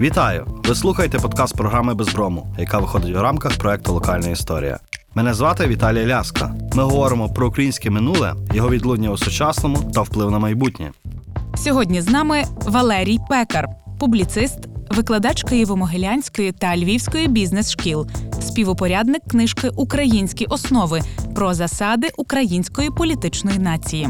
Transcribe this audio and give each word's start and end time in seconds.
Вітаю! 0.00 0.46
Ви 0.64 0.74
слухаєте 0.74 1.18
подкаст 1.18 1.56
програми 1.56 1.94
Безброму, 1.94 2.54
яка 2.58 2.78
виходить 2.78 3.16
у 3.16 3.22
рамках 3.22 3.58
проекту 3.58 3.92
Локальна 3.92 4.28
історія. 4.28 4.78
Мене 5.14 5.34
звати 5.34 5.66
Віталій 5.66 6.06
Ляска. 6.06 6.54
Ми 6.74 6.82
говоримо 6.82 7.28
про 7.28 7.48
українське 7.48 7.90
минуле, 7.90 8.34
його 8.54 8.70
відлуння 8.70 9.10
у 9.10 9.16
сучасному 9.16 9.78
та 9.94 10.02
вплив 10.02 10.30
на 10.30 10.38
майбутнє. 10.38 10.92
Сьогодні 11.56 12.02
з 12.02 12.08
нами 12.08 12.44
Валерій 12.66 13.18
Пекар, 13.28 13.68
публіцист, 14.00 14.58
викладач 14.90 15.44
Києво-Могилянської 15.44 16.52
та 16.52 16.76
Львівської 16.76 17.28
бізнес-шкіл, 17.28 18.06
співупорядник 18.40 19.22
книжки 19.30 19.68
Українські 19.68 20.44
основи 20.44 21.00
про 21.34 21.54
засади 21.54 22.08
української 22.16 22.90
політичної 22.90 23.58
нації. 23.58 24.08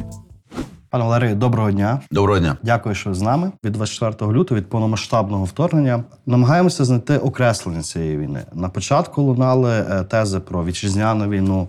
Пане 0.95 1.05
Валерію, 1.05 1.35
доброго 1.35 1.71
дня. 1.71 2.01
Доброго 2.11 2.39
дня. 2.39 2.57
Дякую, 2.63 2.95
що 2.95 3.11
ви 3.11 3.17
з 3.17 3.23
нами. 3.23 3.53
Від 3.65 3.73
24 3.73 4.33
лютого, 4.33 4.61
від 4.61 4.69
повномасштабного 4.69 5.45
вторгнення, 5.45 6.05
намагаємося 6.27 6.85
знайти 6.85 7.19
окреслення 7.19 7.83
цієї 7.83 8.19
війни. 8.19 8.43
На 8.53 8.69
початку 8.69 9.23
лунали 9.23 9.73
е, 9.73 10.05
тези 10.05 10.41
про 10.41 10.65
вітчизняну 10.65 11.29
війну. 11.29 11.69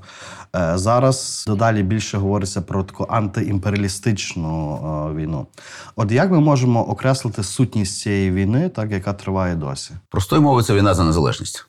Е, 0.55 0.71
Зараз 0.75 1.45
дедалі 1.47 1.83
більше 1.83 2.17
говориться 2.17 2.61
про 2.61 2.83
таку 2.83 3.07
антиімперіалістичну 3.09 4.79
е, 5.11 5.15
війну. 5.15 5.47
От 5.95 6.11
як 6.11 6.31
ми 6.31 6.39
можемо 6.39 6.89
окреслити 6.89 7.43
сутність 7.43 7.99
цієї 7.99 8.31
війни, 8.31 8.69
так 8.69 8.91
яка 8.91 9.13
триває 9.13 9.55
досі? 9.55 9.91
Простою 10.09 10.41
мовою 10.41 10.63
це 10.63 10.73
війна 10.73 10.93
за 10.93 11.03
незалежність, 11.03 11.67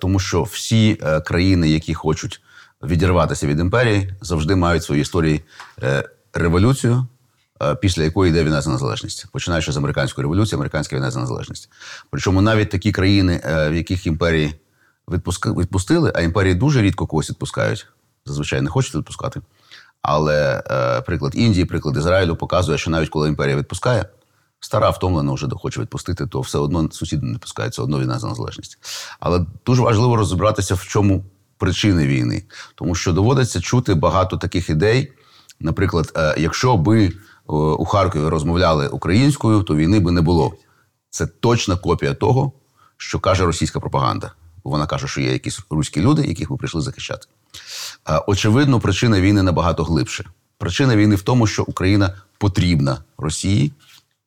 тому 0.00 0.18
що 0.18 0.42
всі 0.42 1.00
країни, 1.24 1.68
які 1.68 1.94
хочуть 1.94 2.40
відірватися 2.82 3.46
від 3.46 3.60
імперії, 3.60 4.14
завжди 4.20 4.56
мають 4.56 4.82
в 4.82 4.86
своїй 4.86 5.02
історії 5.02 5.44
революцію, 6.34 7.06
е, 7.62 7.74
після 7.74 8.02
якої 8.02 8.30
йде 8.30 8.44
війна 8.44 8.60
за 8.60 8.70
незалежність, 8.70 9.26
починаючи 9.32 9.72
з 9.72 9.76
американської 9.76 10.22
революції, 10.22 10.56
американська 10.56 10.96
війна 10.96 11.10
за 11.10 11.20
незалежність. 11.20 11.70
Причому 12.10 12.42
навіть 12.42 12.70
такі 12.70 12.92
країни, 12.92 13.40
е, 13.44 13.70
в 13.70 13.74
яких 13.74 14.06
імперії 14.06 14.54
відпустили, 15.46 16.12
а 16.14 16.20
імперії 16.20 16.54
дуже 16.54 16.82
рідко 16.82 17.06
когось 17.06 17.30
відпускають, 17.30 17.86
зазвичай 18.26 18.60
не 18.60 18.70
хочуть 18.70 18.94
відпускати. 18.94 19.40
Але 20.02 20.62
е, 20.70 21.00
приклад 21.00 21.32
Індії, 21.34 21.64
приклад 21.64 21.96
Ізраїлю 21.96 22.36
показує, 22.36 22.78
що 22.78 22.90
навіть 22.90 23.08
коли 23.08 23.28
імперія 23.28 23.56
відпускає, 23.56 24.04
стара 24.60 24.90
втомлена 24.90 25.32
вже 25.32 25.48
хоче 25.50 25.80
відпустити, 25.80 26.26
то 26.26 26.40
все 26.40 26.58
одно 26.58 26.90
сусіди 26.92 27.26
не 27.26 27.32
відпускають, 27.32 27.72
все 27.72 27.82
одно 27.82 28.00
війна 28.00 28.18
за 28.18 28.28
незалежність. 28.28 28.78
Але 29.20 29.46
дуже 29.66 29.82
важливо 29.82 30.16
розібратися, 30.16 30.74
в 30.74 30.86
чому 30.86 31.24
причини 31.58 32.06
війни, 32.06 32.42
тому 32.74 32.94
що 32.94 33.12
доводиться 33.12 33.60
чути 33.60 33.94
багато 33.94 34.36
таких 34.36 34.70
ідей. 34.70 35.12
Наприклад, 35.60 36.12
е, 36.16 36.34
якщо 36.38 36.76
би 36.76 37.04
е, 37.06 37.12
у 37.52 37.84
Харкові 37.84 38.28
розмовляли 38.28 38.88
українською, 38.88 39.62
то 39.62 39.76
війни 39.76 40.00
би 40.00 40.12
не 40.12 40.20
було. 40.20 40.54
Це 41.10 41.26
точна 41.26 41.76
копія 41.76 42.14
того, 42.14 42.52
що 42.96 43.18
каже 43.18 43.46
російська 43.46 43.80
пропаганда. 43.80 44.32
Вона 44.64 44.86
каже, 44.86 45.08
що 45.08 45.20
є 45.20 45.32
якісь 45.32 45.60
руські 45.70 46.00
люди, 46.00 46.26
яких 46.26 46.50
ми 46.50 46.56
прийшли 46.56 46.80
захищати. 46.80 47.26
Е, 48.08 48.20
Очевидно, 48.26 48.80
причина 48.80 49.20
війни 49.20 49.42
набагато 49.42 49.84
глибше. 49.84 50.24
Причина 50.58 50.96
війни 50.96 51.14
в 51.14 51.22
тому, 51.22 51.46
що 51.46 51.62
Україна 51.62 52.14
потрібна 52.38 52.98
Росії, 53.18 53.72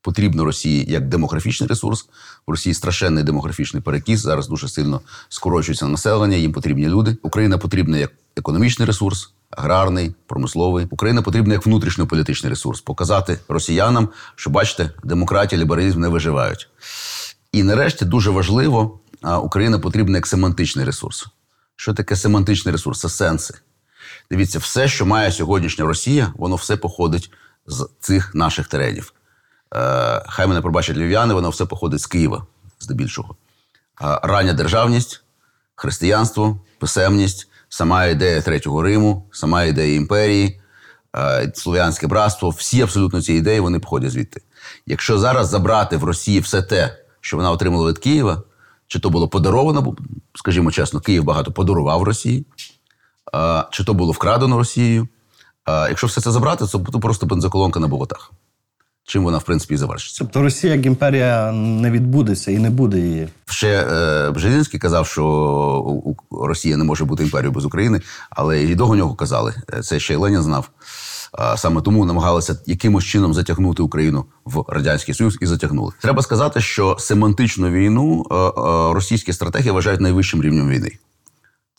потрібна 0.01 0.43
Росії 0.43 0.85
як 0.89 1.07
демографічний 1.07 1.69
ресурс. 1.69 2.09
В 2.47 2.51
Росії 2.51 2.73
страшенний 2.73 3.23
демографічний 3.23 3.83
перекіс. 3.83 4.19
Зараз 4.19 4.47
дуже 4.47 4.67
сильно 4.67 5.01
скорочується 5.29 5.87
населення, 5.87 6.37
їм 6.37 6.51
потрібні 6.51 6.87
люди. 6.87 7.17
Україна 7.21 7.57
потрібна 7.57 7.97
як 7.97 8.11
економічний 8.35 8.85
ресурс, 8.85 9.33
аграрний, 9.49 10.15
промисловий. 10.27 10.87
Україна 10.89 11.21
потрібна 11.21 11.53
як 11.53 11.65
внутрішньополітичний 11.65 12.49
ресурс. 12.49 12.81
Показати 12.81 13.39
росіянам, 13.47 14.09
що 14.35 14.49
бачите, 14.49 14.91
демократія, 15.03 15.61
лібералізм 15.61 16.01
не 16.01 16.07
виживають. 16.07 16.69
І 17.51 17.63
нарешті 17.63 18.05
дуже 18.05 18.29
важливо, 18.29 18.99
Україна 19.43 19.79
потрібна 19.79 20.17
як 20.17 20.27
семантичний 20.27 20.85
ресурс. 20.85 21.27
Що 21.75 21.93
таке 21.93 22.15
семантичний 22.15 22.71
ресурс? 22.71 22.99
Це 22.99 23.09
сенси. 23.09 23.53
Дивіться, 24.31 24.59
все, 24.59 24.87
що 24.87 25.05
має 25.05 25.31
сьогоднішня 25.31 25.85
Росія, 25.85 26.33
воно 26.37 26.55
все 26.55 26.77
походить 26.77 27.31
з 27.65 27.89
цих 27.99 28.35
наших 28.35 28.67
теренів. 28.67 29.13
Е, 29.75 30.23
хай 30.27 30.47
мене 30.47 30.61
пробачать 30.61 30.97
львів'яни, 30.97 31.33
воно 31.33 31.49
все 31.49 31.65
походить 31.65 32.01
з 32.01 32.05
Києва, 32.05 32.45
здебільшого. 32.79 33.35
Е, 34.01 34.19
рання 34.23 34.53
державність, 34.53 35.23
християнство, 35.75 36.59
писемність, 36.79 37.47
сама 37.69 38.05
ідея 38.05 38.41
Третього 38.41 38.81
Риму, 38.81 39.27
сама 39.31 39.63
ідея 39.63 39.95
імперії, 39.95 40.61
е, 41.15 41.51
слов'янське 41.55 42.07
братство, 42.07 42.49
всі 42.49 42.81
абсолютно 42.81 43.21
ці 43.21 43.33
ідеї 43.33 43.59
вони 43.59 43.79
походять 43.79 44.11
звідти. 44.11 44.41
Якщо 44.85 45.19
зараз 45.19 45.49
забрати 45.49 45.97
в 45.97 46.03
Росії 46.03 46.39
все 46.39 46.61
те, 46.61 46.97
що 47.21 47.37
вона 47.37 47.51
отримала 47.51 47.89
від 47.89 47.97
Києва, 47.97 48.43
чи 48.87 48.99
то 48.99 49.09
було 49.09 49.27
подаровано, 49.27 49.95
скажімо 50.35 50.71
чесно, 50.71 50.99
Київ 50.99 51.23
багато 51.23 51.51
подарував 51.51 52.03
Росії, 52.03 52.45
е, 53.35 53.63
чи 53.71 53.83
то 53.83 53.93
було 53.93 54.11
вкрадено 54.11 54.57
Росією. 54.57 55.07
Е, 55.69 55.89
Якщо 55.89 56.07
все 56.07 56.21
це 56.21 56.31
забрати, 56.31 56.77
буде 56.77 56.99
просто 56.99 57.25
бензоколонка 57.25 57.79
на 57.79 57.87
болотах. 57.87 58.31
Чим 59.09 59.23
вона, 59.23 59.37
в 59.37 59.43
принципі, 59.43 59.73
і 59.73 59.77
завершиться. 59.77 60.19
Тобто 60.19 60.41
Росія 60.41 60.75
як 60.75 60.85
імперія 60.85 61.51
не 61.51 61.91
відбудеться 61.91 62.51
і 62.51 62.57
не 62.57 62.69
буде 62.69 62.99
її. 62.99 63.27
Ще 63.45 63.87
е, 63.91 64.31
Бжезінський 64.31 64.79
казав, 64.79 65.07
що 65.07 66.03
Росія 66.31 66.77
не 66.77 66.83
може 66.83 67.05
бути 67.05 67.23
імперією 67.23 67.51
без 67.51 67.65
України, 67.65 68.01
але 68.29 68.63
і 68.63 68.75
до 68.75 68.95
нього 68.95 69.15
казали. 69.15 69.53
Е, 69.73 69.81
Це 69.81 69.99
ще 69.99 70.13
й 70.13 70.17
Ленін 70.17 70.41
знав. 70.41 70.69
Саме 71.55 71.81
тому 71.81 72.05
намагалися 72.05 72.57
якимось 72.65 73.05
чином 73.05 73.33
затягнути 73.33 73.83
Україну 73.83 74.25
в 74.45 74.63
радянський 74.67 75.13
союз 75.13 75.37
і 75.41 75.45
затягнули. 75.45 75.91
Треба 76.01 76.21
сказати, 76.23 76.61
що 76.61 76.97
семантичну 76.99 77.69
війну 77.69 78.25
е, 78.31 78.35
е, 78.35 78.93
російські 78.93 79.33
стратегії 79.33 79.71
вважають 79.71 80.01
найвищим 80.01 80.41
рівнем 80.43 80.69
війни. 80.69 80.91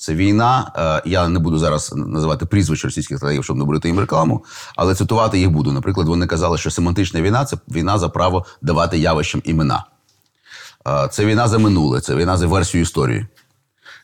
Це 0.00 0.14
війна. 0.14 0.72
е, 1.04 1.08
Я 1.10 1.28
не 1.28 1.38
буду 1.38 1.58
зараз 1.58 1.92
називати 1.96 2.46
прізвищ 2.46 2.84
російських 2.84 3.16
стратегів, 3.16 3.44
щоб 3.44 3.56
не 3.56 3.64
робити 3.64 3.88
їм 3.88 3.98
рекламу, 3.98 4.44
але 4.76 4.94
цитувати 4.94 5.38
їх 5.38 5.50
буду. 5.50 5.72
Наприклад, 5.72 6.08
вони 6.08 6.26
казали, 6.26 6.58
що 6.58 6.70
семантична 6.70 7.22
війна 7.22 7.44
це 7.44 7.56
війна 7.68 7.98
за 7.98 8.08
право 8.08 8.46
давати 8.62 8.98
явищам 8.98 9.42
імена. 9.44 9.84
Е, 10.88 11.08
Це 11.12 11.24
війна 11.26 11.48
за 11.48 11.58
минуле, 11.58 12.00
це 12.00 12.14
війна 12.14 12.36
за 12.36 12.46
версію 12.46 12.82
історії, 12.82 13.26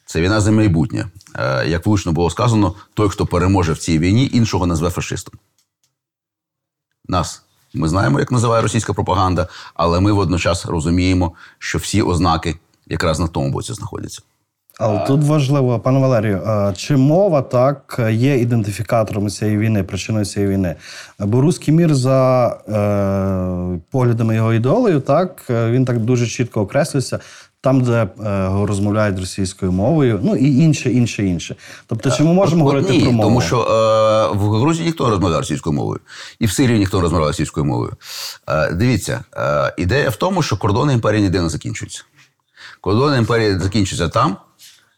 це 0.06 0.21
війна 0.21 0.41
за 0.41 0.50
майбутнє. 0.53 1.06
Е, 1.34 1.69
Як 1.69 1.87
влучно 1.87 2.12
було 2.12 2.31
сказано, 2.31 2.75
той, 2.94 3.09
хто 3.09 3.26
переможе 3.26 3.72
в 3.72 3.78
цій 3.78 3.99
війні, 3.99 4.31
іншого 4.32 4.66
назве 4.66 4.91
фашистом. 4.91 5.34
Нас 7.09 7.43
ми 7.75 7.88
знаємо, 7.88 8.21
як 8.21 8.32
називає 8.32 8.62
російська 8.62 8.93
пропаганда, 8.93 9.49
але 9.75 10.00
ми 10.00 10.12
водночас 10.12 10.66
розуміємо, 10.66 11.32
що 11.59 11.78
всі 11.78 12.03
ознаки 12.03 12.59
якраз 12.87 13.19
на 13.21 13.28
тому 13.28 13.50
боці 13.50 13.72
знаходяться. 13.75 14.22
Але 14.79 14.99
тут 15.07 15.25
важливо, 15.25 15.81
пане 15.81 15.99
Валерію, 15.99 16.43
чи 16.77 16.97
мова 16.97 17.43
так 17.43 18.01
є 18.11 18.39
ідентифікатором 18.39 19.29
цієї 19.29 19.59
війни, 19.59 19.83
причиною 19.83 20.25
цієї 20.25 20.53
війни? 20.53 20.75
Бо 21.19 21.41
руський 21.41 21.75
мір 21.75 21.95
за 21.95 22.47
е, 22.69 23.81
поглядами 23.91 24.35
його 24.35 24.53
ідеологів, 24.55 25.03
так 25.03 25.43
е, 25.51 25.71
він 25.71 25.85
так 25.85 25.99
дуже 26.01 26.27
чітко 26.27 26.61
окреслюється. 26.61 27.19
Там, 27.61 27.81
де 27.81 27.93
е, 27.93 28.09
розмовляють 28.67 29.19
російською 29.19 29.73
мовою, 29.73 30.21
ну 30.23 30.37
і 30.37 30.59
інше, 30.59 30.91
інше, 30.91 31.25
інше. 31.27 31.56
Тобто, 31.87 32.11
чи 32.11 32.25
ми 32.25 32.33
можемо 32.33 32.65
От- 32.65 32.69
от 32.69 32.75
говорити 32.75 32.99
ні, 32.99 33.03
про 33.03 33.12
мову? 33.12 33.29
Тому 33.29 33.41
що 33.41 33.61
е, 33.61 34.37
в 34.37 34.51
Грузії 34.61 34.87
ніхто 34.87 35.05
не 35.05 35.11
розмовляє 35.11 35.41
російською 35.41 35.77
мовою, 35.77 36.01
і 36.39 36.47
в 36.47 36.53
Сирії 36.53 36.79
ніхто 36.79 36.97
не 36.97 37.03
розмовляє 37.03 37.31
російською 37.31 37.67
мовою. 37.67 37.93
Е, 38.49 38.73
дивіться, 38.73 39.25
е, 39.37 39.75
ідея 39.79 40.11
в 40.11 40.17
тому, 40.17 40.43
що 40.43 40.56
кордони 40.56 40.93
імперії 40.93 41.23
ніде 41.23 41.41
не 41.43 41.49
закінчуються. 41.49 42.05
Кордони 42.81 43.19
імперії 43.19 43.59
закінчуються 43.59 44.09
там, 44.09 44.37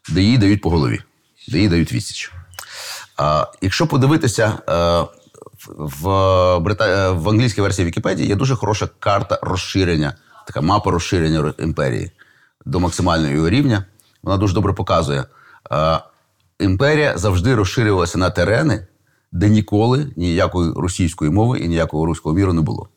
де 0.09 0.22
їй 0.22 0.39
дають 0.39 0.61
по 0.61 0.71
голові, 0.71 1.00
де 1.49 1.59
їй 1.59 1.69
дають 1.69 1.93
відсіч. 1.93 2.33
Е, 3.21 3.47
якщо 3.62 3.87
подивитися. 3.87 4.59
Е, 4.69 5.06
в, 5.77 6.59
Брита... 6.59 6.89
е, 6.89 7.11
в 7.11 7.28
англійській 7.28 7.61
версії 7.61 7.87
Вікіпедії 7.87 8.28
є 8.28 8.37
дуже 8.37 8.56
хороша 8.56 8.89
карта 8.99 9.39
розширення, 9.43 10.15
така 10.47 10.61
мапа 10.61 10.91
розширення 10.91 11.55
імперії 11.59 12.11
до 12.67 12.81
максимального 12.81 13.35
його 13.35 13.50
рівня. 13.50 13.85
Вона 14.23 14.37
дуже 14.37 14.55
добре 14.55 14.73
показує. 14.73 15.25
Е, 15.73 16.00
імперія 16.61 17.19
завжди 17.19 17.55
розширювалася 17.55 18.19
на 18.19 18.31
терени, 18.31 18.87
де 19.32 19.49
ніколи 19.49 20.12
ніякої 20.17 20.73
російської 20.76 21.31
мови 21.31 21.59
і 21.59 21.69
ніякого 21.69 22.06
руського 22.06 22.35
міру 22.35 22.52
не 22.52 22.61
було. 22.61 22.88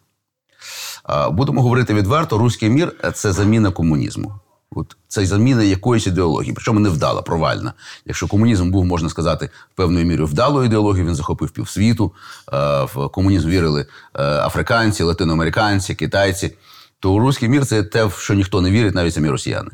Будемо 1.31 1.61
говорити 1.61 1.93
відверто, 1.93 2.37
руський 2.37 2.69
мір 2.69 3.13
це 3.13 3.31
заміна 3.31 3.71
комунізму. 3.71 4.33
От 4.75 4.97
це 5.07 5.25
заміна 5.25 5.63
якоїсь 5.63 6.07
ідеології, 6.07 6.53
причому 6.53 6.79
невдала, 6.79 7.21
провальна. 7.21 7.73
Якщо 8.05 8.27
комунізм 8.27 8.71
був, 8.71 8.85
можна 8.85 9.09
сказати, 9.09 9.49
певною 9.75 10.05
мірою 10.05 10.27
вдалою 10.27 10.65
ідеологією, 10.65 11.07
він 11.07 11.15
захопив 11.15 11.49
півсвіту. 11.51 12.13
е, 12.53 12.83
В 12.83 13.09
комунізм 13.09 13.49
вірили 13.49 13.81
е, 14.15 14.23
африканці, 14.23 15.03
латиноамериканці, 15.03 15.95
китайці. 15.95 16.55
То 16.99 17.19
руський 17.19 17.49
мір 17.49 17.65
це 17.65 17.83
те, 17.83 18.05
в 18.05 18.13
що 18.13 18.33
ніхто 18.33 18.61
не 18.61 18.71
вірить, 18.71 18.95
навіть 18.95 19.13
самі 19.13 19.29
росіяни. 19.29 19.71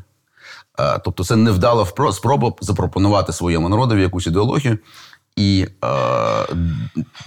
Е, 0.80 1.00
Тобто, 1.06 1.24
це 1.24 1.36
невдала 1.36 1.88
спроба 2.12 2.53
запропонувати 2.62 3.33
своєму 3.33 3.69
народові 3.69 4.01
якусь 4.01 4.27
ідеологію. 4.27 4.77
І 5.36 5.68
е, 5.84 5.88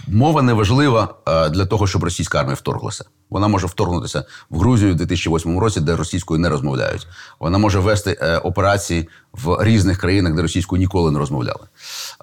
мова 0.07 0.41
не 0.41 0.53
важлива 0.53 1.15
е, 1.27 1.49
для 1.49 1.65
того, 1.65 1.87
щоб 1.87 2.03
російська 2.03 2.39
армія 2.39 2.55
вторглася. 2.55 3.05
Вона 3.29 3.47
може 3.47 3.67
вторгнутися 3.67 4.23
в 4.49 4.59
Грузію 4.59 4.93
в 4.93 4.95
2008 4.95 5.59
році, 5.59 5.81
де 5.81 5.95
російською 5.95 6.39
не 6.39 6.49
розмовляють. 6.49 7.07
Вона 7.39 7.57
може 7.57 7.79
вести 7.79 8.17
е, 8.21 8.37
операції 8.37 9.09
в 9.33 9.63
різних 9.63 9.97
країнах, 9.97 10.33
де 10.33 10.41
російською 10.41 10.79
ніколи 10.79 11.11
не 11.11 11.19
розмовляли. 11.19 11.67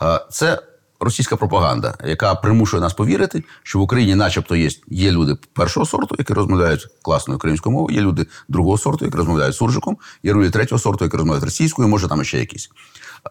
Е, 0.03 0.21
це 0.31 0.63
російська 1.01 1.37
пропаганда, 1.37 1.95
яка 2.05 2.35
примушує 2.35 2.81
нас 2.81 2.95
повірити, 2.95 3.45
що 3.63 3.79
в 3.79 3.83
Україні, 3.83 4.15
начебто, 4.15 4.57
є, 4.57 4.71
є 4.89 5.11
люди 5.11 5.37
першого 5.53 5.87
сорту, 5.87 6.17
які 6.19 6.33
розмовляють 6.33 6.89
класною 7.03 7.37
українською 7.37 7.73
мовою, 7.73 7.97
є 7.97 8.03
люди 8.03 8.27
другого 8.49 8.79
сорту, 8.79 9.05
які 9.05 9.17
розмовляють 9.17 9.57
суржиком, 9.57 9.97
є 10.23 10.33
люди 10.33 10.51
третього 10.51 10.79
сорту, 10.79 11.05
які 11.05 11.17
розмовляють 11.17 11.45
російською, 11.45 11.89
може 11.89 12.09
там 12.09 12.25
ще 12.25 12.39
якісь. 12.39 12.71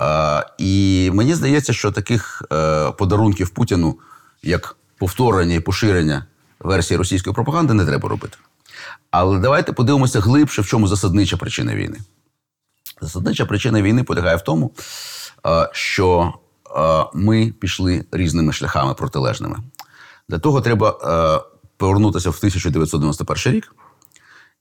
Е, 0.01 0.45
і 0.57 1.12
мені 1.13 1.33
здається, 1.36 1.74
що 1.74 1.92
таких 1.92 2.44
е, 2.51 2.92
подарунків 2.92 3.50
Путіну, 3.50 4.00
як 4.44 4.75
повторення 4.97 5.56
і 5.56 5.59
поширення 5.59 6.25
версії 6.59 6.97
російської 6.97 7.33
пропаганди, 7.33 7.74
не 7.74 7.86
треба 7.86 8.09
робити. 8.09 8.38
Але 9.12 9.39
давайте 9.39 9.74
подивимося 9.74 10.19
глибше, 10.19 10.62
в 10.62 10.68
чому 10.68 10.88
засаднича 10.88 11.38
причина 11.38 11.75
війни. 11.75 11.97
Засаднича 13.01 13.45
причина 13.45 13.81
війни 13.81 14.03
полягає 14.03 14.36
в 14.36 14.42
тому, 14.42 14.71
е, 15.47 15.69
що 15.71 16.33
ми 17.13 17.53
пішли 17.59 18.06
різними 18.12 18.53
шляхами 18.53 18.94
протилежними. 18.94 19.57
Для 20.30 20.39
того 20.39 20.62
треба 20.62 20.91
повернутися 21.77 22.30
в 22.30 22.36
1991 22.36 23.53
рік 23.53 23.75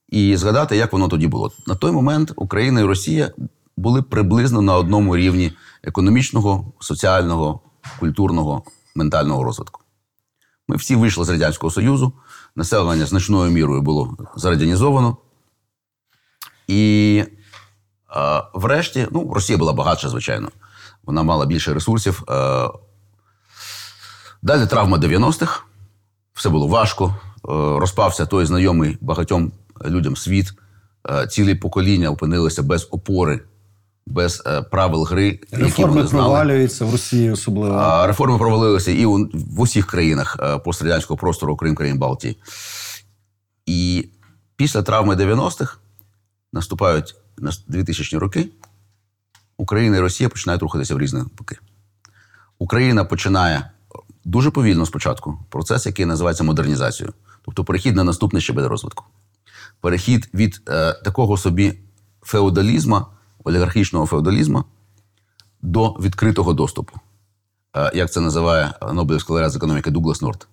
і 0.09 0.37
згадати, 0.37 0.77
як 0.77 0.93
воно 0.93 1.09
тоді 1.09 1.27
було. 1.27 1.53
На 1.67 1.75
той 1.75 1.93
момент 1.93 2.33
Україна 2.37 2.81
і 2.81 2.85
Росія 2.85 3.31
були 3.77 4.03
приблизно 4.03 4.63
на 4.63 4.77
одному 4.77 5.17
рівні 5.17 5.53
економічного, 5.83 6.73
соціального, 6.81 7.61
культурного, 8.01 8.63
ментального 8.95 9.45
розвитку. 9.45 9.81
Ми 10.69 10.77
всі 10.77 10.97
вийшли 10.97 11.25
з 11.25 11.29
Радянського 11.29 11.71
Союзу, 11.71 12.13
населення 12.57 13.07
значною 13.07 13.51
мірою 13.51 13.83
було 13.83 14.17
зарадянізовано. 14.37 15.17
І 16.67 17.25
е, 18.17 18.43
врешті, 18.55 19.09
ну, 19.11 19.33
Росія 19.35 19.59
була 19.59 19.73
багатша, 19.73 20.09
звичайно. 20.09 20.49
Вона 21.03 21.23
мала 21.23 21.47
більше 21.47 21.75
ресурсів. 21.75 22.25
Е, 22.29 22.69
далі 24.43 24.67
травма 24.67 24.99
90-х. 24.99 25.63
Все 26.35 26.49
було 26.49 26.67
важко. 26.67 27.07
Е, 27.07 27.13
розпався 27.79 28.27
той 28.27 28.47
знайомий 28.47 28.99
багатьом 29.01 29.53
людям 29.85 30.17
світ. 30.17 30.53
Е, 31.11 31.27
цілі 31.27 31.55
покоління 31.55 32.11
опинилися 32.11 32.63
без 32.63 32.89
опори, 32.91 33.41
без 34.07 34.43
е, 34.47 34.63
правил 34.63 35.05
гри. 35.05 35.41
Реформи 35.53 36.07
знали. 36.07 36.25
провалюються 36.25 36.85
в 36.85 36.93
Росії 36.93 37.31
особливо. 37.31 37.75
А, 37.75 38.07
Реформи 38.07 38.39
провалилися 38.39 38.91
і 38.91 39.05
у, 39.07 39.29
в 39.35 39.61
усіх 39.61 39.87
країнах 39.87 40.37
е, 40.41 40.59
пострадянського 40.59 41.19
простору, 41.19 41.53
окрім 41.53 41.75
країн 41.75 41.99
Балтії. 41.99 42.37
І 43.67 44.09
після 44.57 44.83
травми 44.83 45.15
90-х 45.15 45.79
наступають 46.53 47.15
нас- 47.39 47.65
2000 47.69 48.19
роки. 48.19 48.49
Україна 49.57 49.97
і 49.97 50.01
Росія 50.01 50.29
починають 50.29 50.63
рухатися 50.63 50.95
в 50.95 50.99
різні 50.99 51.23
боки. 51.39 51.57
Україна 52.59 53.05
починає 53.05 53.71
дуже 54.25 54.51
повільно 54.51 54.87
спочатку 54.87 55.39
процес, 55.49 55.87
який 55.87 56.07
називається 56.07 56.45
модернізацією, 56.45 57.15
тобто 57.45 57.65
перехід 57.65 57.97
на 57.97 58.05
наступний 58.05 58.43
щебель 58.43 58.63
розвитку. 58.69 59.05
Перехід 59.81 60.31
від 60.35 60.61
е, 60.69 60.93
такого 60.93 61.37
собі 61.37 61.79
феодалізму, 62.23 63.07
олігархічного 63.45 64.07
феодалізму 64.07 64.65
до 65.63 65.91
відкритого 65.91 66.53
доступу. 66.53 67.01
Е, 67.77 67.91
як 67.95 68.13
це 68.13 68.21
називає 68.21 68.75
Нобелівський 68.93 69.35
лауреат 69.35 69.53
з 69.53 69.57
економіки 69.57 69.91
Дуглас 69.91 70.23
Норт. 70.23 70.49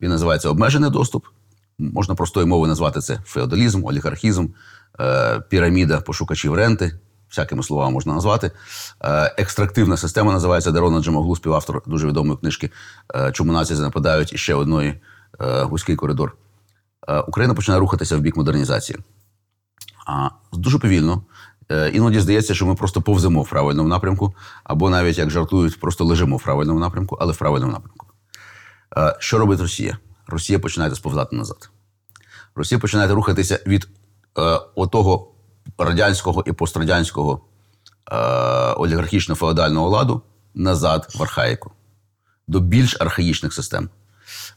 Він 0.00 0.10
називається 0.10 0.48
обмежений 0.48 0.90
доступ. 0.90 1.26
Можна 1.78 2.14
простою 2.14 2.46
мовою 2.46 2.68
назвати 2.68 3.00
це 3.00 3.20
феодалізм, 3.24 3.84
олігархізм, 3.84 4.46
е, 5.00 5.40
піраміда 5.40 6.00
пошукачів 6.00 6.54
ренти, 6.54 6.98
всякими 7.28 7.62
словами 7.62 7.92
можна 7.92 8.14
назвати. 8.14 8.50
Е, 9.00 9.34
екстрактивна 9.38 9.96
система 9.96 10.32
називається 10.32 10.70
Дарона 10.70 11.02
Джамоглу, 11.02 11.36
співавтор 11.36 11.82
дуже 11.86 12.08
відомої 12.08 12.38
книжки 12.38 12.70
Чому 13.32 13.52
нації 13.52 13.80
нападають 13.80 14.32
і 14.32 14.38
ще 14.38 14.54
одної 14.54 15.00
вузький 15.64 15.96
коридор. 15.96 16.36
Україна 17.28 17.54
починає 17.54 17.80
рухатися 17.80 18.16
в 18.16 18.20
бік 18.20 18.36
модернізації. 18.36 18.98
А, 20.06 20.28
дуже 20.52 20.78
повільно. 20.78 21.22
Е, 21.72 21.90
Іноді 21.94 22.20
здається, 22.20 22.54
що 22.54 22.66
ми 22.66 22.74
просто 22.74 23.02
повземо 23.02 23.42
в 23.42 23.48
правильному 23.48 23.88
напрямку, 23.88 24.34
або 24.64 24.90
навіть, 24.90 25.18
як 25.18 25.30
жартують, 25.30 25.80
просто 25.80 26.04
лежимо 26.04 26.36
в 26.36 26.42
правильному 26.42 26.80
напрямку, 26.80 27.18
але 27.20 27.32
в 27.32 27.36
правильному 27.36 27.72
напрямку. 27.72 28.06
Е, 28.96 29.16
Що 29.18 29.38
робить 29.38 29.60
Росія? 29.60 29.98
Росія 30.26 30.58
починає 30.58 30.94
сповзати 30.94 31.36
назад. 31.36 31.70
Росія 32.54 32.78
починає 32.78 33.14
рухатися 33.14 33.60
від 33.66 33.88
е, 34.38 34.60
отого 34.74 35.28
радянського 35.78 36.44
і 36.46 36.52
пострадянського 36.52 37.40
олігархічно-феодального 38.76 39.88
ладу 39.88 40.22
назад 40.54 41.08
в 41.14 41.22
архаїку, 41.22 41.72
до 42.48 42.60
більш 42.60 42.96
архаїчних 43.00 43.54
систем. 43.54 43.90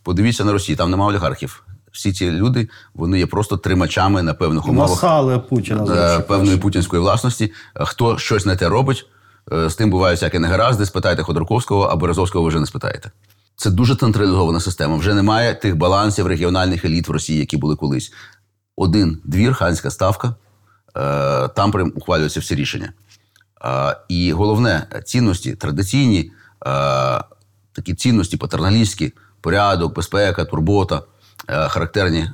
Подивіться 0.03 0.45
на 0.45 0.51
Росію, 0.51 0.75
там 0.75 0.91
немає 0.91 1.09
олігархів. 1.09 1.65
Всі 1.95 2.13
ці 2.13 2.31
люди 2.31 2.69
вони 2.93 3.19
є 3.19 3.25
просто 3.27 3.57
тримачами 3.57 4.23
на 4.23 4.33
певних 4.33 4.67
умовах 4.67 4.89
Васали 4.89 5.39
Путіна. 5.39 6.15
е, 6.17 6.19
певної 6.19 6.57
путінської 6.57 7.01
власності. 7.01 7.53
Е, 7.75 7.85
Хто 7.85 8.17
щось 8.17 8.45
не 8.45 8.55
те 8.55 8.69
робить, 8.69 9.05
е, 9.53 9.69
з 9.69 9.75
тим 9.75 9.89
бувають 9.89 10.19
всякі 10.19 10.39
негаразди. 10.39 10.85
Спитайте 10.85 11.23
Ходорковського, 11.23 11.83
а 11.83 11.95
Березовського 11.95 12.43
ви 12.43 12.49
вже 12.49 12.59
не 12.59 12.65
спитаєте. 12.65 13.11
Це 13.55 13.69
дуже 13.69 13.95
централізована 13.95 14.59
система. 14.59 14.95
Вже 14.97 15.13
немає 15.13 15.53
тих 15.55 15.75
балансів 15.77 16.27
регіональних 16.27 16.85
еліт 16.85 17.07
в 17.07 17.11
Росії, 17.11 17.39
які 17.39 17.57
були 17.57 17.75
колись. 17.75 18.13
Один 18.75 19.21
двір, 19.23 19.53
ханська 19.53 19.91
ставка, 19.91 20.35
там 21.55 21.71
прям 21.71 21.91
ухвалюються 21.95 22.39
всі 22.39 22.55
рішення. 22.55 22.93
І 24.09 24.31
головне, 24.33 24.87
цінності 25.05 25.55
традиційні, 25.55 26.31
такі 27.71 27.93
цінності 27.95 28.37
патерналістські, 28.37 29.13
порядок, 29.41 29.95
безпека, 29.95 30.45
турбота, 30.45 31.01
характерні 31.47 32.19
е, 32.19 32.29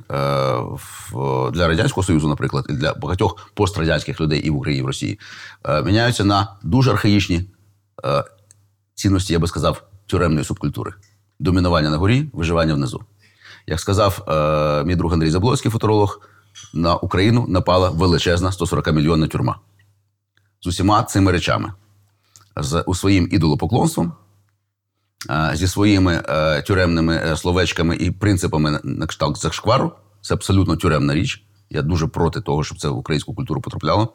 для 1.52 1.68
Радянського 1.68 2.04
Союзу, 2.04 2.28
наприклад, 2.28 2.66
і 2.68 2.72
для 2.72 2.94
багатьох 2.94 3.50
пострадянських 3.54 4.20
людей 4.20 4.40
і 4.40 4.50
в 4.50 4.56
Україні, 4.56 4.80
і 4.80 4.82
в 4.82 4.86
Росії, 4.86 5.20
е, 5.64 5.82
міняються 5.82 6.24
на 6.24 6.56
дуже 6.62 6.90
архаїчні 6.90 7.44
е, 8.04 8.24
цінності, 8.94 9.32
я 9.32 9.38
би 9.38 9.48
сказав, 9.48 9.82
тюремної 10.06 10.44
субкультури. 10.44 10.92
Домінування 11.40 11.90
на 11.90 11.96
горі, 11.96 12.30
виживання 12.32 12.74
внизу. 12.74 13.00
Як 13.66 13.80
сказав 13.80 14.24
е, 14.28 14.84
мій 14.84 14.96
друг 14.96 15.12
Андрій 15.12 15.30
Заблоцький, 15.30 15.70
футуролог, 15.70 16.20
на 16.74 16.96
Україну 16.96 17.46
напала 17.48 17.90
величезна 17.90 18.52
140 18.52 18.92
мільйонна 18.92 19.26
тюрма 19.26 19.58
з 20.62 20.66
усіма 20.66 21.02
цими 21.02 21.32
речами, 21.32 21.72
з 22.56 22.82
у 22.86 22.94
своїм 22.94 23.28
ідолопоклонством, 23.30 24.06
е, 24.06 24.12
зі 25.54 25.68
своїми 25.68 26.22
е, 26.28 26.62
тюремними 26.62 27.16
е, 27.16 27.36
словечками 27.36 27.96
і 27.96 28.10
принципами 28.10 28.80
на- 28.84 29.06
кшталт 29.06 29.38
зашквару. 29.38 29.92
Це 30.20 30.34
абсолютно 30.34 30.76
тюремна 30.76 31.14
річ. 31.14 31.44
Я 31.70 31.82
дуже 31.82 32.06
проти 32.06 32.40
того, 32.40 32.64
щоб 32.64 32.78
це 32.78 32.88
в 32.88 32.96
українську 32.96 33.34
культуру 33.34 33.60
потрапляло. 33.60 34.12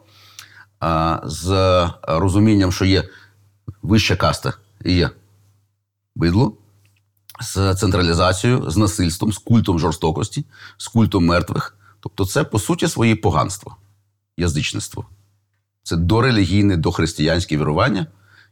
З 1.24 1.50
е, 1.50 1.90
розумінням, 2.08 2.72
що 2.72 2.84
є 2.84 3.08
вища 3.82 4.16
каста 4.16 4.52
і 4.84 4.92
є 4.94 5.10
бидло, 6.16 6.56
з 7.40 7.74
централізацією, 7.74 8.70
з 8.70 8.76
насильством, 8.76 9.32
з 9.32 9.38
культом 9.38 9.78
жорстокості, 9.78 10.44
з 10.76 10.88
культом 10.88 11.24
мертвих. 11.26 11.76
Тобто, 12.00 12.26
це 12.26 12.44
по 12.44 12.58
суті 12.58 12.88
своє 12.88 13.16
поганство, 13.16 13.76
язичництво. 14.36 15.06
Це 15.82 15.96
дорелігійне, 15.96 16.76
дохристиянське 16.76 17.56
вірування, 17.56 18.06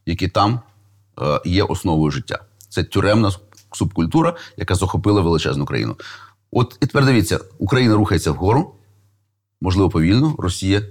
які 0.06 0.28
там 0.28 0.60
є 1.44 1.62
основою 1.62 2.10
життя. 2.10 2.38
Це 2.68 2.84
тюремна 2.84 3.32
субкультура, 3.72 4.36
яка 4.56 4.74
захопила 4.74 5.20
величезну 5.20 5.64
країну. 5.64 5.96
От 6.50 6.78
і 6.80 6.86
тепер 6.86 7.04
дивіться, 7.04 7.40
Україна 7.58 7.94
рухається 7.94 8.30
вгору, 8.30 8.74
можливо, 9.60 9.90
повільно, 9.90 10.34
Росія 10.38 10.82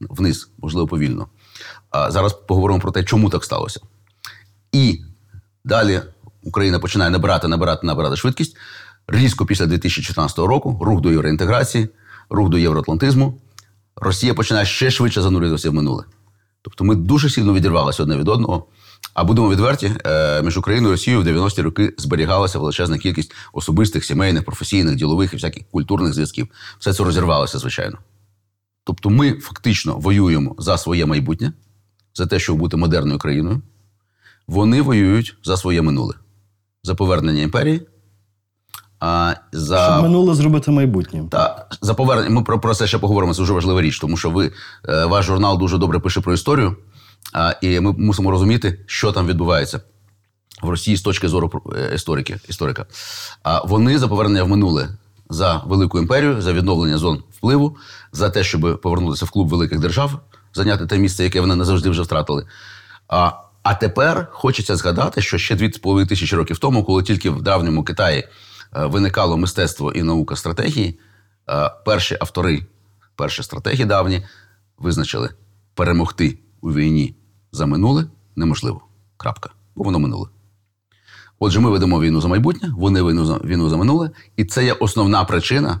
вниз, 0.00 0.48
можливо, 0.58 0.86
повільно. 0.86 1.28
А 1.90 2.10
зараз 2.10 2.32
поговоримо 2.32 2.80
про 2.80 2.90
те, 2.92 3.04
чому 3.04 3.30
так 3.30 3.44
сталося. 3.44 3.80
І 4.72 5.00
далі 5.64 6.02
Україна 6.42 6.78
починає 6.78 7.10
набирати, 7.10 7.48
набирати, 7.48 7.86
набирати 7.86 8.16
швидкість. 8.16 8.56
Різко 9.06 9.46
після 9.46 9.66
2014 9.66 10.38
року 10.38 10.78
рух 10.82 11.00
до 11.00 11.10
євроінтеграції, 11.10 11.88
рух 12.30 12.48
до 12.48 12.58
євроатлантизму. 12.58 13.40
Росія 13.96 14.34
починає 14.34 14.66
ще 14.66 14.90
швидше 14.90 15.22
занурюватися 15.22 15.70
в 15.70 15.74
минуле. 15.74 16.04
Тобто 16.62 16.84
ми 16.84 16.94
дуже 16.94 17.30
сильно 17.30 17.54
відірвалися 17.54 18.02
одне 18.02 18.16
від 18.16 18.28
одного. 18.28 18.66
А 19.14 19.24
будемо 19.24 19.50
відверті, 19.50 19.92
е, 20.06 20.42
між 20.42 20.56
Україною 20.56 20.88
і 20.88 20.92
Росією 20.92 21.22
в 21.22 21.26
90-ті 21.26 21.62
роки 21.62 21.94
зберігалася 21.98 22.58
величезна 22.58 22.98
кількість 22.98 23.34
особистих, 23.52 24.04
сімейних, 24.04 24.44
професійних, 24.44 24.96
ділових 24.96 25.32
і 25.32 25.36
всяких 25.36 25.62
культурних 25.70 26.14
зв'язків. 26.14 26.48
Все 26.78 26.92
це 26.92 27.04
розірвалося, 27.04 27.58
звичайно. 27.58 27.98
Тобто 28.84 29.10
ми 29.10 29.32
фактично 29.32 29.96
воюємо 29.98 30.54
за 30.58 30.78
своє 30.78 31.06
майбутнє, 31.06 31.52
за 32.14 32.26
те, 32.26 32.38
щоб 32.38 32.58
бути 32.58 32.76
модерною 32.76 33.18
країною. 33.18 33.62
Вони 34.46 34.82
воюють 34.82 35.36
за 35.44 35.56
своє 35.56 35.82
минуле, 35.82 36.14
за 36.82 36.94
повернення 36.94 37.42
імперії. 37.42 37.86
А, 39.00 39.34
за... 39.52 39.84
Щоб 39.84 40.02
минуле 40.02 40.34
зробити 40.34 40.70
майбутнім. 40.70 41.28
Та 41.28 41.66
за 41.80 41.94
повернення. 41.94 42.30
Ми 42.30 42.42
про, 42.42 42.60
про 42.60 42.74
це 42.74 42.86
ще 42.86 42.98
поговоримо. 42.98 43.34
Це 43.34 43.42
дуже 43.42 43.52
важлива 43.52 43.82
річ, 43.82 43.98
тому 43.98 44.16
що 44.16 44.30
ви 44.30 44.52
е, 44.88 45.04
ваш 45.04 45.26
журнал 45.26 45.58
дуже 45.58 45.78
добре 45.78 45.98
пише 45.98 46.20
про 46.20 46.34
історію, 46.34 46.76
і 47.60 47.80
ми 47.80 47.92
мусимо 47.92 48.30
розуміти, 48.30 48.80
що 48.86 49.12
там 49.12 49.26
відбувається 49.26 49.80
в 50.62 50.68
Росії 50.68 50.96
з 50.96 51.02
точки 51.02 51.28
зору 51.28 51.62
е, 51.76 51.94
історики, 51.94 52.38
історика. 52.48 52.86
Вони 53.64 53.98
за 53.98 54.08
повернення 54.08 54.42
в 54.42 54.48
минуле 54.48 54.88
за 55.30 55.62
велику 55.66 55.98
імперію, 55.98 56.42
за 56.42 56.52
відновлення 56.52 56.98
зон 56.98 57.22
впливу, 57.30 57.76
за 58.12 58.30
те, 58.30 58.44
щоб 58.44 58.80
повернутися 58.80 59.24
в 59.24 59.30
клуб 59.30 59.48
великих 59.48 59.78
держав, 59.78 60.20
зайняти 60.54 60.86
те 60.86 60.98
місце, 60.98 61.24
яке 61.24 61.40
вони 61.40 61.54
назавжди 61.54 61.90
вже 61.90 62.02
втратили. 62.02 62.46
А, 63.08 63.32
а 63.62 63.74
тепер 63.74 64.28
хочеться 64.32 64.76
згадати, 64.76 65.22
що 65.22 65.38
ще 65.38 65.54
2,5 65.54 66.06
тисячі 66.06 66.36
років 66.36 66.58
тому, 66.58 66.84
коли 66.84 67.02
тільки 67.02 67.30
в 67.30 67.42
давньому 67.42 67.84
Китаї 67.84 68.18
е, 68.76 68.86
виникало 68.86 69.36
мистецтво 69.36 69.92
і 69.92 70.02
наука 70.02 70.36
стратегії, 70.36 70.98
е, 71.48 71.70
перші 71.84 72.16
автори, 72.20 72.66
перші 73.16 73.42
стратегії 73.42 73.84
давні 73.84 74.26
визначили 74.78 75.30
перемогти 75.74 76.38
у 76.64 76.72
війні 76.72 77.14
за 77.52 77.66
минуле 77.66 78.06
неможливо. 78.36 78.80
Крапка. 79.16 79.50
Бо 79.74 79.84
воно 79.84 79.98
минуле. 79.98 80.28
Отже, 81.38 81.60
ми 81.60 81.70
ведемо 81.70 82.00
війну 82.00 82.20
за 82.20 82.28
майбутнє, 82.28 82.72
вони 82.76 83.02
війну 83.02 83.26
за, 83.26 83.34
війну 83.34 83.68
за 83.68 83.76
минуле, 83.76 84.10
і 84.36 84.44
це 84.44 84.64
є 84.64 84.72
основна 84.72 85.24
причина, 85.24 85.80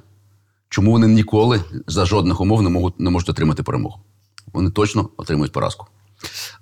чому 0.68 0.90
вони 0.90 1.06
ніколи 1.06 1.64
за 1.86 2.04
жодних 2.04 2.40
умов 2.40 2.62
не 2.62 2.70
можуть, 2.70 3.00
не 3.00 3.10
можуть 3.10 3.28
отримати 3.28 3.62
перемогу. 3.62 4.00
Вони 4.52 4.70
точно 4.70 5.08
отримують 5.16 5.52
поразку. 5.52 5.86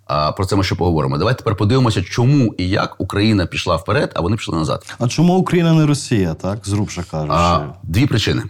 А, 0.04 0.32
про 0.32 0.46
це 0.46 0.56
ми 0.56 0.64
ще 0.64 0.74
поговоримо. 0.74 1.18
Давайте 1.18 1.38
тепер 1.38 1.56
подивимося, 1.56 2.02
чому 2.02 2.54
і 2.58 2.68
як 2.68 3.00
Україна 3.00 3.46
пішла 3.46 3.76
вперед, 3.76 4.12
а 4.14 4.20
вони 4.20 4.36
пішли 4.36 4.58
назад. 4.58 4.96
А 4.98 5.08
чому 5.08 5.38
Україна 5.38 5.72
не 5.72 5.86
Росія, 5.86 6.34
так? 6.34 6.66
Зрубша 6.66 7.04
кажучи. 7.10 7.34
А, 7.34 7.74
дві 7.82 8.06
причини. 8.06 8.42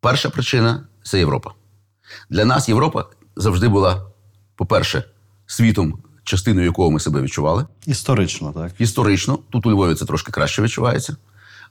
Перша 0.00 0.30
причина 0.30 0.86
це 1.02 1.18
Європа. 1.18 1.50
Для 2.30 2.44
нас 2.44 2.68
Європа 2.68 3.04
завжди 3.36 3.68
була, 3.68 4.06
по-перше, 4.56 5.04
світом, 5.46 6.02
частиною 6.24 6.66
якого 6.66 6.90
ми 6.90 7.00
себе 7.00 7.22
відчували. 7.22 7.66
Історично, 7.86 8.52
так. 8.52 8.72
Історично, 8.78 9.38
тут 9.50 9.66
у 9.66 9.70
Львові 9.70 9.94
це 9.94 10.04
трошки 10.04 10.32
краще 10.32 10.62
відчувається, 10.62 11.16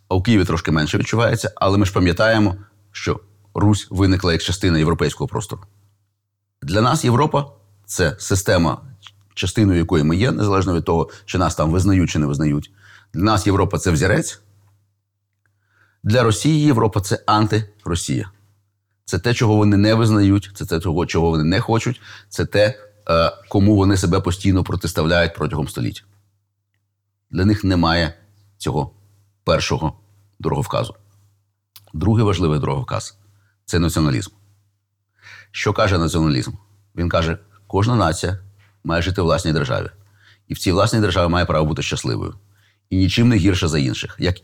а 0.07 0.15
у 0.15 0.21
Києві 0.21 0.45
трошки 0.45 0.71
менше 0.71 0.97
відчувається. 0.97 1.51
Але 1.55 1.77
ми 1.77 1.85
ж 1.85 1.93
пам'ятаємо, 1.93 2.55
що 2.91 3.19
Русь 3.53 3.87
виникла 3.89 4.33
як 4.33 4.41
частина 4.41 4.77
європейського 4.77 5.27
простору. 5.27 5.61
Для 6.61 6.81
нас 6.81 7.05
Європа 7.05 7.45
це 7.85 8.15
система, 8.19 8.81
частиною 9.33 9.79
якої 9.79 10.03
ми 10.03 10.15
є, 10.15 10.31
незалежно 10.31 10.73
від 10.73 10.85
того, 10.85 11.09
чи 11.25 11.37
нас 11.37 11.55
там 11.55 11.71
визнають 11.71 12.09
чи 12.09 12.19
не 12.19 12.25
визнають. 12.25 12.71
Для 13.13 13.23
нас 13.23 13.47
Європа 13.47 13.77
це 13.77 13.91
взірець. 13.91 14.41
Для 16.03 16.23
Росії 16.23 16.65
Європа 16.65 17.01
це 17.01 17.23
антиросія. 17.25 18.31
Це 19.05 19.19
те, 19.19 19.33
чого 19.33 19.55
вони 19.55 19.77
не 19.77 19.93
визнають, 19.93 20.51
це 20.53 20.65
те, 20.65 20.79
чого, 20.79 21.05
чого 21.05 21.29
вони 21.29 21.43
не 21.43 21.59
хочуть, 21.59 22.01
це 22.29 22.45
те, 22.45 22.79
е, 23.09 23.31
кому 23.49 23.75
вони 23.75 23.97
себе 23.97 24.19
постійно 24.19 24.63
протиставляють 24.63 25.35
протягом 25.35 25.67
століть. 25.67 26.03
Для 27.31 27.45
них 27.45 27.63
немає 27.63 28.13
цього 28.57 28.91
першого 29.43 29.93
дороговказу. 30.39 30.95
Другий 31.93 32.25
важливий 32.25 32.59
дороговказ 32.59 33.17
це 33.65 33.79
націоналізм. 33.79 34.31
Що 35.51 35.73
каже 35.73 35.97
націоналізм? 35.97 36.51
Він 36.95 37.09
каже, 37.09 37.37
кожна 37.67 37.95
нація 37.95 38.39
має 38.83 39.01
жити 39.01 39.21
в 39.21 39.25
власній 39.25 39.53
державі. 39.53 39.89
І 40.47 40.53
в 40.53 40.59
цій 40.59 40.71
власній 40.71 40.99
державі 40.99 41.29
має 41.29 41.45
право 41.45 41.65
бути 41.65 41.81
щасливою. 41.81 42.35
І 42.89 42.97
нічим 42.97 43.29
не 43.29 43.35
гірше 43.35 43.67
за 43.67 43.79
інших. 43.79 44.15
Як 44.19 44.35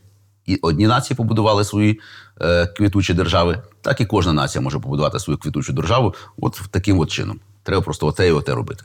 і 0.48 0.58
одні 0.62 0.86
нації 0.86 1.16
побудували 1.16 1.64
свої 1.64 2.00
е, 2.40 2.66
квітучі 2.66 3.14
держави, 3.14 3.62
так 3.80 4.00
і 4.00 4.06
кожна 4.06 4.32
нація 4.32 4.62
може 4.62 4.78
побудувати 4.78 5.18
свою 5.18 5.38
квітучу 5.38 5.72
державу 5.72 6.14
от 6.40 6.60
таким 6.70 6.98
от 6.98 7.10
чином. 7.10 7.40
Треба 7.62 7.82
просто 7.82 8.06
оте 8.06 8.28
і 8.28 8.32
оте 8.32 8.54
робити. 8.54 8.84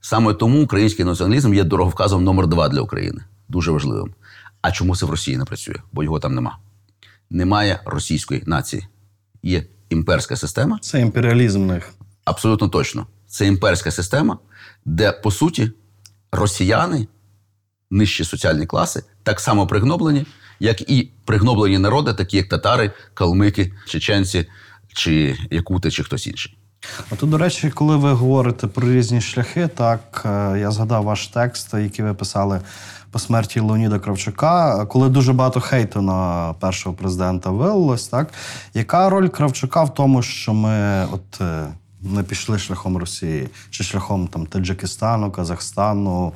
Саме 0.00 0.34
тому 0.34 0.62
український 0.62 1.04
націоналізм 1.04 1.54
є 1.54 1.64
дороговказом 1.64 2.24
номер 2.24 2.46
два 2.46 2.68
для 2.68 2.80
України. 2.80 3.24
Дуже 3.48 3.70
важливим. 3.70 4.14
А 4.62 4.72
чому 4.72 4.96
це 4.96 5.06
в 5.06 5.10
Росії 5.10 5.36
не 5.36 5.44
працює? 5.44 5.76
Бо 5.92 6.02
його 6.02 6.18
там 6.18 6.34
нема. 6.34 6.58
Немає 7.30 7.80
російської 7.84 8.42
нації. 8.46 8.86
Є 9.42 9.64
імперська 9.90 10.36
система, 10.36 10.78
Це 10.82 11.00
імперіалізм 11.00 11.66
них. 11.66 11.90
Абсолютно 12.24 12.68
точно. 12.68 13.06
Це 13.26 13.46
імперська 13.46 13.90
система, 13.90 14.38
де, 14.84 15.12
по 15.12 15.30
суті, 15.30 15.72
росіяни, 16.32 17.06
нижчі 17.90 18.24
соціальні 18.24 18.66
класи, 18.66 19.02
так 19.22 19.40
само 19.40 19.66
пригноблені, 19.66 20.26
як 20.60 20.90
і 20.90 21.10
пригноблені 21.24 21.78
народи, 21.78 22.14
такі 22.14 22.36
як 22.36 22.48
татари, 22.48 22.92
калмики, 23.14 23.72
чеченці, 23.86 24.46
чи 24.94 25.36
якути, 25.50 25.90
чи 25.90 26.04
хтось 26.04 26.26
інший. 26.26 26.56
А 27.10 27.14
тут, 27.14 27.30
до 27.30 27.38
речі, 27.38 27.70
коли 27.70 27.96
ви 27.96 28.12
говорите 28.12 28.66
про 28.66 28.92
різні 28.92 29.20
шляхи, 29.20 29.68
так 29.68 30.22
е, 30.26 30.58
я 30.58 30.70
згадав 30.70 31.04
ваш 31.04 31.26
текст, 31.26 31.74
який 31.74 32.04
ви 32.04 32.14
писали 32.14 32.60
по 33.10 33.18
смерті 33.18 33.60
Леоніда 33.60 33.98
Кравчука, 33.98 34.86
коли 34.86 35.08
дуже 35.08 35.32
багато 35.32 35.60
хейту 35.60 36.02
на 36.02 36.52
першого 36.60 36.96
президента 36.96 37.50
вилилось, 37.50 38.08
так 38.08 38.32
яка 38.74 39.10
роль 39.10 39.28
Кравчука 39.28 39.84
в 39.84 39.94
тому, 39.94 40.22
що 40.22 40.54
ми 40.54 41.06
от 41.12 41.40
е, 41.40 41.66
не 42.02 42.22
пішли 42.22 42.58
шляхом 42.58 42.96
Росії, 42.96 43.48
чи 43.70 43.84
шляхом 43.84 44.28
там 44.28 44.46
Таджикистану, 44.46 45.30
Казахстану, 45.30 46.32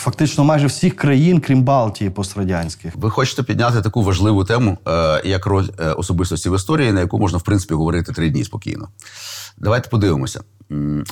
фактично 0.00 0.44
майже 0.44 0.66
всіх 0.66 0.96
країн, 0.96 1.40
крім 1.40 1.62
Балтії, 1.62 2.10
пострадянських. 2.10 2.92
Ви 2.96 3.10
хочете 3.10 3.42
підняти 3.42 3.82
таку 3.82 4.02
важливу 4.02 4.44
тему, 4.44 4.78
е, 4.88 5.22
як 5.24 5.46
роль 5.46 5.68
е, 5.78 5.92
особистості 5.92 6.50
в 6.50 6.54
історії, 6.54 6.92
на 6.92 7.00
яку 7.00 7.18
можна, 7.18 7.38
в 7.38 7.42
принципі, 7.42 7.74
говорити 7.74 8.12
три 8.12 8.30
дні 8.30 8.44
спокійно. 8.44 8.88
Давайте 9.58 9.88
подивимося. 9.88 10.40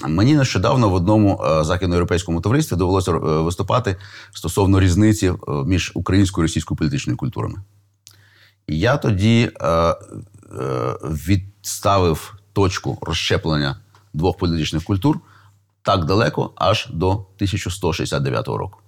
Мені 0.08 0.34
нещодавно 0.34 0.88
в 0.88 0.94
одному 0.94 1.44
е, 1.44 1.64
західноєвропейському 1.64 2.40
товаристві 2.40 2.76
довелося 2.76 3.12
виступати 3.12 3.96
стосовно 4.32 4.80
різниці 4.80 5.32
між 5.66 5.92
українською 5.94 6.44
і 6.44 6.46
російською 6.46 6.78
політичною 6.78 7.16
культурами. 7.16 7.58
І 8.66 8.78
я 8.78 8.96
тоді 8.96 9.50
відставив 11.02 12.34
точку 12.52 12.98
розщеплення 13.00 13.76
двох 14.14 14.36
політичних 14.36 14.84
культур 14.84 15.20
так 15.88 16.04
далеко, 16.04 16.50
аж 16.56 16.88
до 16.92 17.10
1169 17.10 18.48
року. 18.48 18.78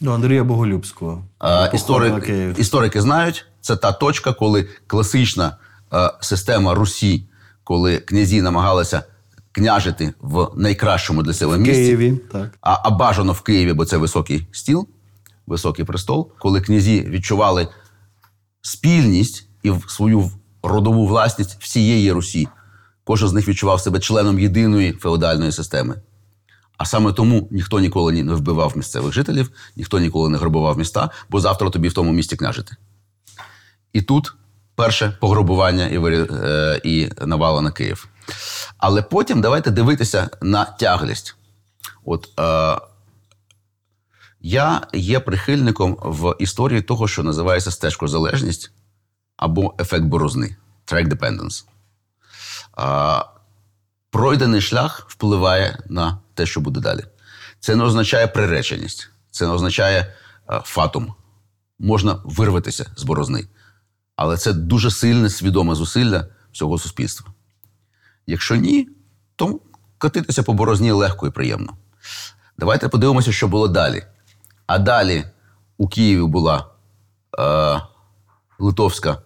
До 0.00 0.12
Андрія 0.12 0.44
Боголюбського. 0.44 1.24
А, 1.38 1.66
історик, 1.66 2.30
історики 2.58 3.00
знають, 3.00 3.46
це 3.60 3.76
та 3.76 3.92
точка, 3.92 4.32
коли 4.32 4.68
класична 4.86 5.56
е, 5.92 6.10
система 6.20 6.74
Русі, 6.74 7.26
коли 7.64 7.98
князі 7.98 8.42
намагалися 8.42 9.02
княжити 9.52 10.14
в 10.20 10.48
найкращому 10.56 11.22
для 11.22 11.32
себе 11.32 11.56
В 11.56 11.60
місці, 11.60 11.82
Києві, 11.82 12.20
так. 12.32 12.50
а, 12.60 12.78
а 12.82 12.90
бажано 12.90 13.32
в 13.32 13.40
Києві, 13.40 13.72
бо 13.72 13.84
це 13.84 13.96
високий 13.96 14.46
стіл, 14.52 14.88
високий 15.46 15.84
престол, 15.84 16.32
коли 16.38 16.60
князі 16.60 17.00
відчували 17.00 17.68
спільність 18.60 19.46
і 19.62 19.72
свою 19.88 20.30
родову 20.62 21.06
власність 21.06 21.56
всієї 21.60 22.12
Русі. 22.12 22.48
Кожен 23.04 23.28
з 23.28 23.32
них 23.32 23.48
відчував 23.48 23.80
себе 23.80 24.00
членом 24.00 24.38
єдиної 24.38 24.92
феодальної 24.92 25.52
системи. 25.52 25.94
А 26.82 26.84
саме 26.84 27.12
тому 27.12 27.48
ніхто 27.50 27.80
ніколи 27.80 28.22
не 28.22 28.34
вбивав 28.34 28.76
місцевих 28.76 29.12
жителів, 29.12 29.50
ніхто 29.76 29.98
ніколи 29.98 30.28
не 30.28 30.38
грабував 30.38 30.78
міста, 30.78 31.10
бо 31.28 31.40
завтра 31.40 31.70
тобі 31.70 31.88
в 31.88 31.92
тому 31.94 32.12
місті 32.12 32.36
княжити. 32.36 32.76
І 33.92 34.02
тут 34.02 34.34
перше 34.74 35.16
пограбування 35.20 35.86
і, 35.86 35.98
е, 35.98 36.80
і 36.84 37.10
навала 37.26 37.60
на 37.60 37.70
Київ. 37.70 38.08
Але 38.78 39.02
потім 39.02 39.40
давайте 39.40 39.70
дивитися 39.70 40.30
на 40.40 40.64
тяглість. 40.64 41.36
От 42.04 42.28
е, 42.40 42.78
я 44.40 44.80
є 44.92 45.20
прихильником 45.20 45.98
в 46.02 46.36
історії 46.38 46.82
того, 46.82 47.08
що 47.08 47.22
називається 47.22 47.70
стежкозалежність 47.70 48.70
або 49.36 49.74
ефект 49.80 50.04
борозни 50.04 50.56
track 50.86 51.08
dependence. 51.08 51.64
Пройдений 54.12 54.60
шлях 54.60 55.06
впливає 55.08 55.78
на 55.88 56.18
те, 56.34 56.46
що 56.46 56.60
буде 56.60 56.80
далі. 56.80 57.04
Це 57.60 57.76
не 57.76 57.84
означає 57.84 58.26
приреченість, 58.26 59.10
це 59.30 59.46
не 59.46 59.52
означає 59.52 60.14
а, 60.46 60.60
фатум. 60.60 61.14
Можна 61.78 62.18
вирватися 62.24 62.90
з 62.96 63.02
борозни. 63.02 63.46
Але 64.16 64.36
це 64.36 64.52
дуже 64.52 64.90
сильне 64.90 65.30
свідоме 65.30 65.74
зусилля 65.74 66.26
всього 66.52 66.78
суспільства. 66.78 67.32
Якщо 68.26 68.56
ні, 68.56 68.88
то 69.36 69.60
катитися 69.98 70.42
по 70.42 70.52
борозні 70.52 70.90
легко 70.90 71.26
і 71.26 71.30
приємно. 71.30 71.76
Давайте 72.58 72.88
подивимося, 72.88 73.32
що 73.32 73.48
було 73.48 73.68
далі. 73.68 74.04
А 74.66 74.78
далі 74.78 75.24
у 75.78 75.88
Києві 75.88 76.22
була 76.22 76.66
е, 77.38 77.80
литовська 78.58 79.22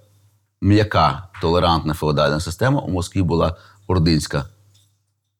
м'яка 0.60 1.28
толерантна 1.40 1.94
феодальна 1.94 2.40
система, 2.40 2.80
у 2.80 2.90
Москві 2.90 3.22
була 3.22 3.56
ординська 3.86 4.48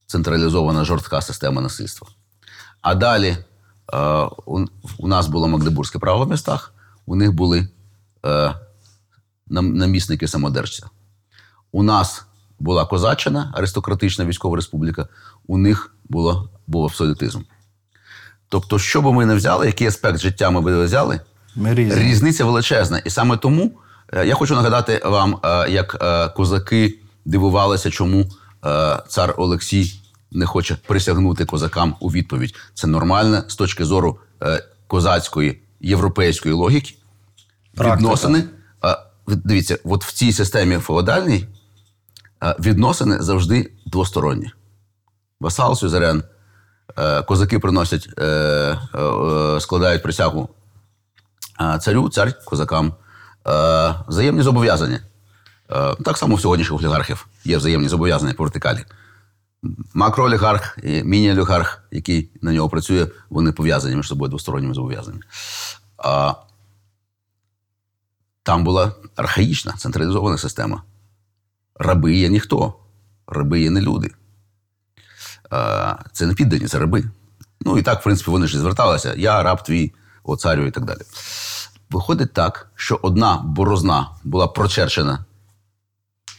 централізована 0.07 0.85
жорстка 0.85 1.23
система 1.23 1.63
насильства. 1.63 2.09
А 2.81 2.95
далі 2.95 3.37
Е, 3.93 4.29
у, 4.47 4.65
у 4.99 5.09
нас 5.09 5.27
було 5.27 5.49
Магдебурзьке 5.49 5.99
право 5.99 6.25
в 6.25 6.31
містах, 6.31 6.73
у 7.07 7.17
них 7.17 7.33
були 7.33 7.69
е, 8.27 8.55
намісники 9.49 10.29
самодержця. 10.29 10.87
У 11.73 11.83
нас 11.83 12.27
була 12.59 12.87
Козаччина, 12.87 13.53
аристократична 13.55 14.25
військова 14.25 14.57
республіка, 14.57 15.09
у 15.47 15.59
них 15.59 15.95
було, 16.05 16.51
був 16.67 16.85
абсолютизм. 16.85 17.41
Тобто, 18.49 18.79
що 18.79 19.03
би 19.03 19.13
ми 19.13 19.27
не 19.27 19.35
взяли, 19.35 19.67
який 19.67 19.87
аспект 19.87 20.19
життя 20.19 20.51
ми 20.51 20.61
би 20.61 20.85
взяли, 20.85 21.21
Ми 21.57 21.75
різні. 21.75 22.03
Різниця 22.03 22.45
величезна. 22.45 22.99
І 22.99 23.11
саме 23.11 23.37
тому 23.37 23.79
е, 24.13 24.27
я 24.27 24.35
хочу 24.35 24.55
нагадати 24.55 25.03
вам, 25.05 25.39
як 25.69 25.97
козаки 26.35 26.99
дивувалися, 27.25 27.91
чому 27.91 28.31
цар 29.09 29.35
Олексій 29.37 30.01
не 30.31 30.47
хоче 30.47 30.77
присягнути 30.87 31.45
козакам 31.45 31.97
у 32.01 32.09
відповідь. 32.09 32.55
Це 32.75 32.87
нормально 32.87 33.43
з 33.49 33.57
точки 33.57 33.85
зору 33.85 34.19
е, 34.43 34.65
козацької 34.87 35.61
європейської 35.81 36.55
логіки. 36.55 36.95
Практика. 37.75 37.97
Відносини. 37.97 38.45
е, 38.85 38.97
Дивіться, 39.29 39.79
от 39.85 40.05
в 40.05 40.13
цій 40.13 40.33
системі 40.33 40.79
феодальній 40.79 41.47
е, 42.45 42.57
відносини 42.61 43.17
завжди 43.23 43.73
двосторонні. 43.87 44.51
Васал, 45.41 45.77
сюзерен, 45.77 46.23
е, 46.99 47.23
козаки 47.23 47.59
приносять, 47.59 48.09
е, 48.19 48.23
е, 48.25 48.99
е, 48.99 49.61
складають 49.61 50.03
присягу 50.03 50.49
царю, 51.81 52.09
цар 52.09 52.45
козакам. 52.45 52.95
Е, 53.49 53.95
взаємні 54.09 54.43
зобов'язання. 54.43 55.01
Е, 55.71 55.95
так 56.05 56.19
само 56.19 56.37
в 56.37 56.41
сьогоднішніх 56.41 56.81
олігархів 56.81 57.27
є 57.45 57.57
взаємні 57.57 57.89
зобов'язання 57.89 58.35
по 58.35 58.43
вертикалі. 58.43 58.85
Макроолігарх 59.95 60.79
і 60.83 61.03
міні-олігарх, 61.03 61.83
який 61.91 62.31
на 62.43 62.53
нього 62.53 62.69
працює, 62.69 63.07
вони 63.31 63.53
пов'язані 63.53 63.97
між 63.97 64.09
собою 64.09 64.29
двосторонніми 64.29 64.75
зобов'язаннями. 64.75 65.23
Там 68.43 68.65
була 68.65 68.93
архаїчна 69.17 69.73
централізована 69.73 70.39
система. 70.39 70.83
Раби 71.75 72.15
є 72.15 72.29
ніхто, 72.29 72.75
раби 73.27 73.61
є 73.61 73.71
не 73.71 73.81
люди. 73.81 74.11
А, 75.51 75.97
це 76.13 76.27
не 76.27 76.35
піддані, 76.35 76.67
це 76.67 76.79
раби. 76.79 77.05
Ну 77.61 77.79
і 77.79 77.83
так, 77.83 78.01
в 78.01 78.03
принципі, 78.03 78.31
вони 78.31 78.47
ж 78.47 78.57
і 78.57 78.61
зверталися: 78.61 79.15
я 79.17 79.43
раб 79.43 79.63
твій, 79.63 79.93
о 80.25 80.37
царю 80.37 80.67
і 80.67 80.71
так 80.71 80.85
далі. 80.85 81.01
Виходить 81.91 82.33
так, 82.33 82.71
що 82.75 82.99
одна 83.03 83.37
борозна 83.37 84.11
була 84.25 84.47
прочерчена 84.47 85.25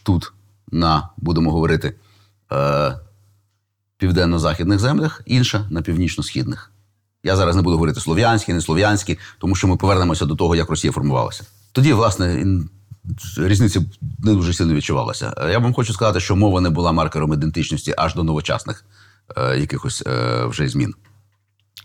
тут, 0.07 0.33
на, 0.71 1.09
будемо 1.17 1.51
говорити, 1.51 1.95
е, 2.51 2.99
південно-західних 3.97 4.79
землях, 4.79 5.21
інша 5.25 5.67
на 5.69 5.81
північно-східних. 5.81 6.71
Я 7.23 7.35
зараз 7.35 7.55
не 7.55 7.61
буду 7.61 7.75
говорити 7.75 7.99
слов'янські, 7.99 8.53
не 8.53 8.61
слов'янські, 8.61 9.19
тому 9.37 9.55
що 9.55 9.67
ми 9.67 9.77
повернемося 9.77 10.25
до 10.25 10.35
того, 10.35 10.55
як 10.55 10.69
Росія 10.69 10.93
формувалася. 10.93 11.45
Тоді, 11.71 11.93
власне, 11.93 12.45
різниці 13.37 13.81
не 14.19 14.33
дуже 14.33 14.53
сильно 14.53 14.73
відчувалася. 14.73 15.33
Я 15.51 15.59
вам 15.59 15.73
хочу 15.73 15.93
сказати, 15.93 16.19
що 16.19 16.35
мова 16.35 16.61
не 16.61 16.69
була 16.69 16.91
маркером 16.91 17.33
ідентичності 17.33 17.93
аж 17.97 18.15
до 18.15 18.23
новочасних 18.23 18.85
е, 19.37 19.59
якихось 19.59 20.03
е, 20.07 20.45
вже 20.45 20.67
змін. 20.67 20.93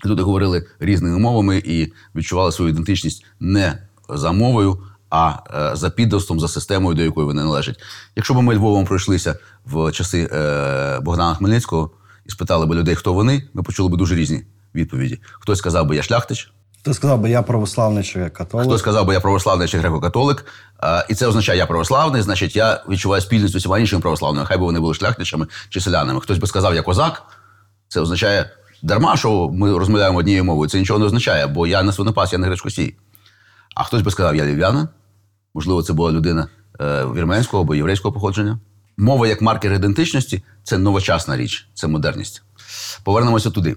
Люди 0.05 0.23
говорили 0.23 0.67
різними 0.81 1.19
мовами 1.19 1.62
і 1.64 1.93
відчували 2.14 2.52
свою 2.52 2.71
ідентичність 2.71 3.26
не 3.41 3.79
за 4.09 4.33
мовою, 4.33 4.83
а 5.12 5.33
е, 5.54 5.76
за 5.76 5.90
підданством, 5.90 6.40
за 6.40 6.49
системою, 6.49 6.97
до 6.97 7.02
якої 7.02 7.26
вони 7.26 7.42
належать. 7.42 7.81
Якщо 8.16 8.35
б 8.35 8.42
ми 8.42 8.54
Львовом 8.54 8.85
пройшлися 8.85 9.35
в 9.64 9.92
часи 9.92 10.31
е, 10.33 11.00
Богдана 11.00 11.35
Хмельницького 11.35 11.90
і 12.26 12.31
спитали 12.31 12.66
б 12.66 12.75
людей, 12.75 12.95
хто 12.95 13.12
вони, 13.12 13.49
ми 13.54 13.62
почули 13.62 13.88
б 13.88 13.97
дуже 13.97 14.14
різні 14.14 14.42
відповіді. 14.75 15.21
Хтось 15.23 15.59
сказав 15.59 15.87
би, 15.87 15.97
я 15.97 16.02
шляхтич, 16.02 16.52
Ти 16.83 16.95
сказав 16.95 17.21
би, 17.21 17.31
я 17.31 17.42
православний 17.42 18.04
чи 18.04 18.28
католик. 18.28 18.66
Хтось 18.66 18.81
сказав 18.81 19.07
би, 19.07 19.14
я 19.14 19.21
православний 19.21 19.69
чи 19.69 19.78
греко-католик, 19.78 20.45
а, 20.78 21.04
і 21.09 21.14
це 21.14 21.26
означає, 21.26 21.59
я 21.59 21.66
православний, 21.66 22.23
значить, 22.23 22.57
я 22.57 22.85
відчуваю 22.88 23.23
спільність 23.23 23.52
з 23.52 23.57
усіма 23.57 23.78
іншими 23.78 24.02
православними, 24.02 24.47
хай 24.47 24.59
би 24.59 24.64
вони 24.64 24.81
були 24.81 24.95
шляхтичами 24.95 25.47
чи 25.69 25.81
селянами. 25.81 26.21
Хтось 26.21 26.38
би 26.38 26.47
сказав, 26.47 26.75
я 26.75 26.83
козак, 26.83 27.23
це 27.88 28.00
означає 28.00 28.50
дарма, 28.83 29.16
що 29.16 29.49
ми 29.49 29.78
розмовляємо 29.78 30.19
однією 30.19 30.45
мовою. 30.45 30.71
Це 30.71 30.78
нічого 30.78 30.99
не 30.99 31.04
означає, 31.04 31.47
бо 31.47 31.67
я 31.67 31.82
не 31.82 31.93
свинопас, 31.93 32.32
я 32.32 32.39
не 32.39 32.47
гречкосій. 32.47 32.97
А 33.75 33.84
хтось 33.84 34.02
би 34.02 34.10
сказав, 34.10 34.37
я 34.37 34.45
львів'янин, 34.45 34.89
можливо, 35.54 35.82
це 35.82 35.93
була 35.93 36.12
людина 36.12 36.49
е, 36.80 37.04
вірменського 37.04 37.62
або 37.62 37.75
єврейського 37.75 38.12
походження. 38.12 38.58
Мова 38.97 39.26
як 39.26 39.43
маркер 39.43 39.73
ідентичності 39.73 40.43
це 40.62 40.78
новочасна 40.78 41.36
річ, 41.36 41.69
це 41.75 41.86
модерність. 41.86 42.43
Повернемося 43.04 43.50
туди. 43.50 43.76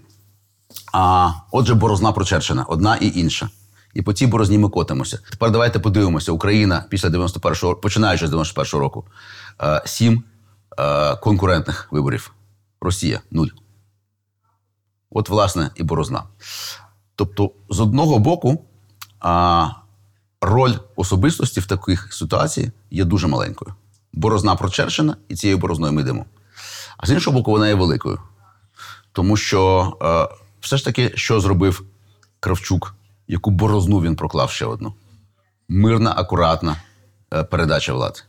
А, 0.93 1.31
отже, 1.51 1.73
борозна 1.73 2.11
прочерчена, 2.11 2.63
одна 2.63 2.95
і 2.95 3.19
інша. 3.19 3.49
І 3.93 4.01
по 4.01 4.13
цій 4.13 4.27
борозні 4.27 4.57
ми 4.57 4.69
котимося. 4.69 5.19
Тепер 5.29 5.51
давайте 5.51 5.79
подивимося. 5.79 6.31
Україна 6.31 6.85
після 6.89 7.09
91-го, 7.09 7.75
починаючи 7.75 8.27
з 8.27 8.33
91-го 8.33 8.79
року, 8.79 9.05
е, 9.61 9.81
сім 9.85 10.23
е, 10.79 11.15
конкурентних 11.15 11.87
виборів. 11.91 12.33
Росія 12.81 13.21
нуль. 13.31 13.47
От, 15.11 15.29
власне, 15.29 15.69
і 15.75 15.83
борозна. 15.83 16.23
Тобто, 17.15 17.51
з 17.69 17.79
одного 17.79 18.19
боку, 18.19 18.65
роль 20.45 20.73
особистості 20.95 21.59
в 21.59 21.65
таких 21.65 22.13
ситуаціях 22.13 22.71
є 22.91 23.05
дуже 23.05 23.27
маленькою. 23.27 23.73
Борозна 24.13 24.55
прочерчена, 24.55 25.17
і 25.27 25.35
цією 25.35 25.57
борозною 25.57 25.93
ми 25.93 26.01
йдемо. 26.01 26.25
А 26.97 27.07
з 27.07 27.11
іншого 27.11 27.37
боку, 27.37 27.51
вона 27.51 27.67
є 27.67 27.75
великою. 27.75 28.19
Тому 29.11 29.37
що 29.37 29.93
е, 30.01 30.35
все 30.61 30.77
ж 30.77 30.85
таки, 30.85 31.11
що 31.15 31.39
зробив 31.39 31.83
Кравчук, 32.39 32.95
яку 33.27 33.51
борозну 33.51 34.01
він 34.01 34.15
проклав 34.15 34.51
ще 34.51 34.65
одну. 34.65 34.93
Мирна, 35.67 36.13
акуратна 36.17 36.75
е, 37.33 37.43
передача 37.43 37.93
влади. 37.93 38.19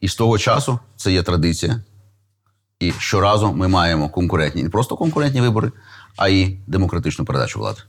І 0.00 0.08
з 0.08 0.14
того 0.14 0.38
часу 0.38 0.78
це 0.96 1.12
є 1.12 1.22
традиція. 1.22 1.82
І 2.78 2.92
щоразу 2.92 3.52
ми 3.52 3.68
маємо 3.68 4.08
конкурентні, 4.08 4.62
не 4.62 4.70
просто 4.70 4.96
конкурентні 4.96 5.40
вибори, 5.40 5.72
а 6.16 6.28
й 6.28 6.58
демократичну 6.66 7.24
передачу 7.24 7.58
влади. 7.58 7.80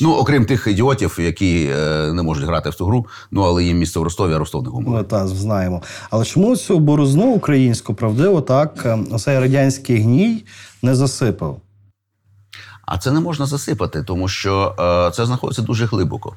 Ну, 0.00 0.14
окрім 0.14 0.46
тих 0.46 0.66
ідіотів, 0.66 1.16
які 1.20 1.70
е, 1.72 2.12
не 2.12 2.22
можуть 2.22 2.44
грати 2.44 2.70
в 2.70 2.74
цю 2.74 2.86
гру, 2.86 3.06
ну 3.30 3.42
але 3.42 3.64
їм 3.64 3.78
місце 3.78 4.00
в 4.00 4.02
Ростові, 4.02 4.34
а 4.34 4.38
Ростов 4.38 4.62
не 4.62 4.70
гумор. 4.70 4.94
Ми 4.94 5.04
та 5.04 5.28
знаємо. 5.28 5.82
Але 6.10 6.24
чому 6.24 6.56
цю 6.56 6.78
борозну 6.78 7.26
українську 7.26 7.94
правдиво 7.94 8.40
так 8.40 8.82
е, 8.86 9.18
цей 9.18 9.38
радянський 9.38 9.96
гній 10.02 10.44
не 10.82 10.94
засипав? 10.94 11.60
А 12.82 12.98
це 12.98 13.10
не 13.10 13.20
можна 13.20 13.46
засипати, 13.46 14.02
тому 14.02 14.28
що 14.28 14.74
е, 15.08 15.10
це 15.16 15.26
знаходиться 15.26 15.62
дуже 15.62 15.86
глибоко. 15.86 16.36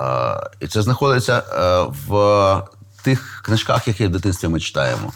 Е, 0.00 0.50
і 0.60 0.66
це 0.66 0.82
знаходиться 0.82 1.42
е, 1.52 1.92
в 2.08 2.62
тих 3.02 3.42
книжках, 3.44 3.88
які 3.88 4.06
в 4.06 4.10
дитинстві 4.10 4.48
ми 4.48 4.60
читаємо. 4.60 5.12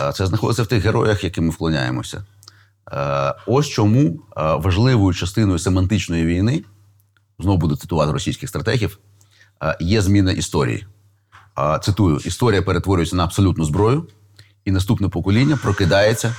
Е, 0.00 0.12
це 0.12 0.26
знаходиться 0.26 0.62
в 0.62 0.66
тих 0.66 0.84
героях, 0.84 1.24
яким 1.24 1.44
ми 1.44 1.50
вклоняємося. 1.50 2.24
Е, 2.92 3.34
ось 3.46 3.68
чому 3.68 4.00
е, 4.00 4.16
важливою 4.36 5.14
частиною 5.14 5.58
семантичної 5.58 6.26
війни, 6.26 6.64
знову 7.38 7.58
буду 7.58 7.76
цитувати 7.76 8.12
російських 8.12 8.48
стратегів, 8.48 8.98
е, 9.62 9.76
є 9.80 10.02
зміна 10.02 10.32
історії. 10.32 10.86
Цитую: 11.82 12.20
історія 12.24 12.62
перетворюється 12.62 13.16
на 13.16 13.24
абсолютну 13.24 13.64
зброю, 13.64 14.08
і 14.64 14.70
наступне 14.70 15.08
покоління 15.08 15.58
прокидається 15.62 16.34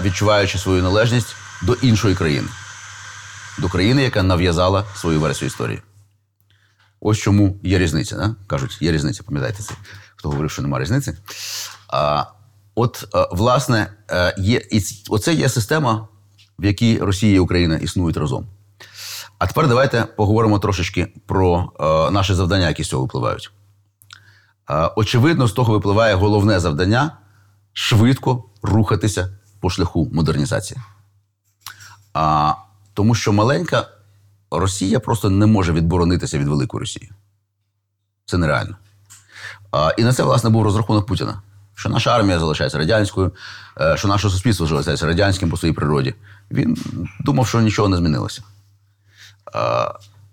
відчуваючи 0.00 0.58
свою 0.58 0.82
належність 0.82 1.36
до 1.62 1.72
іншої 1.72 2.14
країни, 2.14 2.48
до 3.58 3.68
країни, 3.68 4.02
яка 4.02 4.22
нав'язала 4.22 4.84
свою 4.94 5.20
версію 5.20 5.46
історії. 5.46 5.82
Ось 7.00 7.18
чому 7.18 7.60
є 7.62 7.78
різниця. 7.78 8.16
Да? 8.16 8.34
Кажуть, 8.46 8.78
є 8.80 8.92
різниця, 8.92 9.22
пам'ятаєте 9.22 9.62
це, 9.62 9.74
хто 10.16 10.28
говорив, 10.28 10.50
що 10.50 10.62
немає 10.62 10.84
різниці. 10.84 11.12
А, 11.88 12.24
от, 12.78 13.08
е, 13.14 13.28
власне, 13.30 13.92
е, 14.10 14.34
є, 14.38 14.62
і 14.70 14.82
оце 15.10 15.34
є 15.34 15.48
система, 15.48 16.08
в 16.58 16.64
якій 16.64 16.98
Росія 16.98 17.34
і 17.34 17.38
Україна 17.38 17.76
існують 17.76 18.16
разом. 18.16 18.46
А 19.38 19.46
тепер 19.46 19.68
давайте 19.68 20.04
поговоримо 20.04 20.58
трошечки 20.58 21.12
про 21.26 21.72
е, 21.80 22.10
наші 22.10 22.34
завдання, 22.34 22.68
які 22.68 22.84
з 22.84 22.88
цього 22.88 23.02
випливають. 23.02 23.50
Очевидно, 24.96 25.48
з 25.48 25.52
того 25.52 25.72
випливає 25.72 26.14
головне 26.14 26.60
завдання 26.60 27.18
швидко 27.72 28.44
рухатися 28.62 29.38
по 29.60 29.70
шляху 29.70 30.08
модернізації. 30.12 30.80
А, 32.14 32.54
тому 32.94 33.14
що 33.14 33.32
маленька 33.32 33.88
Росія 34.50 35.00
просто 35.00 35.30
не 35.30 35.46
може 35.46 35.72
відборонитися 35.72 36.38
від 36.38 36.48
великої 36.48 36.80
Росії. 36.80 37.10
Це 38.26 38.38
нереально. 38.38 38.76
А, 39.72 39.90
і 39.98 40.04
на 40.04 40.12
це, 40.12 40.22
власне, 40.22 40.50
був 40.50 40.62
розрахунок 40.62 41.06
Путіна. 41.06 41.42
Що 41.78 41.88
наша 41.88 42.10
армія 42.16 42.38
залишається 42.38 42.78
радянською, 42.78 43.32
е, 43.80 43.96
що 43.96 44.08
наше 44.08 44.30
суспільство 44.30 44.66
залишається 44.66 45.06
радянським 45.06 45.50
по 45.50 45.56
своїй 45.56 45.74
природі. 45.74 46.14
Він 46.50 46.76
думав, 47.20 47.46
що 47.46 47.60
нічого 47.60 47.88
не 47.88 47.96
змінилося. 47.96 48.42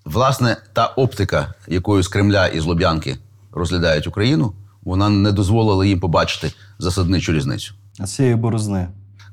Власне, 0.06 0.58
та 0.74 0.86
оптика, 0.86 1.54
якою 1.68 2.04
з 2.04 2.08
Кремля 2.08 2.48
і 2.48 2.60
з 2.60 2.66
Лоб'янки 2.66 3.18
розглядають 3.52 4.08
Україну, 4.08 4.54
вона 4.84 5.10
не 5.10 5.32
дозволила 5.32 5.86
їм 5.86 6.00
побачити 6.00 6.54
засадничу 6.80 7.34
різницю. 7.34 7.74
А 8.00 8.08
цієї 8.08 8.36
борозни. 8.36 8.88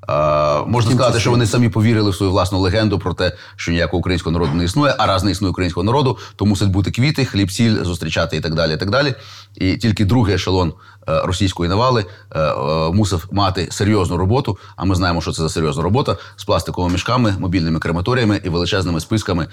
Е, 0.09 0.65
можна 0.67 0.93
сказати, 0.93 1.21
що 1.21 1.31
вони 1.31 1.47
самі 1.47 1.69
повірили 1.69 2.11
в 2.11 2.15
свою 2.15 2.33
власну 2.33 2.59
легенду 2.59 2.99
про 2.99 3.15
те, 3.15 3.33
що 3.57 3.73
ніякого 3.73 3.99
українського 3.99 4.33
народу 4.33 4.55
не 4.55 4.65
існує, 4.65 4.95
а 4.99 5.07
раз 5.07 5.25
не 5.25 5.31
існує 5.31 5.51
українського 5.51 5.85
народу, 5.85 6.19
то 6.37 6.47
мусять 6.47 6.69
бути 6.69 6.91
квіти, 6.91 7.25
хліб, 7.25 7.51
сіль 7.51 7.83
зустрічати 7.83 8.37
і 8.37 8.41
так 8.41 8.55
далі. 8.55 8.75
І 8.75 8.77
так 8.77 8.91
далі. 8.91 9.15
І 9.55 9.77
тільки 9.77 10.05
другий 10.05 10.35
ешелон 10.35 10.73
е, 11.09 11.21
російської 11.25 11.69
навали 11.69 12.05
е, 12.37 12.55
мусив 12.93 13.29
мати 13.33 13.69
серйозну 13.71 14.17
роботу. 14.17 14.59
А 14.77 14.85
ми 14.85 14.95
знаємо, 14.95 15.21
що 15.21 15.33
це 15.33 15.43
за 15.43 15.49
серйозна 15.49 15.83
робота 15.83 16.17
з 16.37 16.45
пластиковими 16.45 16.93
мішками, 16.93 17.35
мобільними 17.39 17.79
крематоріями 17.79 18.41
і 18.45 18.49
величезними 18.49 19.01
списками 19.01 19.47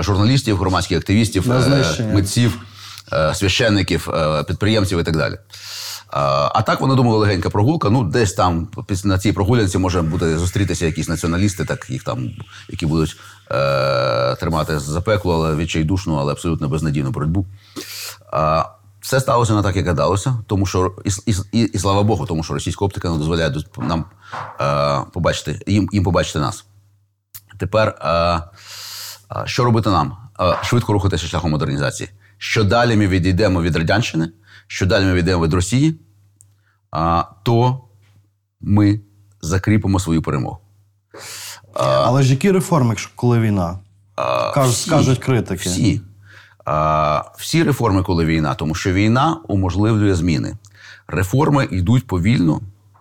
журналістів, 0.00 0.56
громадських 0.56 0.98
активістів, 0.98 1.48
митців, 2.12 2.58
священників, 3.34 4.08
підприємців 4.46 4.98
і 4.98 5.02
так 5.02 5.16
далі. 5.16 5.38
А, 6.12 6.62
так 6.62 6.80
вони 6.80 6.94
думали 6.94 7.18
легенька 7.18 7.50
прогулка. 7.50 7.90
Ну, 7.90 8.04
десь 8.04 8.32
там 8.32 8.68
на 9.04 9.18
цій 9.18 9.32
прогулянці 9.32 9.78
може 9.78 10.02
бути 10.02 10.38
зустрітися 10.38 10.86
якісь 10.86 11.08
націоналісти, 11.08 11.64
так 11.64 11.90
їх 11.90 12.04
там, 12.04 12.30
які 12.68 12.86
будуть 12.86 13.16
е, 13.50 14.34
тримати 14.34 14.78
за 14.78 15.00
пекло, 15.00 15.34
але 15.34 15.56
відчайдушну, 15.56 16.16
але 16.16 16.32
абсолютно 16.32 16.68
безнадійну 16.68 17.10
боротьбу. 17.10 17.46
А, 18.32 18.64
все 19.00 19.20
сталося 19.20 19.54
не 19.54 19.62
так, 19.62 19.76
як 19.76 19.86
гадалося, 19.86 20.34
тому 20.46 20.66
що 20.66 20.94
і, 21.04 21.10
і, 21.32 21.34
і, 21.52 21.60
і 21.60 21.78
слава 21.78 22.02
Богу, 22.02 22.26
тому 22.26 22.42
що 22.42 22.54
російська 22.54 22.84
оптика 22.84 23.10
не 23.10 23.18
дозволяє 23.18 23.54
нам 23.78 24.04
е, 24.60 25.10
побачити 25.12 25.60
їм, 25.66 25.88
їм 25.92 26.04
побачити 26.04 26.38
нас. 26.38 26.64
Тепер 27.58 27.88
е, 28.00 28.10
е, 28.10 28.42
що 29.44 29.64
робити 29.64 29.90
нам? 29.90 30.16
Е, 30.40 30.56
швидко 30.62 30.92
рухатися 30.92 31.26
шляхом 31.26 31.50
модернізації. 31.50 32.10
Що 32.38 32.64
далі 32.64 32.96
ми 32.96 33.06
відійдемо 33.06 33.62
від 33.62 33.76
Радянщини, 33.76 34.28
що 34.70 34.86
далі 34.86 35.04
ми 35.04 35.14
відійдемо 35.14 35.44
від 35.44 35.54
Росії, 35.54 35.94
а, 36.90 37.24
то 37.42 37.80
ми 38.60 39.00
закріпимо 39.42 40.00
свою 40.00 40.22
перемогу. 40.22 40.58
Але 41.74 42.22
ж 42.22 42.30
які 42.30 42.50
реформи, 42.50 42.88
якщо 42.88 43.10
коли 43.14 43.40
війна? 43.40 43.78
Кажуть, 44.54 44.74
всі. 44.74 44.86
скажуть 44.90 45.18
критики. 45.18 45.68
Всі. 45.68 46.00
А, 46.64 47.22
всі 47.38 47.62
реформи, 47.62 48.02
коли 48.02 48.24
війна, 48.24 48.54
тому 48.54 48.74
що 48.74 48.92
війна 48.92 49.40
уможливлює 49.48 50.14
зміни. 50.14 50.56
Реформи 51.06 51.68
йдуть 51.70 52.06
повільно, 52.06 52.60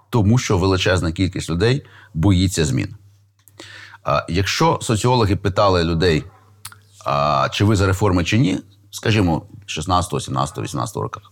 тому 0.09 0.37
що 0.37 0.57
величезна 0.57 1.11
кількість 1.11 1.49
людей 1.49 1.85
боїться 2.13 2.65
змін. 2.65 2.95
А, 4.03 4.25
якщо 4.29 4.79
соціологи 4.81 5.35
питали 5.35 5.83
людей, 5.83 6.23
а, 7.05 7.47
чи 7.51 7.65
ви 7.65 7.75
за 7.75 7.85
реформи 7.87 8.23
чи 8.23 8.37
ні, 8.37 8.59
скажімо, 8.91 9.41
16, 9.65 10.21
17, 10.21 10.57
18 10.57 10.97
роках. 10.97 11.23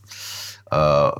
е, 0.72 0.76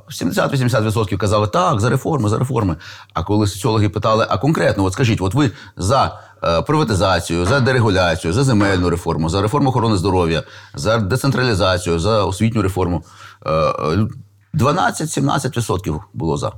70-80% 0.08 1.16
казали 1.16 1.46
так, 1.46 1.80
за 1.80 1.90
реформи, 1.90 2.28
за 2.28 2.38
реформи. 2.38 2.76
А 3.14 3.24
коли 3.24 3.46
соціологи 3.46 3.88
питали, 3.88 4.26
а 4.28 4.38
конкретно, 4.38 4.84
от 4.84 4.92
скажіть, 4.92 5.20
от 5.20 5.34
ви 5.34 5.50
за 5.76 6.20
е, 6.44 6.62
приватизацію, 6.62 7.46
за 7.46 7.60
дерегуляцію, 7.60 8.32
за 8.32 8.44
земельну 8.44 8.90
реформу, 8.90 9.28
за 9.28 9.42
реформу 9.42 9.68
охорони 9.68 9.96
здоров'я, 9.96 10.42
за 10.74 10.98
децентралізацію, 10.98 11.98
за 11.98 12.24
освітню 12.24 12.62
реформу, 12.62 13.04
е, 13.46 13.52
е, 13.52 14.08
12-17% 14.54 16.00
було 16.14 16.36
за. 16.36 16.52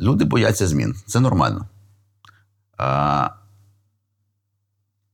Люди 0.00 0.24
бояться 0.24 0.66
змін. 0.66 0.94
Це 1.06 1.20
нормально. 1.20 1.66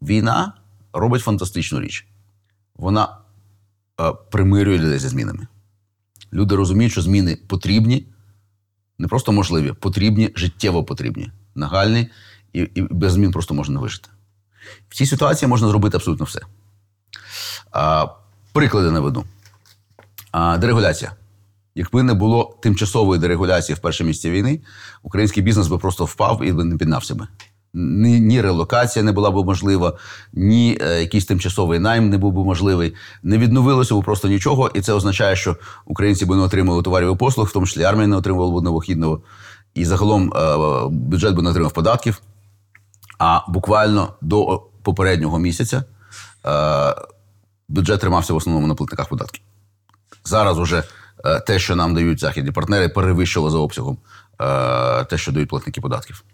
Війна 0.03 0.53
робить 0.93 1.23
фантастичну 1.23 1.81
річ. 1.81 2.07
Вона 2.77 3.05
е, 3.05 3.09
примирює 4.31 4.79
людей 4.79 4.99
зі 4.99 5.09
змінами. 5.09 5.47
Люди 6.33 6.57
розуміють, 6.57 6.93
що 6.93 7.03
зміни 7.03 7.39
потрібні, 7.49 8.07
не 8.99 9.09
просто 9.09 9.33
можливі, 9.33 9.73
потрібні, 9.73 10.33
життєво 10.37 10.85
потрібні, 10.85 11.31
нагальні, 11.55 12.11
і, 12.53 12.61
і 12.75 12.83
без 12.83 13.13
змін 13.13 13.33
просто 13.33 13.55
можна 13.55 13.75
не 13.75 13.81
вижити. 13.81 14.09
В 14.89 14.95
цій 14.95 15.07
ситуації 15.07 15.49
можна 15.49 15.69
зробити 15.69 15.97
абсолютно 15.97 16.25
все. 16.25 16.41
А, 17.73 18.07
приклади 18.53 18.91
наведу. 18.91 19.25
А, 20.33 20.59
дерегуляція. 20.59 21.13
Якби 21.75 22.03
не 22.03 22.15
було 22.15 22.59
тимчасової 22.63 23.21
дерегуляції 23.21 23.77
в 23.77 23.79
перші 23.79 24.05
місці 24.05 24.31
війни, 24.31 24.61
український 25.03 25.43
бізнес 25.43 25.69
би 25.69 25.79
просто 25.79 26.05
впав 26.05 26.45
і 26.45 26.53
не 26.53 26.77
піднався 26.77 27.15
би. 27.15 27.29
Ні, 27.75 28.21
ні 28.21 28.41
релокація 28.41 29.03
не 29.03 29.13
була 29.13 29.31
б 29.31 29.47
можлива, 29.47 29.93
ні 30.33 30.79
е, 30.81 31.01
якийсь 31.01 31.27
тимчасовий 31.27 31.79
найм 31.79 32.11
не 32.11 32.19
був 32.19 32.33
би 32.33 32.45
можливий. 32.45 32.95
Не 33.23 33.39
відновилося 33.39 33.95
б 33.95 34.05
просто 34.05 34.29
нічого, 34.29 34.71
і 34.75 34.81
це 34.81 34.93
означає, 34.93 35.37
що 35.37 35.57
українці 35.87 36.27
би 36.27 36.37
не 36.37 36.43
отримали 36.43 36.83
товарів 36.83 37.13
і 37.13 37.17
послуг, 37.17 37.47
в 37.47 37.53
тому 37.53 37.67
числі 37.67 37.83
армія 37.83 38.07
не 38.07 38.17
отримувала 38.17 38.61
б 38.61 38.65
необхідного. 38.65 39.21
І 39.75 39.85
загалом 39.85 40.33
е, 40.37 40.89
бюджет 40.91 41.35
би 41.35 41.43
не 41.43 41.51
отримав 41.51 41.73
податків. 41.73 42.21
А 43.19 43.41
буквально 43.49 44.15
до 44.21 44.63
попереднього 44.83 45.39
місяця 45.39 45.85
е, 46.47 46.95
бюджет 47.69 48.01
тримався 48.01 48.33
в 48.33 48.37
основному 48.37 48.67
на 48.67 48.75
платниках 48.75 49.09
податків. 49.09 49.43
Зараз 50.25 50.59
уже 50.59 50.83
е, 51.25 51.41
те, 51.41 51.59
що 51.59 51.77
нам 51.77 51.95
дають 51.95 52.21
західні 52.21 52.51
партнери, 52.51 52.89
перевищило 52.89 53.51
за 53.51 53.59
обсягом 53.59 53.99
е, 54.41 55.05
те, 55.05 55.19
що 55.19 55.33
дають 55.33 55.49
платники 55.49 55.81
податків. 55.81 56.25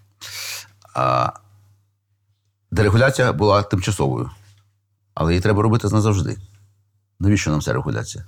Дерегуляція 2.70 3.33
була 3.33 3.62
тимчасовою, 3.62 4.31
але 5.14 5.33
її 5.33 5.40
треба 5.42 5.62
робити 5.62 5.88
назавжди. 5.88 6.37
Навіщо 7.20 7.50
нам 7.50 7.61
ця 7.61 7.72
регуляція? 7.72 8.24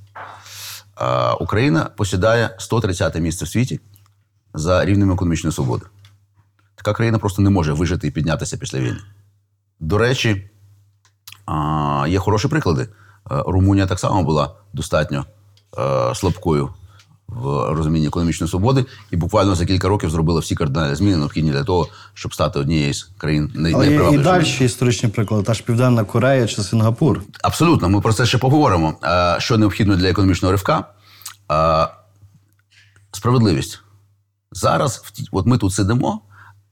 А, 0.95 1.35
Україна 1.35 1.85
посідає 1.85 2.57
130 2.59 3.21
місце 3.21 3.45
в 3.45 3.49
світі 3.49 3.81
за 4.55 4.85
рівнем 4.85 5.13
економічної 5.13 5.53
свободи. 5.53 5.87
Така 6.75 6.93
країна 6.93 7.19
просто 7.19 7.43
не 7.43 7.51
може 7.51 7.73
вижити 7.73 8.07
і 8.07 8.11
піднятися 8.11 8.57
після 8.57 8.79
війни. 8.79 9.01
До 9.81 9.99
речі, 9.99 10.51
а, 11.47 12.07
є 12.09 12.19
хороші 12.19 12.49
приклади. 12.49 12.83
Е, 12.83 12.89
Румунія 13.47 13.87
так 13.87 14.01
само 14.01 14.23
була 14.23 14.55
достатньо 14.73 15.25
е, 15.79 16.15
слабкою 16.15 16.71
в 17.37 17.75
розумінні 17.75 18.07
економічної 18.07 18.51
свободи, 18.51 18.85
і 19.11 19.17
буквально 19.17 19.55
за 19.55 19.67
кілька 19.67 19.89
років 19.89 20.11
зробила 20.11 20.41
всі 20.41 20.55
кардинальні 20.55 20.95
зміни, 20.95 21.17
необхідні 21.17 21.51
для 21.51 21.65
того, 21.65 21.89
щоб 22.15 22.35
стати 22.35 22.59
однією 22.59 22.95
з 22.95 23.11
країн 23.19 23.73
Але 23.75 24.15
і 24.15 24.19
далі 24.19 24.47
історичні 24.61 25.09
приклади, 25.09 25.43
та 25.43 25.55
ж 25.55 25.63
Південна 25.65 26.05
Корея 26.05 26.47
чи 26.47 26.63
Сингапур. 26.63 27.23
Абсолютно, 27.43 27.89
ми 27.89 28.01
про 28.01 28.13
це 28.13 28.27
ще 28.27 28.39
поговоримо. 28.39 28.95
Що 29.39 29.59
необхідно 29.59 29.97
для 29.97 30.09
економічного 30.09 30.53
ривка? 30.53 30.85
Справедливість. 33.13 33.81
Зараз, 34.53 35.03
от 35.33 35.47
ми 35.47 35.59
тут 35.59 35.73
сидимо, 35.73 36.21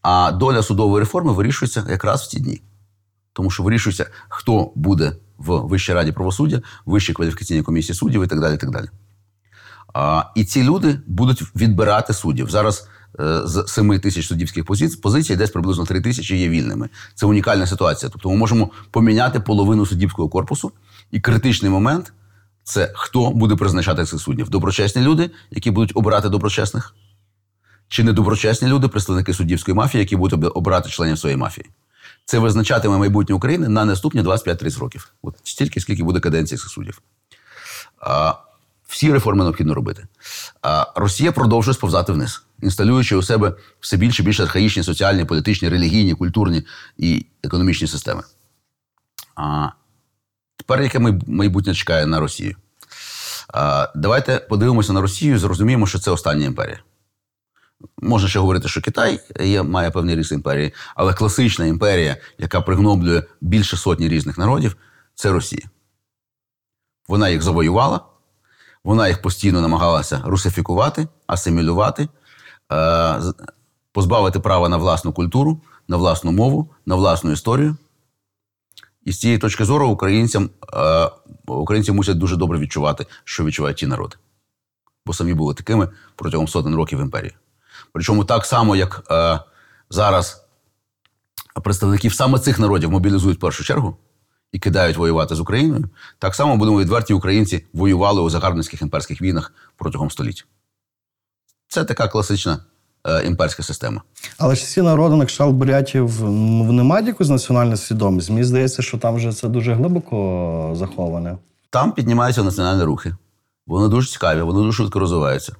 а 0.03 0.33
доля 0.33 0.63
судової 0.63 1.01
реформи 1.01 1.33
вирішується 1.33 1.87
якраз 1.91 2.23
в 2.23 2.27
ці 2.27 2.41
дні. 2.41 2.63
Тому 3.33 3.51
що 3.51 3.63
вирішується, 3.63 4.07
хто 4.29 4.73
буде 4.75 5.13
в 5.39 5.59
Вищій 5.59 5.93
раді 5.93 6.13
правосуддя, 6.13 6.63
Вищій 6.87 7.13
кваліфікаційній 7.13 7.63
комісії 7.63 7.97
суддів 7.97 8.23
і 8.25 8.27
так 8.27 8.41
далі. 8.41 8.55
І, 8.55 8.59
так 8.59 8.71
далі. 8.71 8.87
І 10.35 10.45
ці 10.45 10.63
люди 10.63 11.01
будуть 11.07 11.43
відбирати 11.57 12.13
суддів. 12.13 12.51
Зараз 12.51 12.89
е, 13.21 13.41
з 13.45 13.65
7 13.69 14.01
тисяч 14.01 14.27
суддівських 14.27 14.65
позицій, 14.65 14.97
позицій 15.01 15.37
десь 15.37 15.51
приблизно 15.51 15.85
3 15.85 16.01
тисячі 16.01 16.37
є 16.37 16.49
вільними. 16.49 16.89
Це 17.15 17.27
унікальна 17.27 17.67
ситуація. 17.67 18.11
Тобто 18.13 18.31
ми 18.31 18.37
можемо 18.37 18.71
поміняти 18.91 19.41
половину 19.41 19.87
суддівського 19.87 20.29
корпусу, 20.29 20.73
і 21.11 21.21
критичний 21.21 21.71
момент 21.71 22.13
це 22.65 22.93
хто 22.95 23.31
буде 23.31 23.57
призначати 23.57 24.05
цих 24.05 24.21
суддів. 24.21 24.49
Доброчесні 24.49 25.03
люди, 25.03 25.31
які 25.51 25.71
будуть 25.71 25.93
обирати 25.95 26.29
доброчесних, 26.29 26.95
чи 27.89 28.05
недоброчесні 28.05 28.69
люди, 28.69 28.89
представники 28.89 29.35
суддівської 29.35 29.75
мафії, 29.75 30.01
які 30.01 30.17
будуть 30.17 30.33
об- 30.45 30.53
обирати 30.57 30.91
членів 30.91 31.19
своєї 31.19 31.37
мафії. 31.37 31.67
Це 32.25 32.39
визначатиме 32.39 32.99
майбутнє 32.99 33.35
України 33.35 33.69
на 33.69 33.85
наступні 33.85 34.23
25-30 34.23 34.79
років. 34.81 35.13
От 35.23 35.35
стільки, 35.45 35.81
скільки 35.81 36.03
буде 36.03 36.21
каденції 36.21 36.59
цих 36.59 36.71
суддів. 36.71 37.01
Всі 38.91 39.13
реформи 39.13 39.45
необхідно 39.45 39.75
робити. 39.75 40.07
А, 40.63 40.87
Росія 40.97 41.33
продовжує 41.33 41.75
сповзати 41.75 42.13
вниз, 42.13 42.43
інсталюючи 42.63 43.17
у 43.17 43.23
себе 43.23 43.55
все 43.81 43.97
більше 43.97 44.23
і 44.23 44.27
більш 44.27 44.41
архаїчні 44.41 44.83
соціальні, 44.83 45.25
політичні, 45.25 45.69
релігійні, 45.69 46.15
культурні 46.15 46.63
і 46.97 47.27
економічні 47.43 47.89
системи. 47.89 48.23
А, 49.37 49.69
тепер 50.57 50.83
яке 50.83 50.99
майбутнє 51.27 51.75
чекає 51.75 52.07
на 52.07 52.21
Росію? 52.21 52.57
А, 53.55 53.89
давайте 53.95 54.39
подивимося 54.39 54.93
на 54.93 55.01
Росію 55.01 55.35
і 55.35 55.39
зрозуміємо, 55.39 55.87
що 55.87 55.99
це 55.99 56.11
остання 56.11 56.47
імперія. 56.47 56.79
Можна 57.99 58.29
ще 58.29 58.39
говорити, 58.39 58.69
що 58.69 58.83
Китай 58.83 59.21
є, 59.41 59.63
має 59.63 59.91
певні 59.91 60.15
риси 60.15 60.35
імперії, 60.35 60.75
але 60.95 61.15
класична 61.15 61.67
імперія, 61.67 62.17
яка 62.39 62.61
пригноблює 62.61 63.23
більше 63.41 63.77
сотні 63.77 64.09
різних 64.09 64.39
народів, 64.39 64.77
це 65.15 65.33
Росія. 65.33 65.63
Вона 67.09 67.29
їх 67.29 67.43
завоювала, 67.43 68.10
вона 68.85 69.09
їх 69.09 69.23
постійно 69.23 69.61
намагалася 69.61 70.23
русифікувати, 70.25 71.09
асимілювати, 71.27 72.09
е, 72.73 73.21
позбавити 73.93 74.41
права 74.41 74.69
на 74.69 74.77
власну 74.77 75.13
культуру, 75.13 75.61
на 75.89 75.97
власну 75.97 76.33
мову, 76.33 76.71
на 76.87 76.95
власну 76.95 77.33
історію. 77.33 77.77
І 79.05 79.13
з 79.13 79.21
цієї 79.21 79.39
точки 79.39 79.65
зору 79.65 79.89
українцям, 79.89 80.51
е, 80.75 81.11
українці 81.47 81.93
мусять 81.93 82.19
дуже 82.19 82.37
добре 82.37 82.59
відчувати, 82.59 83.07
що 83.25 83.45
відчувають 83.45 83.77
ті 83.77 83.87
народи. 83.87 84.17
Бо 85.07 85.13
самі 85.13 85.35
були 85.35 85.55
такими 85.55 85.89
протягом 86.17 86.49
сотень 86.49 86.75
років 86.75 87.01
імперії. 87.01 87.35
Причому 87.93 88.25
так 88.25 88.47
само, 88.47 88.77
як 88.77 89.03
е, 89.11 89.41
зараз 89.91 90.45
представників 91.63 92.15
саме 92.15 92.39
цих 92.39 92.59
народів 92.59 92.91
мобілізують 92.91 93.39
в 93.39 93.41
першу 93.41 93.65
чергу 93.65 93.97
і 94.53 94.59
кидають 94.59 94.97
воювати 94.97 95.35
з 95.35 95.41
Україною, 95.41 95.85
так 96.19 96.35
само 96.35 96.57
будемо 96.57 96.81
відверті, 96.81 97.15
українці 97.15 97.65
воювали 97.73 98.23
у 98.23 98.31
загарбницьких 98.31 98.83
імперських 98.83 99.23
війнах 99.23 99.53
протягом 99.77 100.11
століть. 100.11 100.47
Це 101.69 101.85
така 101.85 102.09
класична 102.09 102.65
е, 103.05 103.27
імперська 103.27 103.63
система. 103.63 104.03
Але 104.39 104.55
ж 104.55 104.65
ці 104.65 104.83
народи, 104.83 105.17
на 105.17 105.27
кшталт 105.27 105.55
бурятів, 105.55 106.09
вони 106.67 106.83
мають 106.83 107.07
якусь 107.07 107.29
національну 107.29 107.77
свідомість. 107.77 108.31
Мені 108.31 108.45
здається, 108.45 108.83
що 108.83 108.99
там 108.99 109.15
вже 109.15 109.33
це 109.33 109.49
дуже 109.49 109.75
глибоко 109.75 110.75
заховане. 110.79 111.39
Там 111.71 111.93
піднімаються 111.93 112.43
національні 112.43 112.83
рухи. 112.83 113.15
Вони 113.67 113.89
дуже 113.89 114.09
цікаві, 114.09 114.43
вони 114.43 114.59
дуже 114.59 114.77
швидко 114.77 114.99
розвиваються. 114.99 115.53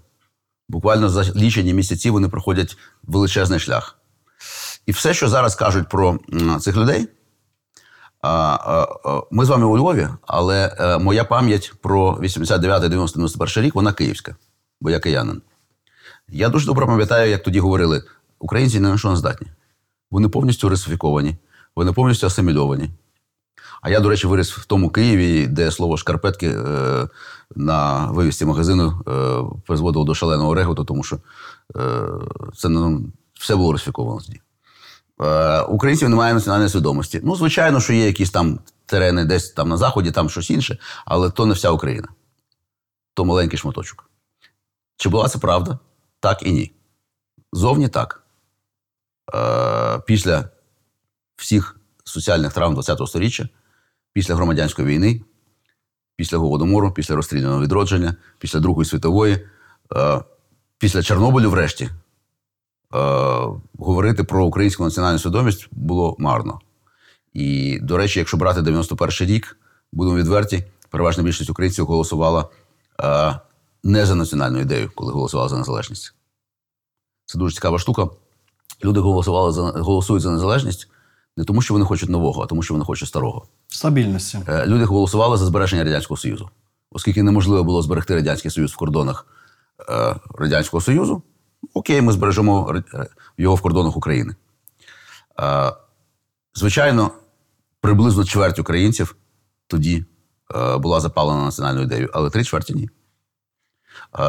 Буквально 0.69 1.09
за 1.09 1.23
лічені 1.23 1.75
місяці 1.75 2.11
вони 2.11 2.29
проходять 2.29 2.77
величезний 3.03 3.59
шлях. 3.59 3.97
І 4.87 4.93
все, 4.93 5.15
що 5.15 5.29
зараз 5.29 5.55
кажуть 5.55 5.89
про 5.89 6.19
цих 6.61 6.77
людей, 6.77 7.09
ми 9.31 9.45
з 9.45 9.49
вами 9.49 9.67
у 9.67 9.79
Львові, 9.79 10.09
але 10.27 10.77
е, 10.79 10.99
моя 10.99 11.25
пам'ять 11.25 11.73
про 11.83 12.19
89 12.21 12.83
90 12.83 13.19
91 13.19 13.65
рік, 13.65 13.75
вона 13.75 13.93
київська, 13.93 14.37
бо 14.81 14.91
я 14.91 15.01
киянин. 15.01 15.43
Я 16.29 16.49
дуже 16.49 16.67
добре 16.67 16.87
пам'ятаю, 16.87 17.31
як 17.31 17.43
тоді 17.43 17.61
говорили: 17.61 18.03
українці 18.39 18.81
ні 18.81 18.89
на 18.89 18.99
що 18.99 19.11
не 19.11 19.17
здатні. 19.17 19.47
Вони 20.11 20.29
повністю 20.29 20.69
русифіковані, 20.69 21.37
вони 21.77 21.93
повністю 21.93 22.27
асимільовані. 22.27 22.91
А 23.83 23.91
я, 23.91 24.01
до 24.01 24.09
речі, 24.09 24.27
виріс 24.27 24.53
в 24.53 24.65
тому 24.65 24.91
Києві, 24.91 25.47
де 25.47 25.71
слово 25.71 25.97
шкарпетки 25.97 26.49
е, 26.49 27.09
на 27.57 28.07
вивісці 28.07 28.45
магазину 28.45 29.03
е, 29.09 29.61
призводило 29.67 30.05
до 30.05 30.15
шаленого 30.15 30.55
реготу, 30.55 30.85
тому 30.85 31.03
що 31.03 31.19
це 32.57 32.69
ну, 32.69 33.05
все 33.35 33.57
було 33.57 33.73
русифіковано 33.73 34.21
тоді. 34.21 34.41
Е, 35.21 35.61
українців 35.63 36.09
немає 36.09 36.35
національної 36.35 36.71
свідомості. 36.71 37.21
Ну, 37.25 37.37
звичайно, 37.37 37.81
що 37.81 37.93
є 37.93 38.07
якісь 38.07 38.31
там 38.31 38.61
терени 38.87 39.25
десь 39.25 39.51
там 39.51 39.69
на 39.69 39.77
заході, 39.77 40.11
там 40.11 40.31
щось 40.31 40.51
інше, 40.51 40.79
але 41.05 41.31
то 41.31 41.47
не 41.47 41.55
вся 41.55 41.71
Україна. 41.71 42.09
То 43.15 43.25
маленький 43.25 43.59
шматочок. 43.59 44.11
Чи 44.97 45.09
була 45.09 45.29
це 45.29 45.39
правда? 45.39 45.79
Так 46.21 46.43
і 46.43 46.53
ні. 46.53 46.73
Зовні 47.53 47.89
так. 47.89 48.23
Е, 49.35 49.99
після 49.99 50.49
всіх 51.37 51.77
соціальних 52.05 52.53
травм 52.53 52.77
ХХ 52.77 53.07
століття, 53.07 53.49
після 54.13 54.35
громадянської 54.35 54.89
війни, 54.89 55.21
після 56.17 56.39
Голодомору, 56.39 56.93
після 56.93 57.15
розстріляного 57.15 57.63
відродження, 57.63 58.15
після 58.39 58.61
Другої 58.61 58.87
світової, 58.87 59.47
е, 59.97 60.21
після 60.79 61.03
Чорнобилю, 61.03 61.51
врешті, 61.51 61.91
говорити 63.79 64.25
про 64.25 64.45
українську 64.45 64.85
національну 64.85 65.19
свідомість 65.19 65.69
було 65.71 66.17
марно. 66.19 66.59
І, 67.33 67.79
до 67.83 67.97
речі, 67.97 68.19
якщо 68.19 68.37
брати 68.37 68.63
91 68.63 69.29
рік, 69.29 69.59
будемо 69.93 70.17
відверті, 70.17 70.65
переважна 70.91 71.23
більшість 71.23 71.51
українців 71.51 71.87
голосувала 71.87 72.49
е, 73.01 73.41
не 73.83 74.07
за 74.07 74.15
національну 74.15 74.61
ідею, 74.61 74.91
коли 74.95 75.13
голосувала 75.13 75.49
за 75.49 75.59
незалежність. 75.59 76.15
Це 77.27 77.39
дуже 77.39 77.55
цікава 77.55 77.79
штука. 77.79 78.09
Люди 78.85 79.01
голосували 79.01 79.53
за 79.53 79.63
голосують 79.63 80.23
за 80.23 80.31
незалежність 80.31 80.89
не 81.37 81.45
тому, 81.45 81.63
що 81.63 81.75
вони 81.75 81.87
хочуть 81.87 82.09
нового, 82.09 82.43
а 82.43 82.47
тому, 82.47 82.63
що 82.63 82.75
вони 82.75 82.85
хочуть 82.85 83.09
старого. 83.09 83.47
Стабільності. 83.69 84.39
Е, 84.49 84.67
Люди 84.67 84.85
голосували 84.85 85.37
за 85.37 85.47
збереження 85.47 85.85
Радянського 85.85 86.19
Союзу. 86.19 86.51
Оскільки 86.91 87.23
неможливо 87.23 87.65
було 87.65 87.83
зберегти 87.83 88.15
Радянський 88.15 88.51
Союз 88.51 88.73
в 88.73 88.77
кордонах 88.77 89.27
е, 89.91 90.17
Радянського 90.35 90.81
Союзу, 90.81 91.23
окей, 91.75 92.03
ми 92.03 92.13
збережемо 92.13 92.83
його 93.39 93.55
в 93.55 93.61
кордонах 93.61 93.97
України. 93.97 94.35
Звичайно, 96.55 97.11
приблизно 97.81 98.25
чверть 98.25 98.59
українців 98.59 99.17
тоді 99.67 100.05
е, 100.55 100.77
була 100.77 101.01
запалена 101.01 101.45
національною 101.45 101.87
ідеєю, 101.87 102.11
але 102.13 102.31
три 102.31 102.45
чверті 102.45 102.75
ні. 102.75 102.91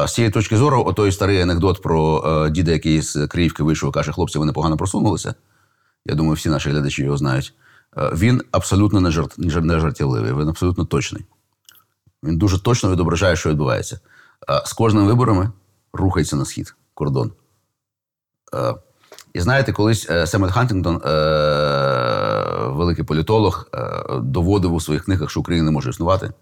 З 0.06 0.14
цієї 0.14 0.32
точки 0.32 0.56
зору, 0.56 0.84
отой 0.86 1.12
старий 1.12 1.40
анекдот 1.40 1.82
про 1.82 2.24
е, 2.26 2.50
діда, 2.50 2.72
який 2.72 3.02
з 3.02 3.26
Криївки 3.26 3.62
вийшов 3.62 3.92
каже, 3.92 4.12
хлопці, 4.12 4.38
ви 4.38 4.46
непогано 4.46 4.76
просунулися. 4.76 5.34
Я 6.06 6.14
думаю, 6.14 6.34
всі 6.34 6.48
наші 6.48 6.70
глядачі 6.70 7.02
його 7.02 7.16
знають. 7.16 7.54
Е, 7.96 8.10
Він 8.14 8.42
абсолютно 8.50 9.00
не, 9.00 9.10
жарт, 9.10 9.34
не 9.38 9.80
жартівливий, 9.80 10.32
він 10.32 10.48
абсолютно 10.48 10.84
точний. 10.84 11.24
Він 12.24 12.38
дуже 12.38 12.62
точно 12.62 12.92
відображає, 12.92 13.36
що 13.36 13.50
відбувається. 13.50 14.00
З 14.64 14.72
кожними 14.72 15.06
виборами 15.06 15.50
рухається 15.92 16.36
на 16.36 16.44
схід 16.44 16.74
кордон. 16.94 17.32
Е, 18.54 18.74
І 19.34 19.40
знаєте, 19.40 19.72
колись 19.72 20.10
е, 20.10 20.26
Семюел 20.26 20.50
Хантінгтон, 20.50 20.96
е, 20.96 21.10
великий 22.68 23.04
політолог, 23.04 23.68
е, 23.74 24.02
доводив 24.22 24.72
у 24.74 24.80
своїх 24.80 25.04
книгах, 25.04 25.30
що 25.30 25.40
Україна 25.40 25.64
не 25.64 25.70
може 25.70 25.90
існувати. 25.90 26.32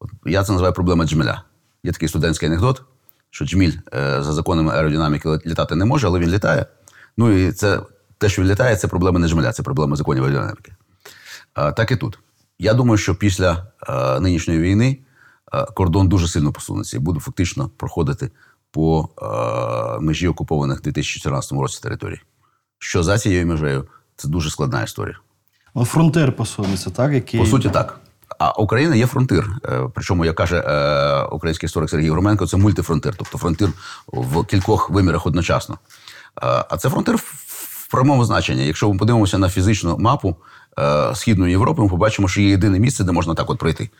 От 0.00 0.10
я 0.26 0.44
це 0.44 0.52
називаю 0.52 0.74
проблема 0.74 1.04
джмеля. 1.06 1.42
Є 1.82 1.92
такий 1.92 2.08
студентський 2.08 2.48
анекдот, 2.48 2.82
що 3.30 3.44
джміль 3.44 3.72
е, 3.94 4.22
за 4.22 4.32
законами 4.32 4.72
аеродинаміки 4.72 5.28
літати 5.46 5.74
не 5.74 5.84
може, 5.84 6.06
але 6.06 6.18
він 6.18 6.30
літає. 6.30 6.66
Ну 7.16 7.30
і 7.30 7.52
це 7.52 7.80
те, 8.18 8.28
що 8.28 8.42
він 8.42 8.50
літає, 8.50 8.76
це 8.76 8.88
проблема 8.88 9.18
не 9.18 9.28
Джмеля, 9.28 9.52
це 9.52 9.62
проблема 9.62 9.96
законів 9.96 10.24
аеродинаміки. 10.24 10.72
Е, 11.58 11.72
Так 11.72 11.90
і 11.90 11.96
тут. 11.96 12.18
Я 12.58 12.74
думаю, 12.74 12.98
що 12.98 13.14
після 13.14 13.66
е, 13.88 14.20
нинішньої 14.20 14.60
війни 14.60 14.98
е, 15.54 15.64
кордон 15.74 16.08
дуже 16.08 16.28
сильно 16.28 16.52
посунеться 16.52 16.96
і 16.96 17.00
буде 17.00 17.20
фактично 17.20 17.70
проходити 17.76 18.30
по 18.70 19.08
е, 19.22 20.00
межі 20.00 20.28
окупованих 20.28 20.78
в 20.78 20.82
2014 20.82 21.52
році 21.52 21.80
територій. 21.82 22.20
Що 22.78 23.02
за 23.02 23.18
цією 23.18 23.46
межею, 23.46 23.88
це 24.16 24.28
дуже 24.28 24.50
складна 24.50 24.82
історія. 24.82 25.16
Ну, 25.74 25.84
фронтир 25.84 26.36
посунеться, 26.36 26.90
так? 26.90 27.12
Який... 27.12 27.40
По 27.40 27.46
суті, 27.46 27.68
так. 27.70 28.00
А 28.38 28.50
Україна 28.50 28.94
є 28.94 29.06
фронтир. 29.06 29.48
Е, 29.64 29.88
Причому, 29.94 30.24
як 30.24 30.36
каже 30.36 30.56
е, 30.66 31.22
український 31.22 31.66
історик 31.66 31.90
Сергій 31.90 32.10
Громенко, 32.10 32.46
це 32.46 32.56
мультифронтир, 32.56 33.14
тобто 33.18 33.38
фронтир 33.38 33.68
в 34.06 34.44
кількох 34.44 34.90
вимірах 34.90 35.26
одночасно. 35.26 35.78
Е, 36.42 36.64
А 36.70 36.76
це 36.76 36.88
фронтир 36.90 37.16
в- 37.16 37.88
прямому 37.90 38.24
значенні. 38.24 38.66
Якщо 38.66 38.92
ми 38.92 38.98
подивимося 38.98 39.38
на 39.38 39.48
фізичну 39.48 39.98
мапу 39.98 40.36
е, 40.78 41.14
Східної 41.14 41.50
Європи, 41.50 41.82
ми 41.82 41.88
побачимо, 41.88 42.28
що 42.28 42.40
є 42.40 42.48
єдине 42.48 42.78
місце, 42.78 43.04
де 43.04 43.12
можна 43.12 43.34
так 43.34 43.50
от 43.50 43.58
пройти 43.58 43.90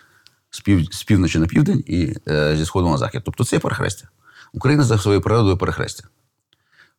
з, 0.50 0.60
пів, 0.60 0.92
з 0.94 1.02
півночі 1.02 1.38
на 1.38 1.46
південь 1.46 1.84
і 1.86 2.14
е, 2.28 2.56
зі 2.56 2.64
сходу 2.66 2.88
на 2.90 2.96
захід. 2.98 3.22
Тобто 3.24 3.44
це 3.44 3.56
є 3.56 3.60
перехрестя. 3.60 4.08
Україна 4.52 4.84
за 4.84 4.98
своєю 4.98 5.20
природою 5.22 5.56
перехрестя. 5.56 6.04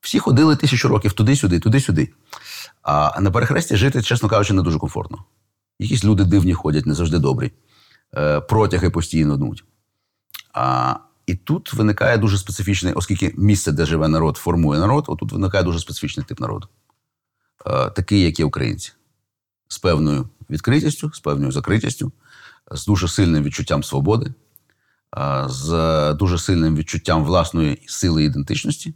Всі 0.02 0.20
ходили 0.20 0.56
тисячу 0.56 0.88
років 0.88 1.14
туди-сюди, 1.14 1.60
туди-сюди. 1.60 2.14
А 2.82 3.22
на 3.22 3.32
перехресті 3.32 3.76
жити, 3.76 4.02
чесно 4.02 4.30
кажучи, 4.30 4.54
не 4.54 4.62
дуже 4.62 4.80
комфортно. 4.80 5.24
Якісь 5.80 6.04
люди 6.04 6.24
дивні 6.24 6.54
ходять, 6.54 6.86
не 6.86 6.94
завжди 6.94 7.20
добрі. 7.20 7.52
Е, 8.18 8.40
протяги 8.40 8.90
постійно 8.90 9.38
днуть. 9.38 9.64
А, 10.54 10.96
і 11.26 11.36
тут 11.36 11.74
виникає 11.74 12.18
дуже 12.18 12.38
специфічний, 12.38 12.94
оскільки 12.94 13.34
місце, 13.38 13.72
де 13.72 13.86
живе 13.86 14.08
народ, 14.08 14.38
формує 14.38 14.80
народ, 14.80 15.06
отут 15.08 15.32
виникає 15.32 15.64
дуже 15.64 15.80
специфічний 15.80 16.26
тип 16.26 16.40
народу. 16.40 16.68
Е, 17.66 17.90
такий, 17.90 18.22
як 18.22 18.40
є 18.40 18.46
українці. 18.46 18.92
З 19.68 19.78
певною 19.78 20.30
відкритістю, 20.50 21.12
з 21.14 21.20
певною 21.20 21.52
закритістю, 21.52 22.12
з 22.72 22.86
дуже 22.86 23.08
сильним 23.08 23.44
відчуттям 23.44 23.84
свободи, 23.84 24.34
з 25.46 26.14
дуже 26.14 26.38
сильним 26.38 26.76
відчуттям 26.76 27.24
власної 27.24 27.84
сили 27.88 28.24
ідентичності, 28.24 28.94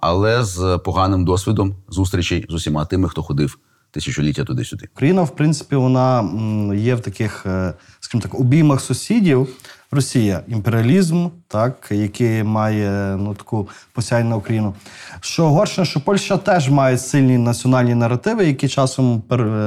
але 0.00 0.44
з 0.44 0.80
поганим 0.84 1.24
досвідом 1.24 1.76
зустрічей 1.88 2.46
з 2.48 2.54
усіма 2.54 2.84
тими, 2.84 3.08
хто 3.08 3.22
ходив 3.22 3.58
тисячоліття 3.90 4.44
туди-сюди. 4.44 4.88
Україна, 4.94 5.22
в 5.22 5.36
принципі, 5.36 5.76
вона 5.76 6.30
є 6.74 6.94
в 6.94 7.00
таких, 7.00 7.46
е, 7.46 7.74
скажімо 8.00 8.22
так, 8.22 8.40
обіймах 8.40 8.80
сусідів. 8.80 9.48
Росія 9.92 10.42
імперіалізм, 10.48 11.28
так, 11.48 11.88
який 11.90 12.42
має 12.42 13.16
ну, 13.16 13.34
таку 13.34 13.68
на 14.10 14.36
Україну. 14.36 14.74
Що 15.20 15.48
горше, 15.48 15.84
що 15.84 16.00
Польща 16.00 16.36
теж 16.36 16.68
має 16.68 16.98
сильні 16.98 17.38
національні 17.38 17.94
наративи, 17.94 18.46
які 18.46 18.68
часом 18.68 19.22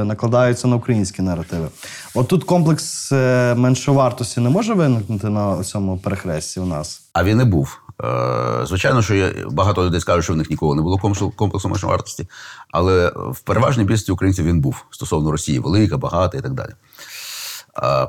накладаються 0.05 0.67
на 0.67 0.75
українські 0.75 1.21
наративи. 1.21 1.67
От 2.15 2.27
тут 2.27 2.43
комплекс 2.43 3.12
е, 3.12 3.55
меншовартості 3.57 4.39
не 4.39 4.49
може 4.49 4.73
виникнути 4.73 5.29
на 5.29 5.63
цьому 5.63 5.97
перехресті 5.97 6.59
у 6.59 6.65
нас. 6.65 7.01
А 7.13 7.23
він 7.23 7.41
і 7.41 7.43
був. 7.43 7.79
Е, 8.03 8.65
Звичайно, 8.65 9.01
що 9.01 9.15
є, 9.15 9.33
багато 9.51 9.86
людей 9.86 10.01
скажуть, 10.01 10.23
що 10.23 10.33
в 10.33 10.38
них 10.38 10.49
ніколи 10.49 10.75
не 10.75 10.81
було 10.81 10.97
комплексу- 10.97 11.36
комплексу 11.36 11.69
меншої 11.69 11.91
вартості, 11.91 12.27
але 12.71 13.13
в 13.15 13.39
переважній 13.39 13.83
більшості 13.83 14.12
українців 14.12 14.45
він 14.45 14.62
був 14.62 14.86
стосовно 14.91 15.31
Росії, 15.31 15.59
велика, 15.59 15.97
багата 15.97 16.38
і 16.38 16.41
так 16.41 16.53
далі. 16.53 16.71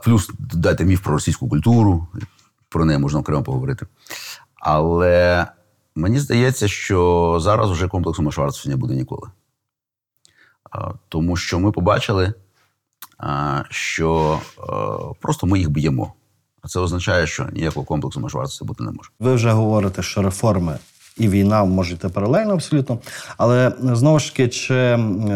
Плюс 0.05 0.31
дайте 0.39 0.85
міф 0.85 1.01
про 1.01 1.13
російську 1.13 1.49
культуру, 1.49 2.07
про 2.69 2.85
неї 2.85 2.99
можна 2.99 3.21
окремо 3.21 3.43
поговорити. 3.43 3.87
Але 4.55 5.47
мені 5.95 6.21
здається, 6.21 6.69
що 6.69 7.39
зараз 7.41 7.71
вже 7.71 7.89
комплексу 7.89 8.23
меншовартості 8.23 8.69
не 8.69 8.77
буде 8.77 8.95
ніколи. 8.95 9.31
Тому 11.09 11.37
що 11.37 11.59
ми 11.59 11.73
побачили, 11.73 12.35
що 13.71 14.41
просто 15.21 15.47
ми 15.47 15.59
їх 15.59 15.71
б'ємо. 15.71 16.13
А 16.63 16.69
це 16.69 16.81
означає, 16.81 17.27
що 17.27 17.49
ніякого 17.53 17.87
комплексу 17.87 18.21
меншовартості 18.21 18.65
бути 18.65 18.85
не 18.85 18.91
може. 18.91 19.11
Ви 19.21 19.35
вже 19.35 19.51
говорите, 19.51 20.03
що 20.03 20.23
реформи 20.23 20.79
і 21.17 21.29
війна 21.29 21.65
може 21.65 21.95
йти 21.95 22.09
паралельно 22.09 22.53
абсолютно. 22.53 22.99
Але 23.37 23.73
знову 23.81 24.19
ж 24.19 24.31
таки, 24.31 24.49
чи 24.49 24.93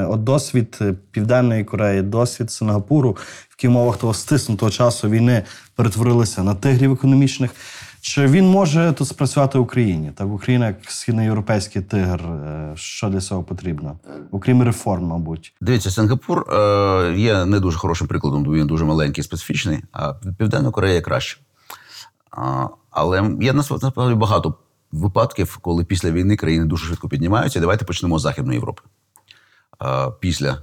от 0.09 0.25
досвід 0.25 0.79
е, 0.81 0.95
Південної 1.11 1.65
Кореї, 1.65 2.03
досвід 2.03 2.51
Сингапуру, 2.51 3.11
в 3.11 3.55
яких 3.59 3.71
умовах 3.71 3.97
того 3.97 4.15
стиснутого 4.15 4.71
часу 4.71 5.09
війни 5.09 5.43
перетворилися 5.75 6.43
на 6.43 6.55
тигрів 6.55 6.93
економічних. 6.93 7.51
Чи 8.01 8.27
він 8.27 8.51
може 8.51 8.93
тут 8.93 9.09
спрацювати 9.09 9.59
в 9.59 9.63
Україні? 9.63 10.13
Так, 10.15 10.27
Україна 10.27 10.67
як 10.67 10.77
східноєвропейський 10.89 11.83
тигр. 11.83 12.21
е, 12.27 12.73
Що 12.77 13.09
для 13.09 13.21
цього 13.21 13.43
потрібно? 13.43 13.99
Окрім 14.31 14.63
реформ, 14.63 15.05
мабуть. 15.05 15.55
Дивіться, 15.61 15.91
Сингапур 15.91 16.55
е, 16.55 17.15
є 17.17 17.45
не 17.45 17.61
дуже 17.61 17.79
хорошим 17.79 18.07
прикладом, 18.07 18.45
бо 18.45 18.55
він 18.55 18.67
дуже 18.67 18.85
маленький, 18.85 19.25
специфічний, 19.25 19.79
а 19.93 20.13
Південна 20.39 20.71
Корея 20.71 21.01
краще. 21.01 21.41
Але 22.91 23.31
є 23.41 23.53
насправді 23.53 24.15
багато 24.15 24.55
випадків, 24.93 25.59
коли 25.63 25.85
після 25.85 26.11
війни 26.11 26.37
країни 26.37 26.65
дуже 26.65 26.87
швидко 26.87 27.09
піднімаються. 27.09 27.61
Давайте 27.61 27.85
почнемо 27.85 28.19
з 28.19 28.23
Західної 28.23 28.57
Європи. 28.57 28.83
Після 30.21 30.63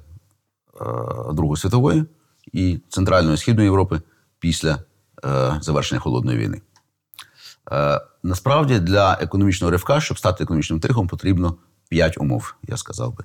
Другої 1.34 1.58
світової 1.58 2.06
і 2.54 2.80
Центральної 2.90 3.34
і 3.34 3.38
Східної 3.38 3.68
Європи 3.68 4.02
після 4.40 4.84
е, 5.26 5.58
завершення 5.62 6.02
холодної 6.02 6.38
війни. 6.38 6.62
Е, 7.72 8.02
насправді 8.24 8.80
для 8.80 9.18
економічного 9.22 9.72
ривка, 9.72 10.00
щоб 10.00 10.18
стати 10.18 10.44
економічним 10.44 10.80
тигром, 10.80 11.08
потрібно 11.08 11.56
5 11.90 12.18
умов, 12.18 12.56
я 12.64 12.78
сказав 12.78 13.16
би. 13.16 13.24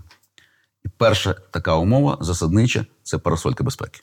І 0.85 0.89
перша 0.89 1.33
така 1.33 1.75
умова 1.77 2.19
засаднича 2.21 2.87
це 3.03 3.19
парасолька 3.19 3.65
безпеки. 3.65 4.01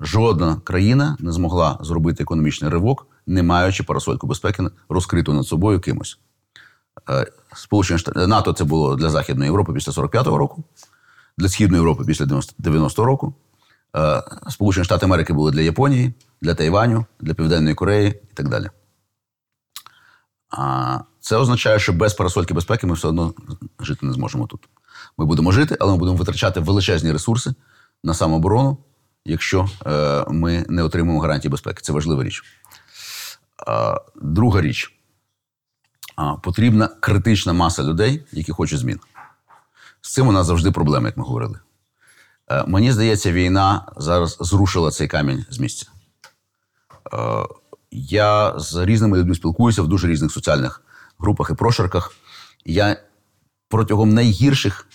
Жодна 0.00 0.60
країна 0.64 1.16
не 1.20 1.32
змогла 1.32 1.78
зробити 1.80 2.22
економічний 2.22 2.70
ривок, 2.70 3.06
не 3.26 3.42
маючи 3.42 3.82
парасольку 3.82 4.26
безпеки 4.26 4.64
розкриту 4.88 5.32
над 5.32 5.46
собою 5.46 5.80
кимось. 5.80 6.18
Е, 7.10 7.26
Сполучені 7.54 7.98
Штати 7.98 8.26
НАТО 8.26 8.52
це 8.52 8.64
було 8.64 8.96
для 8.96 9.10
Західної 9.10 9.48
Європи 9.48 9.72
після 9.72 9.92
45-го 9.92 10.38
року, 10.38 10.64
для 11.38 11.48
Східної 11.48 11.80
Європи 11.80 12.04
після 12.04 12.26
90 12.26 12.54
90-го 12.62 13.04
року. 13.04 13.34
Е, 13.96 14.22
Сполучені 14.50 14.84
Штати 14.84 15.06
Америки 15.06 15.32
були 15.32 15.52
для 15.52 15.60
Японії, 15.60 16.14
для 16.42 16.54
Тайваню, 16.54 17.06
для 17.20 17.34
Південної 17.34 17.74
Кореї 17.74 18.20
і 18.30 18.34
так 18.34 18.48
далі. 18.48 18.70
Це 21.20 21.36
означає, 21.36 21.78
що 21.78 21.92
без 21.92 22.14
парасольки 22.14 22.54
безпеки 22.54 22.86
ми 22.86 22.94
все 22.94 23.08
одно 23.08 23.34
жити 23.80 24.06
не 24.06 24.12
зможемо 24.12 24.46
тут. 24.46 24.68
Ми 25.18 25.26
будемо 25.26 25.52
жити, 25.52 25.76
але 25.80 25.92
ми 25.92 25.98
будемо 25.98 26.16
витрачати 26.16 26.60
величезні 26.60 27.12
ресурси 27.12 27.54
на 28.04 28.14
самооборону, 28.14 28.78
якщо 29.24 29.68
е, 29.86 30.24
ми 30.28 30.64
не 30.68 30.82
отримаємо 30.82 31.20
гарантії 31.20 31.50
безпеки. 31.50 31.82
Це 31.82 31.92
важлива 31.92 32.24
річ. 32.24 32.44
Друга 34.22 34.60
річ. 34.60 34.94
Потрібна 36.42 36.88
критична 36.88 37.52
маса 37.52 37.82
людей, 37.82 38.24
які 38.32 38.52
хочуть 38.52 38.78
змін. 38.78 39.00
З 40.00 40.12
цим 40.12 40.28
у 40.28 40.32
нас 40.32 40.46
завжди 40.46 40.70
проблеми, 40.70 41.08
як 41.08 41.16
ми 41.16 41.24
говорили. 41.24 41.58
Е, 42.50 42.64
мені 42.66 42.92
здається, 42.92 43.32
війна 43.32 43.92
зараз 43.96 44.36
зрушила 44.40 44.90
цей 44.90 45.08
камінь 45.08 45.44
з 45.50 45.58
місця. 45.58 45.86
Е, 47.12 47.18
я 47.90 48.58
з 48.58 48.84
різними 48.84 49.18
людьми 49.18 49.34
спілкуюся 49.34 49.82
в 49.82 49.88
дуже 49.88 50.08
різних 50.08 50.32
соціальних 50.32 50.82
групах 51.18 51.50
і 51.50 51.54
прошарках. 51.54 52.14
Я 52.64 52.96
протягом 53.68 54.14
найгірших 54.14 54.86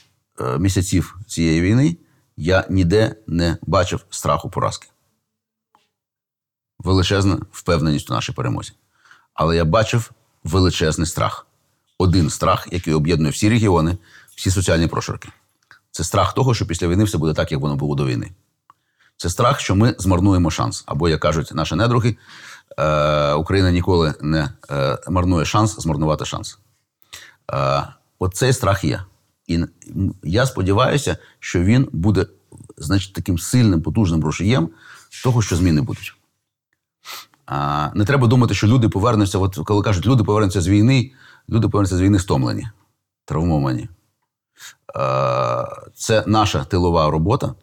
е, 0.42 0.60
місяців 0.60 1.18
цієї 1.28 1.62
війни 1.62 1.98
я 2.38 2.66
ніде 2.70 3.16
не 3.28 3.58
бачив 3.62 4.06
страху 4.10 4.50
поразки. 4.50 4.88
Величезна 6.80 7.38
впевненість 7.52 8.12
у 8.12 8.14
нашій 8.14 8.32
перемозі. 8.32 8.72
Але 9.34 9.56
я 9.56 9.66
бачив 9.66 10.12
величезний 10.44 11.08
страх. 11.08 11.48
Один 11.98 12.30
страх, 12.30 12.68
який 12.72 12.94
об'єднує 12.94 13.32
всі 13.32 13.50
регіони, 13.50 13.98
всі 14.36 14.52
соціальні 14.52 14.88
прошарки. 14.88 15.30
Це 15.92 16.04
страх 16.04 16.34
того, 16.34 16.54
що 16.54 16.68
після 16.68 16.88
війни 16.88 17.04
все 17.04 17.18
буде 17.18 17.34
так, 17.34 17.52
як 17.52 17.62
воно 17.62 17.76
було 17.76 17.96
до 17.96 18.06
війни. 18.06 18.32
Це 19.18 19.30
страх, 19.30 19.60
що 19.60 19.76
ми 19.76 19.96
змарнуємо 19.98 20.52
шанс. 20.52 20.84
Або, 20.86 21.10
як 21.10 21.20
кажуть 21.20 21.52
наші 21.54 21.76
недруги, 21.76 22.18
е, 22.78 23.34
Україна 23.34 23.72
ніколи 23.72 24.14
не 24.22 24.54
е, 24.72 24.98
марнує 25.10 25.46
шанс 25.46 25.76
змарнувати 25.80 26.26
шанс. 26.26 26.60
Е, 27.54 27.84
от 28.20 28.36
страх 28.36 28.84
є. 28.84 29.04
І 29.48 29.66
я 30.24 30.46
сподіваюся, 30.46 31.18
що 31.40 31.60
він 31.60 31.90
буде 31.92 32.26
значить, 32.78 33.14
таким 33.14 33.40
сильним, 33.40 33.82
потужним 33.82 34.24
рушієм 34.24 34.70
того, 35.24 35.42
що 35.42 35.56
зміни 35.56 35.82
будуть. 35.82 36.19
А, 37.52 37.90
не 37.96 38.06
треба 38.06 38.28
думати, 38.28 38.54
що 38.54 38.68
люди 38.68 38.90
повернуться, 38.90 39.38
от 39.38 39.56
коли 39.56 39.82
кажуть, 39.82 40.06
люди 40.06 40.24
повернуться 40.24 40.62
з 40.62 40.68
війни, 40.68 41.12
люди 41.50 41.70
повернуться 41.70 41.98
з 41.98 42.02
війни 42.02 42.20
стомлені, 42.20 42.68
травмовані. 43.26 43.90
Це 45.96 46.24
наша 46.28 46.64
тилова 46.64 47.12
робота 47.12 47.54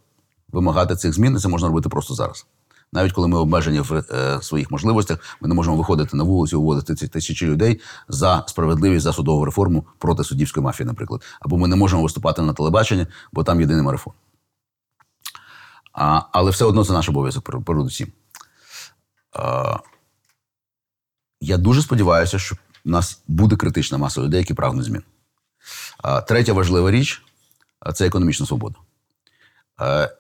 вимагати 0.49 0.97
цих 0.97 1.13
змін, 1.13 1.39
це 1.39 1.49
можна 1.49 1.69
робити 1.69 1.89
просто 1.89 2.15
зараз. 2.15 2.47
Навіть 2.93 3.13
коли 3.13 3.29
ми 3.29 3.39
обмежені 3.39 3.81
в 3.81 3.93
е, 3.93 4.39
своїх 4.43 4.71
можливостях, 4.71 5.19
ми 5.41 5.49
не 5.49 5.55
можемо 5.55 5.77
виходити 5.77 6.17
на 6.17 6.25
вулицю, 6.25 6.61
виводити 6.61 6.95
ці 6.95 7.09
тисячі 7.09 7.47
людей 7.47 7.81
за 8.09 8.45
справедливість, 8.47 9.05
за 9.05 9.13
судову 9.13 9.45
реформу 9.45 9.87
проти 9.99 10.25
суддівської 10.25 10.65
мафії, 10.65 10.87
наприклад. 10.87 11.23
Або 11.41 11.59
ми 11.59 11.69
не 11.69 11.77
можемо 11.77 12.03
виступати 12.03 12.43
на 12.43 12.53
телебаченні, 12.53 13.07
бо 13.33 13.45
там 13.45 13.61
єдиний 13.61 13.83
марафон. 13.83 14.13
А, 15.93 16.23
але 16.33 16.51
все 16.51 16.65
одно 16.65 16.85
це 16.85 16.93
наш 16.93 17.09
обов'язок 17.09 17.45
пер- 17.45 17.65
передусім. 17.65 18.13
Я 21.41 21.57
дуже 21.57 21.83
сподіваюся, 21.83 22.39
що 22.39 22.57
в 22.85 22.89
нас 22.89 23.23
буде 23.29 23.57
критична 23.57 23.99
маса 23.99 24.21
людей, 24.21 24.39
які 24.39 24.55
прагнуть 24.55 24.85
змін. 24.85 25.03
Третя 26.29 26.53
важлива 26.53 26.91
річ 26.91 27.23
це 27.95 28.07
економічна 28.07 28.47
свобода. 28.47 28.77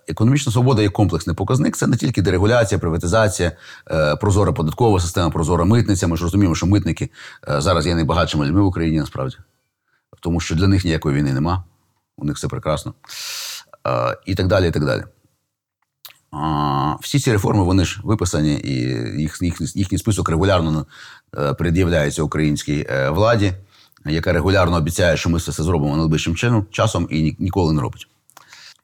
Економічна 0.08 0.52
свобода 0.52 0.82
є 0.82 0.88
комплексний 0.88 1.36
показник. 1.36 1.76
Це 1.76 1.86
не 1.86 1.96
тільки 1.96 2.22
дерегуляція, 2.22 2.78
приватизація, 2.78 3.52
е, 3.90 4.16
прозора 4.16 4.52
податкова 4.52 5.00
система, 5.00 5.30
прозора 5.30 5.64
митниця. 5.64 6.06
Ми 6.06 6.16
ж 6.16 6.22
розуміємо, 6.22 6.54
що 6.54 6.66
митники 6.66 7.10
е, 7.48 7.60
зараз 7.60 7.86
є 7.86 7.94
найбагатшими 7.94 8.46
людьми 8.46 8.60
в 8.60 8.66
Україні 8.66 9.00
насправді, 9.00 9.36
тому 10.20 10.40
що 10.40 10.54
для 10.54 10.66
них 10.66 10.84
ніякої 10.84 11.16
війни 11.16 11.32
нема. 11.32 11.64
У 12.16 12.24
них 12.24 12.36
все 12.36 12.48
прекрасно. 12.48 12.94
І 14.26 14.34
так 14.34 14.46
далі. 14.46 14.68
і 14.68 14.70
так 14.70 14.84
далі. 14.84 15.04
Всі 17.00 17.18
ці 17.20 17.32
реформи 17.32 17.62
вони 17.64 17.84
ж 17.84 18.00
виписані, 18.04 18.60
і 18.64 18.72
їх, 19.20 19.38
їхній, 19.42 19.66
їхній 19.74 19.98
список 19.98 20.28
регулярно 20.28 20.86
е, 21.38 21.54
пред'являється 21.54 22.22
українській 22.22 22.86
е, 22.90 23.10
владі, 23.10 23.52
яка 24.04 24.32
регулярно 24.32 24.76
обіцяє, 24.76 25.16
що 25.16 25.30
ми 25.30 25.38
все 25.38 25.52
це 25.52 25.62
зробимо 25.62 25.96
найближчим 25.96 26.36
чином, 26.36 26.66
часом 26.70 27.08
і 27.10 27.22
ні- 27.22 27.36
ніколи 27.38 27.72
не 27.72 27.80
робить. 27.82 28.08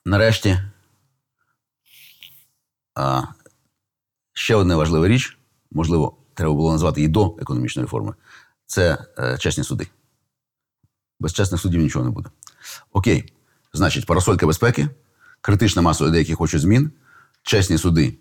Нарешті, 0.05 0.59
ще 4.33 4.55
одна 4.55 4.77
важлива 4.77 5.09
річ, 5.09 5.39
можливо, 5.71 6.17
треба 6.35 6.53
було 6.55 6.73
назвати 6.73 7.01
її 7.01 7.09
до 7.09 7.37
економічної 7.41 7.85
реформи, 7.85 8.15
це 8.67 8.99
е, 9.19 9.39
чесні 9.39 9.65
суди. 9.65 9.89
Без 11.21 11.33
чесних 11.33 11.61
суддів 11.61 11.81
нічого 11.81 12.05
не 12.05 12.11
буде. 12.11 12.31
Окей, 12.93 13.33
значить, 13.73 14.07
парасолька 14.07 14.47
безпеки, 14.47 14.89
критична 15.41 15.83
маса 15.83 16.05
людей, 16.05 16.19
які 16.21 16.35
хочуть 16.35 16.61
змін, 16.61 16.91
чесні 17.43 17.79
суди 17.79 18.15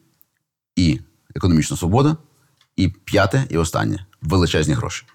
і 0.76 1.00
економічна 1.36 1.78
свобода. 1.78 2.18
І 2.76 2.88
п'яте 2.88 3.48
і 3.50 3.58
останнє 3.58 4.06
величезні 4.22 4.74
гроші. 4.74 5.06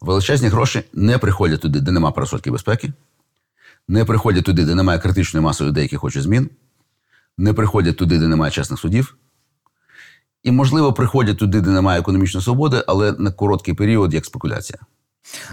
Величезні 0.00 0.48
гроші 0.48 0.82
не 0.92 1.18
приходять 1.18 1.60
туди, 1.60 1.80
де 1.80 1.90
нема 1.90 2.10
парасольки 2.10 2.50
безпеки, 2.50 2.92
не 3.88 4.04
приходять 4.04 4.44
туди, 4.44 4.64
де 4.64 4.74
немає 4.74 4.98
критичної 4.98 5.44
маси 5.44 5.64
людей, 5.64 5.82
які 5.82 5.96
хочуть 5.96 6.22
змін, 6.22 6.50
не 7.38 7.52
приходять 7.52 7.96
туди, 7.96 8.18
де 8.18 8.28
немає 8.28 8.52
чесних 8.52 8.80
судів. 8.80 9.16
І, 10.42 10.50
можливо, 10.50 10.92
приходять 10.92 11.38
туди, 11.38 11.60
де 11.60 11.70
немає 11.70 12.00
економічної 12.00 12.44
свободи, 12.44 12.84
але 12.86 13.12
на 13.12 13.30
короткий 13.30 13.74
період 13.74 14.14
як 14.14 14.24
спекуляція. 14.24 14.78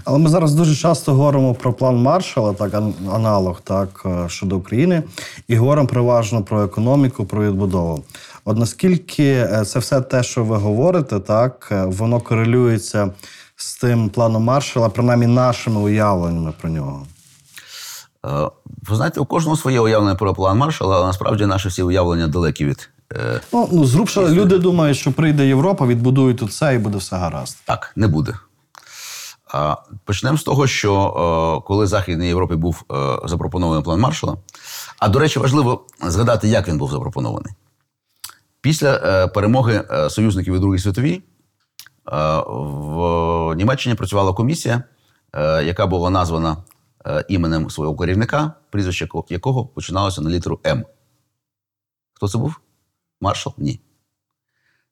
Але 0.04 0.20
ми 0.20 0.30
зараз 0.30 0.54
дуже 0.54 0.76
часто 0.76 1.14
говоримо 1.14 1.54
про 1.54 1.74
план 1.74 1.96
Маршала, 1.96 2.54
так 2.54 2.74
аналог 3.14 3.62
так 3.62 4.04
е, 4.06 4.30
щодо 4.30 4.58
України, 4.58 5.04
і 5.48 5.56
говоримо 5.56 5.88
переважно 5.88 6.44
про 6.44 6.64
економіку, 6.64 7.26
про 7.26 7.44
відбудову. 7.44 8.04
От 8.46 8.58
наскільки 8.58 9.24
е, 9.24 9.66
це 9.66 9.80
все 9.80 10.02
те, 10.02 10.24
що 10.24 10.44
ви 10.44 10.58
говорите, 10.58 11.20
так 11.20 11.70
е, 11.72 11.86
воно 11.86 12.20
корелюється 12.20 13.12
з 13.56 13.76
тим 13.76 14.10
планом 14.10 14.44
Маршала, 14.44 14.90
принаймні 14.90 15.28
нашими 15.28 15.80
уявленнями 15.80 16.54
про 16.62 16.70
нього. 16.70 17.06
Ви 18.90 18.96
знаєте, 18.96 19.20
у 19.20 19.26
кожного 19.26 19.58
своє 19.58 19.80
уявлення 19.80 20.16
про 20.16 20.34
план 20.34 20.58
Маршала, 20.58 20.96
але 20.96 21.06
насправді 21.06 21.46
наші 21.46 21.68
всі 21.68 21.84
уявлення 21.84 22.28
далекі 22.28 22.66
від. 22.66 22.90
Ну, 23.54 23.70
ну 23.72 23.86
зрубша 23.86 24.30
люди 24.30 24.58
думають, 24.58 24.98
що 24.98 25.12
прийде 25.12 25.48
Європа, 25.48 25.86
відбудують 25.86 26.38
тут 26.38 26.50
все 26.50 26.76
і 26.76 26.78
буде 26.78 26.98
все 26.98 27.16
гаразд. 27.16 27.58
Так, 27.66 27.92
не 27.96 28.08
буде. 28.08 28.34
Почнемо 30.06 30.38
з 30.38 30.44
того, 30.44 30.68
що 30.68 30.94
е, 31.62 31.68
коли 31.68 31.88
Західній 31.88 32.28
Європі 32.28 32.56
був 32.56 32.84
е, 32.92 33.20
запропонований 33.26 33.84
план 33.84 34.00
Маршала, 34.00 34.38
а 35.00 35.10
до 35.10 35.20
речі, 35.20 35.40
важливо 35.40 35.86
згадати, 36.02 36.48
як 36.48 36.68
він 36.68 36.78
був 36.78 36.92
запропонований. 36.92 37.54
Після 38.62 38.96
е, 38.96 39.28
перемоги 39.28 39.84
союзників 40.10 40.54
у 40.54 40.60
Другій 40.60 40.80
світовій 40.80 41.22
в 42.06 43.56
Німеччині 43.56 43.96
працювала 43.96 44.34
комісія, 44.34 44.84
яка 45.64 45.88
була 45.88 46.10
названа 46.10 46.58
іменем 47.28 47.70
свого 47.70 47.96
керівника, 47.96 48.54
прізвище 48.70 49.08
якого 49.30 49.66
починалося 49.66 50.22
на 50.22 50.30
літеру 50.30 50.60
М. 50.66 50.86
Хто 52.14 52.28
це 52.28 52.38
був? 52.38 52.60
Маршал? 53.22 53.54
Ні. 53.58 53.80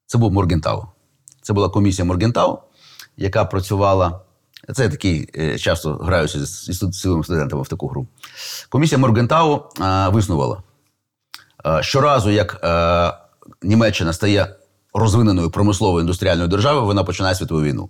Це 0.06 0.18
був 0.18 0.32
Моргентау. 0.32 0.86
Це 1.42 1.54
була 1.54 1.70
комісія 1.70 2.06
Моргентау, 2.06 2.60
яка 3.18 3.46
працювала. 3.46 4.22
Це 4.74 4.84
я 4.84 4.90
такий 4.90 5.30
е, 5.36 5.58
часто 5.58 5.94
граюся 5.94 6.46
з 6.46 6.70
із 6.70 6.78
студентами 7.24 7.62
в 7.62 7.68
таку 7.68 7.88
гру. 7.88 8.08
Комісія 8.70 9.00
Моргентау 9.00 9.64
е, 9.82 10.10
виснувала, 10.10 10.64
е, 11.66 11.84
щоразу, 11.84 12.30
як 12.30 12.66
Німеччина 13.62 14.14
стає 14.14 14.56
розвиненою 14.94 15.52
промисловою 15.52 16.02
індустріальною 16.02 16.48
державою, 16.48 16.86
вона 16.86 17.04
починає 17.04 17.36
світову 17.36 17.62
війну. 17.62 17.90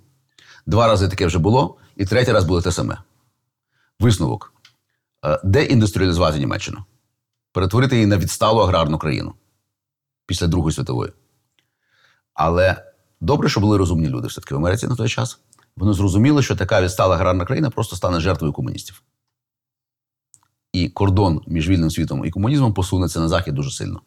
Два 0.65 0.87
рази 0.87 1.09
таке 1.09 1.25
вже 1.25 1.39
було, 1.39 1.77
і 1.95 2.05
третій 2.05 2.31
раз 2.31 2.43
було 2.43 2.61
те 2.61 2.71
саме. 2.71 2.97
Висновок: 3.99 4.51
Е, 5.25 5.39
деіндустріалізувати 5.43 6.39
Німеччину, 6.39 6.77
перетворити 7.51 7.95
її 7.95 8.07
на 8.07 8.17
відсталу 8.17 8.59
аграрну 8.61 8.97
країну 8.97 9.33
після 10.25 10.47
Другої 10.47 10.75
світової. 10.75 11.11
Але 12.33 12.83
добре, 13.21 13.49
що 13.49 13.59
були 13.59 13.77
розумні 13.77 14.07
люди 14.07 14.27
все-таки 14.27 14.55
в 14.55 14.57
Америці 14.57 14.87
на 14.87 14.95
той 14.95 15.09
час. 15.09 15.39
Вони 15.77 15.93
зрозуміли, 15.93 16.43
що 16.43 16.55
така 16.55 16.81
відстала 16.81 17.15
аграрна 17.15 17.45
країна 17.45 17.69
просто 17.69 17.95
стане 17.95 18.19
жертвою 18.19 18.53
комуністів. 18.53 19.03
І 20.73 20.89
кордон 20.89 21.41
між 21.47 21.69
вільним 21.69 21.91
світом 21.91 22.25
і 22.25 22.31
комунізмом 22.31 22.73
посунеться 22.73 23.19
на 23.19 23.27
захід 23.27 23.53
дуже 23.53 23.71
сильно. 23.71 24.01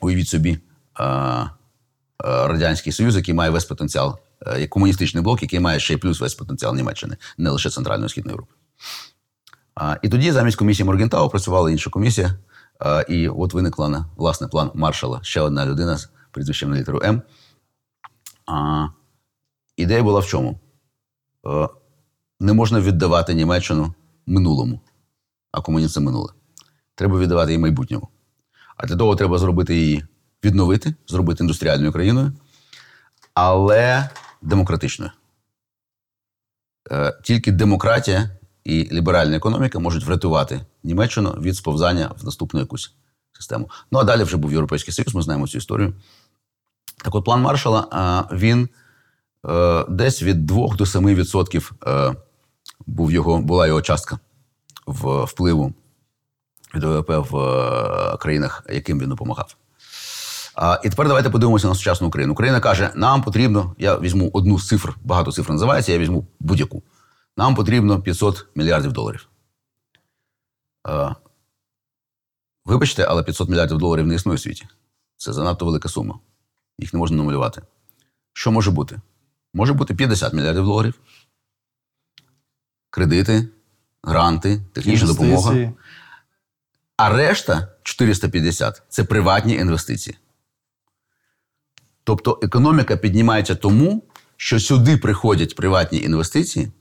Уявіть 0.00 0.28
собі, 0.28 0.58
Радянський 2.24 2.92
Союз, 2.92 3.16
який 3.16 3.34
має 3.34 3.50
весь 3.50 3.64
потенціал, 3.64 4.18
е, 4.46 4.60
як 4.60 4.70
комуністичний 4.70 5.24
блок, 5.24 5.42
який 5.42 5.60
має 5.60 5.80
ще 5.80 5.94
й 5.94 5.96
плюс 5.96 6.20
весь 6.20 6.34
потенціал 6.34 6.76
Німеччини, 6.76 7.16
не 7.38 7.50
лише 7.50 7.70
Центральної 7.70 8.06
і 8.06 8.08
Східної 8.08 8.32
Європи. 8.32 8.54
І 10.02 10.08
тоді 10.08 10.32
замість 10.32 10.56
комісії 10.56 10.86
Моргентау 10.86 11.28
працювала 11.28 11.70
інша 11.70 11.90
комісія, 11.90 12.38
і 13.08 13.28
от 13.28 13.54
виникла 13.54 14.06
власне 14.16 14.48
план 14.48 14.70
маршала. 14.74 15.20
Ще 15.22 15.40
одна 15.40 15.66
людина 15.66 15.98
з 15.98 16.10
прізвищем 16.30 16.70
на 16.70 16.76
літеру 16.76 17.00
М. 17.04 17.22
Ідея 19.82 20.02
була 20.02 20.20
в 20.20 20.26
чому? 20.26 20.60
Е, 21.46 21.68
не 22.40 22.52
можна 22.52 22.80
віддавати 22.80 23.34
Німеччину 23.34 23.94
минулому, 24.26 24.80
а 25.52 25.60
комунізм 25.60 25.92
це 25.92 26.00
минуле. 26.00 26.32
Треба 26.94 27.18
віддавати 27.18 27.52
їй 27.52 27.58
майбутньому. 27.58 28.08
А 28.76 28.86
для 28.86 28.96
того 28.96 29.16
треба 29.16 29.38
зробити 29.38 29.76
її, 29.76 30.04
відновити, 30.44 30.94
зробити 31.06 31.44
індустріальною 31.44 31.92
країною, 31.92 32.32
але 33.34 34.10
демократичною. 34.42 35.10
Е, 36.90 37.18
Тільки 37.22 37.52
демократія 37.52 38.30
і 38.64 38.88
ліберальна 38.92 39.36
економіка 39.36 39.78
можуть 39.78 40.04
врятувати 40.04 40.60
Німеччину 40.82 41.30
від 41.30 41.56
сповзання 41.56 42.10
в 42.18 42.24
наступну 42.24 42.60
якусь 42.60 42.94
систему. 43.32 43.70
Ну 43.92 43.98
а 43.98 44.04
далі 44.04 44.22
вже 44.22 44.36
був 44.36 44.52
Європейський 44.52 44.94
Союз, 44.94 45.14
ми 45.14 45.22
знаємо 45.22 45.48
цю 45.48 45.58
історію. 45.58 45.94
Так 47.04 47.14
от, 47.14 47.24
план 47.24 47.40
Маршала, 47.40 48.28
він 48.32 48.62
е, 48.62 48.68
десь 49.88 50.22
від 50.22 50.46
2 50.46 50.76
до 50.76 50.86
7 50.86 51.06
відсотків 51.06 51.72
е, 51.86 52.14
був 52.86 53.12
його, 53.12 53.38
була 53.38 53.66
його 53.66 53.82
частка 53.82 54.18
в 54.86 55.24
впливу 55.24 55.74
від 56.74 56.84
ВВП 56.84 57.10
в 57.30 57.36
е, 57.36 58.16
країнах, 58.16 58.66
яким 58.68 59.00
він 59.00 59.08
допомагав. 59.08 59.56
І 60.84 60.90
тепер 60.90 61.06
давайте 61.06 61.30
подивимося 61.30 61.68
на 61.68 61.74
сучасну 61.74 62.08
Україну. 62.08 62.32
Україна 62.32 62.60
каже: 62.60 62.90
нам 62.94 63.22
потрібно, 63.22 63.74
я 63.78 63.98
візьму 63.98 64.30
одну 64.32 64.58
з 64.58 64.68
цифр, 64.68 64.96
багато 65.04 65.32
цифр 65.32 65.52
називається, 65.52 65.92
я 65.92 65.98
візьму 65.98 66.26
будь-яку. 66.40 66.82
Нам 67.36 67.54
потрібно 67.54 68.02
500 68.02 68.46
мільярдів 68.54 68.92
доларів. 68.92 69.28
Е, 70.88 71.14
вибачте, 72.64 73.04
але 73.04 73.22
500 73.22 73.48
мільярдів 73.48 73.78
доларів 73.78 74.06
не 74.06 74.14
існує 74.14 74.36
в 74.36 74.40
світі. 74.40 74.66
Це 75.16 75.32
занадто 75.32 75.64
велика 75.64 75.88
сума. 75.88 76.18
Їх 76.78 76.92
не 76.92 76.98
можна 76.98 77.16
намалювати. 77.16 77.62
Що 78.32 78.52
може 78.52 78.70
бути? 78.70 79.00
Може 79.54 79.72
бути 79.72 79.94
50 79.94 80.32
мільярдів 80.32 80.64
доларів, 80.64 80.94
кредити, 82.90 83.48
гранти, 84.02 84.60
технічна 84.72 85.08
допомога. 85.08 85.72
А 86.96 87.10
решта 87.10 87.68
450 87.82 88.82
це 88.88 89.04
приватні 89.04 89.54
інвестиції. 89.54 90.16
Тобто 92.04 92.38
економіка 92.42 92.96
піднімається 92.96 93.54
тому, 93.54 94.02
що 94.36 94.60
сюди 94.60 94.96
приходять 94.96 95.56
приватні 95.56 95.98
інвестиції 96.00 96.72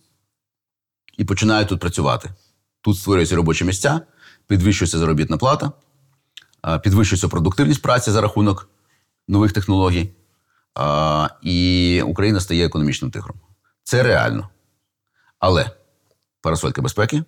і 1.18 1.26
починають 1.26 1.68
тут 1.68 1.80
працювати. 1.80 2.30
Тут 2.82 2.98
створюються 2.98 3.36
робочі 3.36 3.66
місця, 3.66 4.02
підвищується 4.48 5.00
заробітна 5.00 5.38
плата, 5.38 5.72
підвищується 6.84 7.28
продуктивність 7.28 7.82
праці 7.82 8.12
за 8.12 8.22
рахунок 8.22 8.70
нових 9.28 9.52
технологій, 9.52 10.10
а, 10.76 11.28
і 11.42 12.02
Україна 12.06 12.40
стає 12.40 12.66
економічним 12.66 13.12
тигром. 13.12 13.40
Це 13.84 14.04
реально. 14.04 14.50
Але 15.40 15.72
парасолька 16.42 16.82
безпеки, 16.82 17.24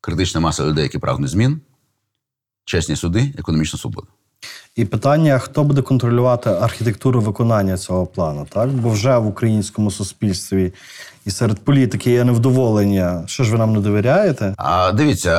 критична 0.00 0.40
маса 0.40 0.64
людей, 0.64 0.82
які 0.82 0.98
прагнуть 0.98 1.30
змін, 1.30 1.60
чесні 2.64 2.96
суди, 2.96 3.34
економічна 3.38 3.78
свобода. 3.78 4.08
І 4.76 4.84
питання: 4.84 5.38
хто 5.38 5.64
буде 5.64 5.82
контролювати 5.82 6.50
архітектуру 6.50 7.20
виконання 7.20 7.76
цього 7.76 8.06
плану? 8.06 8.46
Так, 8.50 8.68
бо 8.68 8.90
вже 8.90 9.18
в 9.18 9.26
українському 9.26 9.90
суспільстві 9.90 10.72
і 11.24 11.30
серед 11.30 11.64
політики 11.64 12.10
є 12.10 12.24
невдоволення. 12.24 13.24
Що 13.26 13.44
ж 13.44 13.52
ви 13.52 13.58
нам 13.58 13.72
не 13.72 13.80
довіряєте? 13.80 14.54
А 14.58 14.92
дивіться, 14.92 15.30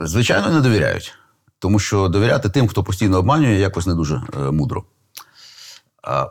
е, 0.00 0.06
звичайно, 0.06 0.50
не 0.50 0.60
довіряють, 0.60 1.14
тому 1.58 1.78
що 1.78 2.08
довіряти 2.08 2.48
тим, 2.48 2.68
хто 2.68 2.84
постійно 2.84 3.18
обманює, 3.18 3.54
якось 3.54 3.86
не 3.86 3.94
дуже 3.94 4.22
е, 4.36 4.50
мудро. 4.50 4.84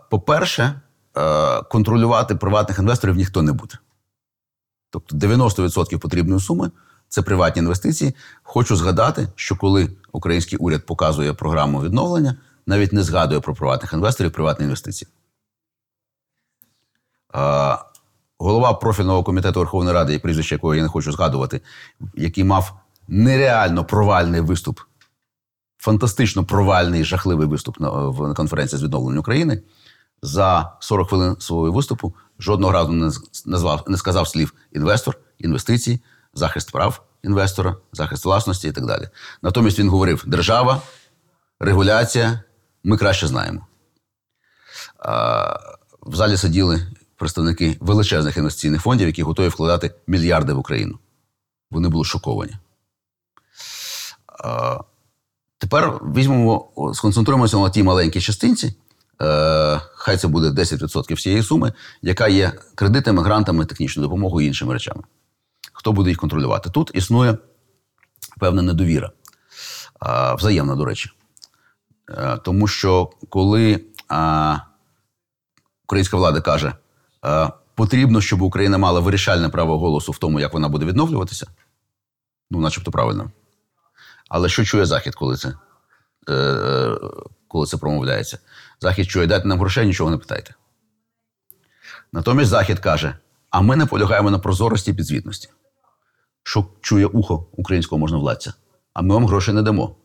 По-перше, 0.10 0.82
е, 1.18 1.62
контролювати 1.62 2.36
приватних 2.36 2.80
інвесторів 2.80 3.16
ніхто 3.16 3.42
не 3.42 3.54
буде. 3.54 3.76
Тобто 4.90 5.16
90% 5.16 6.00
потрібної 6.00 6.42
суми 6.42 6.72
це 7.08 7.22
приватні 7.22 7.62
інвестиції. 7.62 8.16
Хочу 8.44 8.76
згадати, 8.76 9.28
що 9.36 9.56
коли 9.56 9.90
український 10.12 10.60
уряд 10.60 10.86
показує 10.86 11.34
програму 11.34 11.82
відновлення, 11.82 12.36
навіть 12.66 12.94
не 12.94 13.04
згадує 13.04 13.42
про 13.42 13.56
приватних 13.56 13.94
інвесторів, 13.94 14.32
приватні 14.32 14.64
інвестиції. 14.64 15.10
Голова 18.40 18.74
профільного 18.74 19.24
комітету 19.24 19.60
Верховної 19.60 19.94
Ради, 19.94 20.20
прізвище 20.20 20.56
якого 20.56 20.76
я 20.76 20.84
не 20.84 20.90
хочу 20.90 21.12
згадувати, 21.12 21.62
який 22.16 22.44
мав 22.44 22.74
нереально 23.08 23.86
провальний 23.86 24.42
виступ, 24.42 24.80
фантастично 25.80 26.46
провальний, 26.46 27.04
жахливий 27.04 27.48
виступ 27.48 27.80
на, 27.80 27.90
в- 27.90 28.28
на 28.28 28.34
конференції 28.34 28.80
з 28.80 28.84
відновлення 28.84 29.20
України. 29.20 29.62
За 30.22 30.72
40 30.80 31.10
хвилин 31.10 31.36
свого 31.40 31.72
виступу 31.72 32.16
жодного 32.40 32.74
разу 32.74 32.92
не 32.92 33.12
назвав, 33.46 33.84
не 33.88 33.98
сказав 33.98 34.28
слів 34.28 34.54
інвестор, 34.72 35.18
інвестиції, 35.38 36.00
захист 36.34 36.72
прав 36.72 37.04
інвестора, 37.24 37.76
захист 37.94 38.26
власності 38.26 38.68
і 38.68 38.72
так 38.72 38.86
далі. 38.86 39.10
Натомість 39.42 39.80
він 39.80 39.90
говорив: 39.90 40.24
держава, 40.28 40.82
регуляція, 41.60 42.44
ми 42.84 42.98
краще 42.98 43.28
знаємо. 43.28 43.66
В 46.02 46.16
залі 46.16 46.38
сиділи 46.38 46.88
представники 47.16 47.78
величезних 47.80 48.38
інвестиційних 48.38 48.82
фондів, 48.82 49.08
які 49.08 49.24
готові 49.24 49.48
вкладати 49.48 49.96
мільярди 50.08 50.54
в 50.54 50.58
Україну. 50.60 51.00
Вони 51.72 51.90
були 51.90 52.06
шоковані. 52.06 52.54
Тепер 55.70 56.00
візьмемо, 56.16 56.68
сконцентруємося 56.94 57.58
на 57.58 57.70
тій 57.70 57.84
маленькій 57.84 58.22
частинці. 58.22 58.74
Е, 59.22 59.82
хай 59.94 60.18
це 60.18 60.28
буде 60.28 60.62
10% 60.62 61.14
всієї 61.14 61.44
суми, 61.44 61.74
яка 62.02 62.28
є 62.28 62.52
кредитами, 62.76 63.24
грантами, 63.24 63.66
технічною 63.66 64.08
допомогою 64.08 64.46
і 64.46 64.48
іншими 64.48 64.74
речами. 64.74 65.04
Хто 65.74 65.92
буде 65.92 66.10
їх 66.10 66.18
контролювати? 66.18 66.70
Тут 66.70 66.92
існує 66.94 67.38
певна 68.40 68.62
недовіра, 68.62 69.12
взаємна, 70.38 70.76
до 70.76 70.86
речі. 70.86 71.10
Е, 72.10 72.38
Тому 72.38 72.68
що 72.68 73.10
коли 73.30 73.86
українська 75.84 76.18
влада 76.18 76.42
каже, 76.42 76.74
е, 77.26 77.52
потрібно, 77.76 78.22
щоб 78.22 78.42
Україна 78.42 78.78
мала 78.78 79.00
вирішальне 79.00 79.50
право 79.50 79.80
голосу 79.80 80.12
в 80.12 80.18
тому, 80.18 80.40
як 80.40 80.54
вона 80.54 80.70
буде 80.70 80.86
відновлюватися, 80.86 81.48
ну, 82.52 82.60
начебто 82.60 82.92
правильно. 82.92 83.32
Але 84.30 84.50
що 84.50 84.66
чує 84.66 84.86
Захід, 84.86 85.16
коли 85.16 85.38
це, 85.38 85.54
е, 86.30 86.34
е, 86.34 86.98
коли 87.48 87.66
це 87.66 87.78
промовляється? 87.78 88.38
Захід 88.82 89.10
чує, 89.10 89.28
дайте 89.28 89.48
нам 89.48 89.60
грошей, 89.60 89.86
нічого 89.86 90.12
не 90.12 90.18
питайте. 90.18 90.54
Натомість 92.14 92.50
Захід 92.50 92.80
каже: 92.80 93.16
а 93.50 93.62
ми 93.62 93.76
наполягаємо 93.76 94.32
на 94.32 94.40
прозорості 94.40 94.92
і 94.92 94.94
підзвітності. 94.94 95.50
Що 96.44 96.66
чує 96.82 97.06
ухо 97.06 97.48
українського 97.52 98.00
можновладця? 98.00 98.54
А 98.94 99.02
ми 99.02 99.14
вам 99.14 99.26
грошей 99.26 99.54
не 99.54 99.62
дамо. 99.62 99.96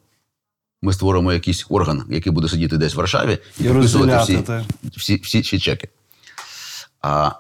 Ми 0.83 0.93
створимо 0.93 1.33
якийсь 1.33 1.67
орган, 1.69 2.05
який 2.11 2.33
буде 2.33 2.49
сидіти 2.49 2.77
десь 2.77 2.95
в 2.95 2.99
Варшаві 2.99 3.39
і, 3.61 3.65
І 3.65 3.69
підписувати 3.69 4.19
всі, 4.19 4.45
всі, 4.97 5.17
всі, 5.17 5.41
всі 5.41 5.59
чеки. 5.59 5.89
А 7.03 7.31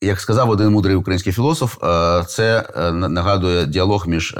як 0.00 0.20
сказав 0.20 0.50
один 0.50 0.70
мудрий 0.70 0.96
український 0.96 1.32
філософ, 1.32 1.84
е, 1.84 2.24
це 2.28 2.68
нагадує 2.92 3.66
діалог 3.66 4.08
між 4.08 4.34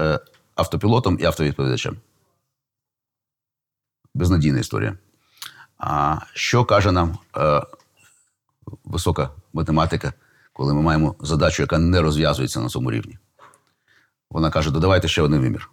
автопілотом 0.57 1.19
і 1.21 1.25
автовідповідачем. 1.25 1.97
Безнадійна 4.15 4.59
історія. 4.59 4.99
А 5.79 6.19
що 6.35 6.65
каже 6.65 6.93
нам 6.93 7.19
е, 7.37 7.63
висока 8.85 9.31
математика, 9.53 10.13
коли 10.53 10.75
ми 10.75 10.83
маємо 10.83 11.15
задачу, 11.21 11.63
яка 11.63 11.79
не 11.79 12.01
розв'язується 12.01 12.61
на 12.61 12.69
цьому 12.69 12.91
рівні? 12.91 13.19
Вона 14.31 14.51
каже: 14.51 14.71
додавайте 14.71 15.09
ще 15.09 15.23
один 15.23 15.41
вимір. 15.41 15.71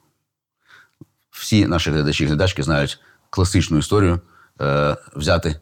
Всі 1.31 1.67
наші 1.67 1.91
глядачі 1.91 2.23
і 2.23 2.27
глядачки 2.27 2.63
знають 2.63 2.99
класичну 3.29 3.77
історію 3.77 4.19
е, 4.61 4.97
взяти 5.15 5.59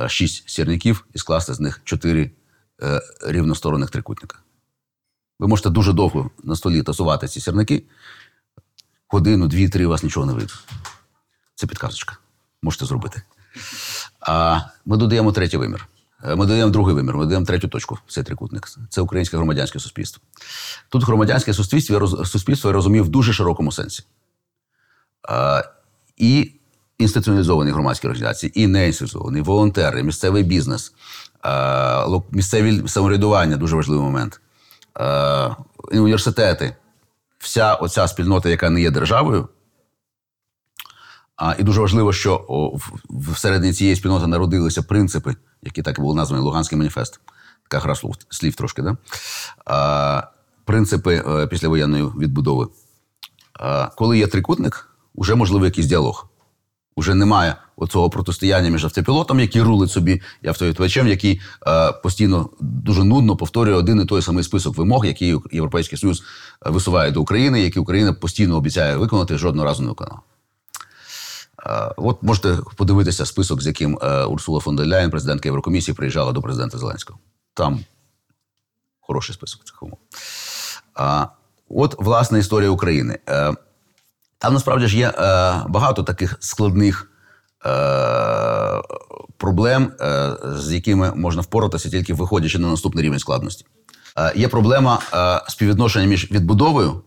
е, 0.00 0.08
шість 0.08 0.48
сірників 0.50 1.06
і 1.14 1.18
скласти 1.18 1.54
з 1.54 1.60
них 1.60 1.80
чотири 1.84 2.30
е, 2.82 3.00
рівносторонних 3.26 3.90
трикутника. 3.90 4.38
Ви 5.38 5.48
можете 5.48 5.70
дуже 5.70 5.92
довго 5.92 6.30
на 6.42 6.56
столі 6.56 6.82
тасувати 6.82 7.28
ці 7.28 7.40
сірники, 7.40 7.84
годину, 9.14 9.46
дві, 9.46 9.68
три 9.68 9.86
у 9.86 9.88
вас 9.88 10.02
нічого 10.02 10.26
не 10.26 10.32
вийде. 10.32 10.52
Це 11.54 11.66
підказочка. 11.66 12.16
Можете 12.62 12.84
зробити. 12.84 13.22
А 14.20 14.60
ми 14.86 14.96
додаємо 14.96 15.32
третій 15.32 15.56
вимір. 15.56 15.88
Е, 16.24 16.34
Ми 16.36 16.46
додаємо 16.46 16.70
другий 16.70 16.94
вимір, 16.94 17.16
ми 17.16 17.24
додаємо 17.24 17.46
третю 17.46 17.68
точку 17.68 17.98
в 18.06 18.12
цей 18.12 18.24
трикутник. 18.24 18.68
Це 18.90 19.00
українське 19.00 19.36
громадянське 19.36 19.78
суспільство. 19.78 20.22
Тут 20.88 21.04
громадянське 21.04 21.54
суспільство 21.54 22.24
суспільство 22.26 22.70
я 22.70 22.74
розумів 22.74 23.04
в 23.04 23.08
дуже 23.08 23.32
широкому 23.32 23.72
сенсі. 23.72 24.02
І 26.16 26.52
інституціалізовані 26.98 27.70
громадські 27.70 28.06
організації, 28.06 28.62
і 28.62 28.66
неінституціонізовані, 28.66 29.40
волонтери, 29.40 30.02
місцевий 30.02 30.42
бізнес, 30.42 30.92
місцеві 32.30 32.88
самоврядування 32.88 33.56
дуже 33.56 33.76
важливий 33.76 34.04
момент. 34.04 34.40
Університети. 35.92 36.76
Вся 37.44 37.74
оця 37.74 38.08
спільнота, 38.08 38.48
яка 38.48 38.70
не 38.70 38.80
є 38.80 38.90
державою, 38.90 39.48
а, 41.36 41.54
і 41.58 41.62
дуже 41.62 41.80
важливо, 41.80 42.12
що 42.12 42.44
о, 42.48 42.78
всередині 43.10 43.72
цієї 43.72 43.96
спільноти 43.96 44.26
народилися 44.26 44.82
принципи, 44.82 45.36
які 45.62 45.82
так 45.82 45.98
і 45.98 46.00
були 46.00 46.16
названі 46.16 46.42
Луганський 46.42 46.78
маніфест. 46.78 47.20
Така 47.62 47.78
гра 47.78 47.94
слов, 47.94 48.16
слів 48.28 48.54
трошки, 48.54 48.82
да? 48.82 48.96
а, 49.66 50.22
принципи 50.64 51.24
е, 51.28 51.46
післявоєнної 51.46 52.04
відбудови. 52.04 52.68
А, 53.60 53.86
коли 53.86 54.18
є 54.18 54.26
трикутник, 54.26 54.90
вже 55.14 55.34
можливий 55.34 55.66
якийсь 55.66 55.86
діалог. 55.86 56.28
Уже 56.96 57.14
немає 57.14 57.56
оцього 57.76 58.10
протистояння 58.10 58.70
між 58.70 58.84
автопілотом, 58.84 59.40
який 59.40 59.62
рулить 59.62 59.90
собі, 59.90 60.22
і 60.42 60.48
автовідповідачем, 60.48 61.08
який 61.08 61.40
е, 61.66 61.92
постійно 61.92 62.50
дуже 62.60 63.04
нудно 63.04 63.36
повторює 63.36 63.74
один 63.74 64.00
і 64.00 64.04
той 64.04 64.22
самий 64.22 64.44
список 64.44 64.76
вимог, 64.76 65.06
які 65.06 65.36
Європейський 65.52 65.98
Союз 65.98 66.22
е, 66.66 66.70
висуває 66.70 67.10
до 67.10 67.20
України, 67.20 67.60
які 67.60 67.78
Україна 67.78 68.12
постійно 68.12 68.56
обіцяє 68.56 68.96
виконати, 68.96 69.38
жодного 69.38 69.66
разу 69.68 69.82
не 69.82 69.88
виконала. 69.88 70.20
Е, 71.66 71.94
От 71.96 72.22
можете 72.22 72.58
подивитися 72.76 73.26
список, 73.26 73.62
з 73.62 73.66
яким 73.66 73.98
е, 74.02 74.24
Урсула 74.24 74.60
фон 74.60 74.76
дер 74.76 74.86
Ляєн, 74.86 75.10
президентка 75.10 75.48
Єврокомісії, 75.48 75.94
приїжджала 75.94 76.32
до 76.32 76.42
президента 76.42 76.78
Зеленського. 76.78 77.18
Там 77.54 77.80
хороший 79.00 79.34
список 79.34 79.64
цих 79.64 79.82
умов. 79.82 79.98
А, 80.94 81.26
от 81.68 81.94
власне 81.98 82.38
історія 82.38 82.70
України. 82.70 83.18
Е, 83.28 83.54
Там 84.38 84.54
насправді 84.54 84.86
ж 84.86 84.98
є 84.98 85.08
е, 85.08 85.12
багато 85.68 86.02
таких 86.02 86.36
складних 86.40 87.10
е, 87.10 87.13
проблем, 89.36 89.92
е, 90.00 90.36
з 90.44 90.72
якими 90.72 91.14
можна 91.14 91.42
впоратися, 91.42 91.90
тільки 91.90 92.14
виходячи 92.14 92.58
на 92.58 92.68
наступний 92.68 93.04
рівень 93.04 93.18
складності. 93.18 93.66
Е, 94.18 94.32
є 94.36 94.48
проблема 94.48 95.00
е, 95.14 95.50
співвідношення 95.50 96.06
між 96.06 96.30
відбудовою, 96.30 97.02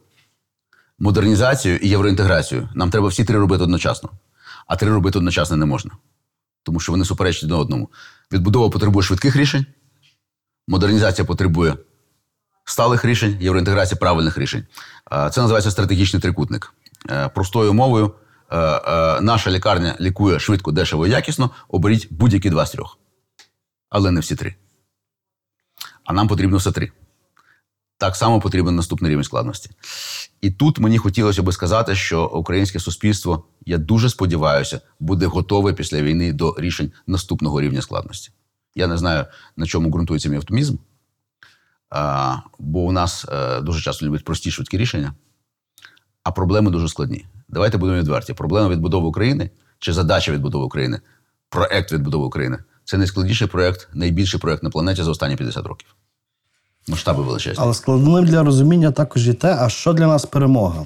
модернізацією 1.00 1.80
і 1.80 1.90
євроінтеграцією. 1.90 2.70
Нам 2.76 2.90
треба 2.90 3.08
всі 3.08 3.24
три 3.24 3.40
робити 3.40 3.64
одночасно. 3.64 4.10
А 4.68 4.76
три 4.76 4.90
робити 4.90 5.18
одночасно 5.18 5.58
не 5.58 5.66
можна. 5.66 5.92
Тому 6.64 6.80
що 6.80 6.92
вони 6.92 7.06
суперечать 7.06 7.44
один 7.44 7.58
одному. 7.58 7.90
Відбудова 8.32 8.70
потребує 8.70 9.04
швидких 9.04 9.36
рішень, 9.36 9.66
модернізація 10.68 11.26
потребує 11.26 11.78
сталих 12.66 13.06
рішень, 13.06 13.38
євроінтеграція 13.42 13.98
правильних 13.98 14.38
рішень. 14.38 14.66
Е, 15.12 15.30
Це 15.30 15.42
називається 15.42 15.72
стратегічний 15.72 16.22
трикутник. 16.22 16.74
Е, 17.10 17.30
Простою 17.30 17.74
мовою, 17.74 18.06
е, 18.06 18.10
е, 18.10 18.27
наша 19.22 19.52
лікарня 19.52 19.96
лікує 20.00 20.40
швидко, 20.40 20.72
дешево 20.72 21.08
і 21.08 21.10
якісно. 21.10 21.50
Оберіть 21.68 22.08
будь-які 22.10 22.50
два 22.50 22.66
з 22.66 22.72
трьох. 22.72 22.98
Але 23.90 24.12
не 24.12 24.20
всі 24.20 24.36
три. 24.36 24.56
А 26.04 26.14
нам 26.14 26.28
потрібно 26.28 26.58
все 26.58 26.72
три. 26.72 26.92
Так 27.98 28.16
само 28.16 28.40
потрібен 28.40 28.76
наступний 28.76 29.12
рівень 29.12 29.24
складності. 29.24 29.70
І 30.42 30.52
тут 30.52 30.80
мені 30.80 30.98
хотілося 30.98 31.44
би 31.44 31.52
сказати, 31.52 31.96
що 31.96 32.26
українське 32.26 32.80
суспільство, 32.80 33.46
я 33.66 33.78
дуже 33.78 34.10
сподіваюся, 34.10 34.82
буде 35.00 35.26
готове 35.26 35.74
після 35.74 36.02
війни 36.02 36.34
до 36.34 36.56
рішень 36.58 36.92
наступного 37.08 37.62
рівня 37.62 37.82
складності. 37.82 38.32
Я 38.76 38.88
не 38.88 38.98
знаю, 38.98 39.26
на 39.56 39.66
чому 39.66 39.90
ґрунтується 39.90 40.30
мій 40.30 40.38
оптимізм, 40.38 40.76
бо 42.60 42.80
у 42.80 42.92
нас 42.92 43.26
е, 43.30 43.62
дуже 43.62 43.82
часто 43.82 44.06
люблять 44.06 44.24
прості 44.24 44.52
швидкі 44.52 44.78
рішення, 44.78 45.14
а 46.24 46.32
проблеми 46.32 46.72
дуже 46.72 46.88
складні. 46.88 47.26
Давайте 47.50 47.78
будемо 47.78 48.00
відверті. 48.00 48.34
Проблема 48.34 48.70
відбудови 48.70 49.08
України 49.08 49.50
чи 49.80 49.94
задача 49.94 50.32
відбудови 50.32 50.66
України, 50.66 51.02
проект 51.50 51.92
відбудови 51.92 52.26
України 52.26 52.58
це 52.86 52.98
найскладніший 52.98 53.48
проект, 53.48 53.88
найбільший 53.94 54.40
проект 54.40 54.64
на 54.64 54.70
планеті 54.70 55.04
за 55.04 55.12
останні 55.12 55.36
50 55.36 55.66
років. 55.66 55.96
Масштаби 56.88 57.24
величезні. 57.24 57.64
Але 57.64 57.74
складним 57.74 58.26
для 58.26 58.44
розуміння 58.44 58.92
також 58.92 59.28
і 59.28 59.34
те, 59.34 59.58
а 59.60 59.70
що 59.70 59.94
для 59.94 60.08
нас 60.08 60.26
перемога? 60.26 60.86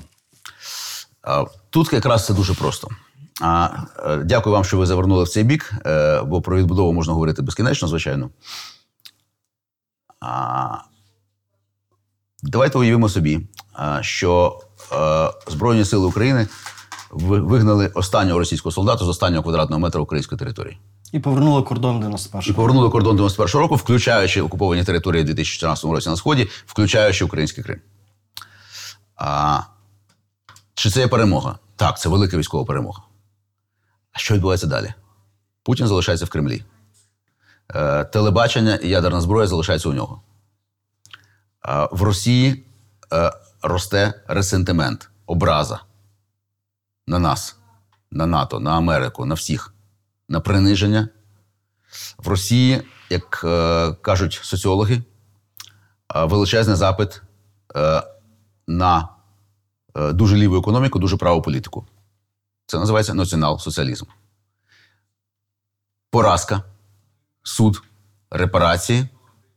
Тут 1.69 1.93
якраз 1.93 2.25
це 2.25 2.33
дуже 2.33 2.53
просто. 2.53 2.87
А, 3.41 3.69
е, 4.05 4.17
Дякую 4.17 4.53
вам, 4.53 4.63
що 4.63 4.77
ви 4.77 4.85
завернули 4.85 5.23
в 5.23 5.29
цей 5.29 5.43
бік, 5.43 5.73
е, 5.85 6.21
бо 6.21 6.41
про 6.41 6.57
відбудову 6.57 6.93
можна 6.93 7.13
говорити 7.13 7.41
безкінечно, 7.41 7.87
звичайно. 7.87 8.29
А, 10.19 10.77
Давайте 12.43 12.77
уявимо 12.77 13.09
собі, 13.09 13.47
що 14.01 14.59
Збройні 15.47 15.85
Сили 15.85 16.07
України 16.07 16.47
вигнали 17.11 17.87
останнього 17.87 18.39
російського 18.39 18.71
солдата 18.71 19.05
з 19.05 19.09
останнього 19.09 19.43
квадратного 19.43 19.79
метра 19.79 20.01
української 20.01 20.39
території. 20.39 20.79
І 21.11 21.19
повернули 21.19 21.61
кордон 21.61 22.03
91-го. 22.03 22.41
І 22.41 22.53
повернули 22.53 22.89
кордон 22.89 23.17
91-го 23.17 23.59
року, 23.59 23.75
включаючи 23.75 24.41
окуповані 24.41 24.83
території 24.83 25.23
у 25.23 25.25
2014 25.25 25.85
році 25.85 26.09
на 26.09 26.15
Сході, 26.15 26.49
включаючи 26.65 27.25
український 27.25 27.63
Крим. 27.63 27.79
А, 29.15 29.59
чи 30.73 30.89
це 30.89 30.99
є 30.99 31.07
перемога? 31.07 31.59
Так, 31.75 31.99
це 31.99 32.09
велика 32.09 32.37
військова 32.37 32.65
перемога. 32.65 33.01
А 34.13 34.19
що 34.19 34.33
відбувається 34.33 34.67
далі? 34.67 34.93
Путін 35.63 35.87
залишається 35.87 36.25
в 36.25 36.29
Кремлі. 36.29 36.63
Е, 37.75 38.03
телебачення 38.03 38.75
і 38.75 38.89
ядерна 38.89 39.21
зброя 39.21 39.47
залишаються 39.47 39.89
у 39.89 39.93
нього. 39.93 40.21
Е, 41.65 41.87
в 41.91 42.01
Росії 42.01 42.63
е, 43.13 43.31
росте 43.61 44.23
ресентимент, 44.27 45.09
образа 45.25 45.81
на 47.07 47.19
нас, 47.19 47.57
на 48.11 48.25
НАТО, 48.25 48.59
на 48.59 48.77
Америку, 48.77 49.25
на 49.25 49.35
всіх, 49.35 49.73
на 50.29 50.39
приниження. 50.39 51.09
В 52.17 52.27
Росії, 52.27 52.81
як 53.09 53.41
е, 53.43 53.93
кажуть 54.01 54.39
соціологи, 54.43 55.03
е, 56.15 56.23
величезний 56.25 56.75
запит 56.75 57.21
е, 57.75 58.03
на 58.67 59.09
е, 59.95 60.13
дуже 60.13 60.35
ліву 60.37 60.57
економіку, 60.57 60.99
дуже 60.99 61.17
праву 61.17 61.41
політику. 61.41 61.85
Це 62.65 62.79
називається 62.79 63.13
націонал-соціалізм. 63.13 64.05
Поразка, 66.09 66.63
суд, 67.43 67.83
репарації, 68.29 69.07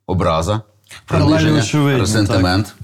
образа, 0.07 0.63
приниження, 1.07 1.99
ресентимент. 1.99 2.75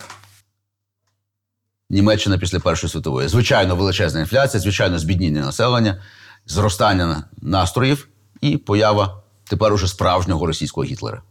Німеччина 1.90 2.38
після 2.38 2.60
Першої 2.60 2.90
світової. 2.90 3.28
Звичайно, 3.28 3.76
величезна 3.76 4.20
інфляція, 4.20 4.60
звичайно, 4.60 4.98
збідніння 4.98 5.40
населення, 5.40 6.02
зростання 6.46 7.24
настроїв 7.42 8.08
і 8.40 8.56
поява 8.56 9.22
тепер 9.44 9.72
уже 9.72 9.88
справжнього 9.88 10.46
російського 10.46 10.84
Гітлера. 10.84 11.22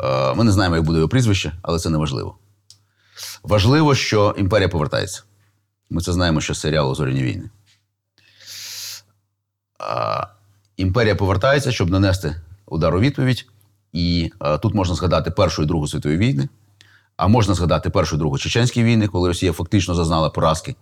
Е, 0.00 0.34
Ми 0.34 0.44
не 0.44 0.52
знаємо, 0.52 0.76
як 0.76 0.84
буде 0.84 0.98
його 0.98 1.08
прізвище, 1.08 1.52
але 1.62 1.78
це 1.78 1.90
не 1.90 1.98
важливо. 1.98 2.38
Важливо, 3.42 3.94
що 3.94 4.34
імперія 4.38 4.68
повертається. 4.68 5.22
Ми 5.90 6.00
це 6.02 6.12
знаємо 6.12 6.40
ще 6.40 6.54
з 6.54 6.60
серіалу 6.60 6.94
Зоряні 6.94 7.22
війни. 7.22 7.50
Е, 9.80 10.26
Імперія 10.76 11.14
повертається, 11.14 11.72
щоб 11.72 11.90
нанести 11.90 12.36
удар 12.66 12.94
у 12.94 13.00
відповідь. 13.00 13.46
І 13.92 14.32
е, 14.42 14.58
тут 14.58 14.74
можна 14.74 14.94
згадати 14.94 15.30
Першу 15.30 15.62
і 15.62 15.66
Другу 15.66 15.88
світові 15.88 16.16
війни, 16.16 16.48
а 17.16 17.28
можна 17.28 17.54
згадати 17.54 17.90
Першу 17.90 18.16
і 18.16 18.18
Другу 18.18 18.38
Чеченські 18.38 18.82
війни, 18.84 19.08
коли 19.08 19.28
Росія 19.28 19.52
фактично 19.52 19.94
зазнала 19.94 20.30
поразки 20.30 20.74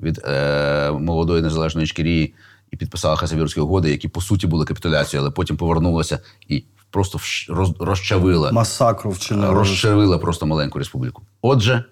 від 0.00 0.18
е, 0.24 0.90
молодої 0.90 1.42
незалежної 1.42 1.84
Ічкерії 1.84 2.34
і 2.70 2.76
підписала 2.76 3.16
Хасавірські 3.16 3.60
угоди, 3.60 3.90
які 3.90 4.08
по 4.08 4.20
суті 4.20 4.46
були 4.46 4.64
капітуляцією, 4.64 5.22
але 5.24 5.30
потім 5.30 5.56
повернулася 5.56 6.18
і 6.48 6.64
просто 6.90 7.18
роз- 7.48 7.84
розчавила 7.84 8.52
Масакру 8.52 9.10
вчинили. 9.10 9.54
розчавила 9.54 10.18
просто 10.18 10.46
маленьку 10.46 10.78
республіку. 10.78 11.22
Отже, 11.42 11.84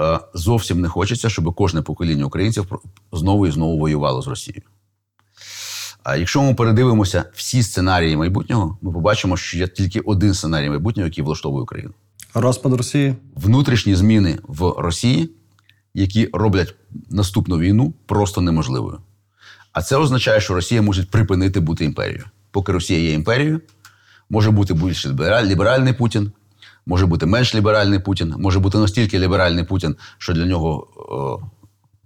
е, 0.00 0.18
зовсім 0.34 0.80
не 0.80 0.88
хочеться, 0.88 1.28
щоб 1.28 1.54
кожне 1.54 1.82
покоління 1.82 2.24
українців 2.24 2.72
знову 3.12 3.46
і 3.46 3.50
знову 3.50 3.78
воювало 3.78 4.22
з 4.22 4.26
Росією. 4.26 4.62
А 6.02 6.16
якщо 6.16 6.42
ми 6.42 6.54
передивимося 6.54 7.24
всі 7.34 7.62
сценарії 7.62 8.16
майбутнього, 8.16 8.78
ми 8.82 8.92
побачимо, 8.92 9.36
що 9.36 9.58
є 9.58 9.68
тільки 9.68 10.00
один 10.00 10.34
сценарій 10.34 10.68
майбутнього, 10.68 11.06
який 11.06 11.24
влаштовує 11.24 11.62
Україну. 11.62 11.90
Розпад 12.38 12.72
Росії. 12.72 13.14
Внутрішні 13.34 13.94
зміни 13.94 14.38
в 14.42 14.74
Росії, 14.78 15.30
які 15.94 16.30
роблять 16.32 16.74
наступну 17.10 17.58
війну 17.58 17.94
просто 18.06 18.40
неможливою. 18.40 19.00
А 19.72 19.82
це 19.82 19.96
означає, 19.96 20.40
що 20.40 20.54
Росія 20.54 20.82
може 20.82 21.04
припинити 21.04 21.60
бути 21.60 21.84
імперією. 21.84 22.24
Поки 22.50 22.72
Росія 22.72 23.00
є 23.00 23.12
імперією, 23.12 23.60
може 24.30 24.50
бути 24.50 24.74
більш 24.74 25.06
ліберальний 25.06 25.92
Путін, 25.92 26.32
може 26.86 27.06
бути 27.06 27.26
менш 27.26 27.54
ліберальний 27.54 27.98
Путін, 27.98 28.34
може 28.38 28.58
бути 28.60 28.78
настільки 28.78 29.18
ліберальний 29.18 29.64
Путін, 29.64 29.96
що 30.18 30.32
для 30.32 30.46
нього 30.46 30.88
о, 30.96 31.40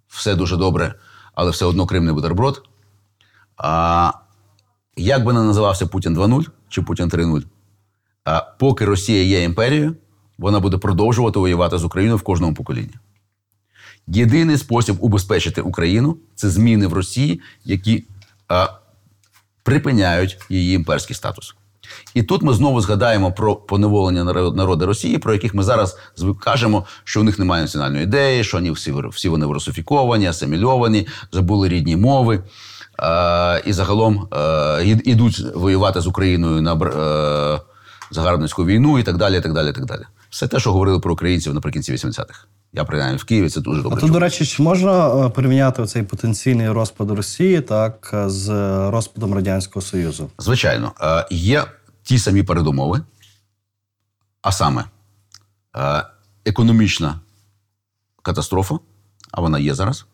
все 0.09 0.35
дуже 0.35 0.57
добре, 0.57 0.95
але 1.35 1.51
все 1.51 1.65
одно 1.65 1.87
Крим 1.87 2.05
не 2.05 2.13
бутерброд. 2.13 2.63
А 3.57 4.13
як 4.97 5.25
би 5.25 5.33
не 5.33 5.43
називався 5.43 5.87
Путін 5.87 6.19
2.0 6.19 6.47
чи 6.69 6.83
Путін 6.83 7.09
3.0, 7.09 7.43
а 8.25 8.41
поки 8.41 8.85
Росія 8.85 9.23
є 9.23 9.43
імперією, 9.43 9.97
вона 10.41 10.61
буде 10.61 10.77
продовжувати 10.79 11.39
воювати 11.39 11.79
з 11.79 11.85
Україною 11.85 12.17
в 12.17 12.23
кожному 12.23 12.55
поколінні. 12.55 12.95
Єдиний 14.07 14.59
спосіб 14.59 14.97
убезпечити 15.01 15.61
Україну 15.61 16.17
це 16.35 16.51
зміни 16.51 16.87
в 16.87 16.93
Росії, 16.93 17.41
які 17.65 18.05
а, 18.49 18.67
припиняють 19.63 20.39
її 20.49 20.75
імперський 20.77 21.17
статус. 21.17 21.55
І 22.15 22.23
тут 22.23 22.43
ми 22.43 22.55
знову 22.55 22.81
згадаємо 22.81 23.33
про 23.33 23.57
поневолення 23.57 24.25
народ- 24.25 24.57
народу 24.57 24.87
Росії, 24.87 25.19
про 25.19 25.33
яких 25.33 25.55
ми 25.55 25.63
зараз 25.63 25.99
кажемо, 26.41 26.85
що 27.05 27.21
у 27.21 27.25
них 27.25 27.39
немає 27.39 27.63
національної 27.63 28.05
ідеї, 28.05 28.45
що 28.45 28.57
вони 28.57 28.71
всі, 28.71 28.95
всі 29.11 29.29
вони 29.29 29.47
русифіковані, 29.47 30.27
асимільовані, 30.27 31.07
забули 31.33 31.69
рідні 31.69 31.97
мови. 31.97 32.43
Е, 33.03 33.63
і 33.67 33.73
загалом 33.73 34.29
е, 34.33 34.85
ід- 34.85 35.03
ідуть 35.09 35.41
воювати 35.55 36.01
з 36.01 36.07
Україною 36.07 36.63
на 36.63 36.75
е, 36.75 37.61
загарбницьку 38.11 38.65
війну 38.65 38.99
і 38.99 39.03
так 39.03 39.17
далі. 39.17 39.39
і 39.39 39.41
так 39.41 39.53
далі, 39.53 39.71
і 39.71 39.73
так 39.73 39.85
далі. 39.85 40.03
Все 40.31 40.49
те, 40.49 40.61
що 40.61 40.73
говорили 40.73 41.01
про 41.01 41.13
українців 41.13 41.55
наприкінці 41.55 41.93
80-х. 41.93 42.47
Я 42.73 42.85
принаймні 42.85 43.17
в 43.17 43.25
Києві 43.25 43.49
це 43.49 43.61
дуже 43.61 43.81
А 43.81 43.83
добре. 43.83 44.01
тут, 44.01 44.11
до 44.11 44.19
речі, 44.19 44.47
чи 44.47 44.63
можна 44.63 45.27
е, 45.27 45.29
порівняти 45.29 45.87
цей 45.87 46.03
потенційний 46.03 46.71
розпад 46.71 47.11
Росії 47.11 47.61
так 47.61 48.15
з 48.27 48.49
розпадом 48.91 49.35
Радянського 49.35 49.87
Союзу? 49.87 50.31
Звичайно, 50.39 50.93
е, 51.01 51.27
є 51.31 51.65
ті 52.03 52.19
самі 52.19 52.43
передумови, 52.43 53.01
а 54.43 54.53
саме 54.53 54.85
е, 55.77 56.05
економічна 56.45 57.21
катастрофа, 58.23 58.79
а 59.33 59.41
вона 59.41 59.59
є 59.59 59.75
зараз, 59.75 60.07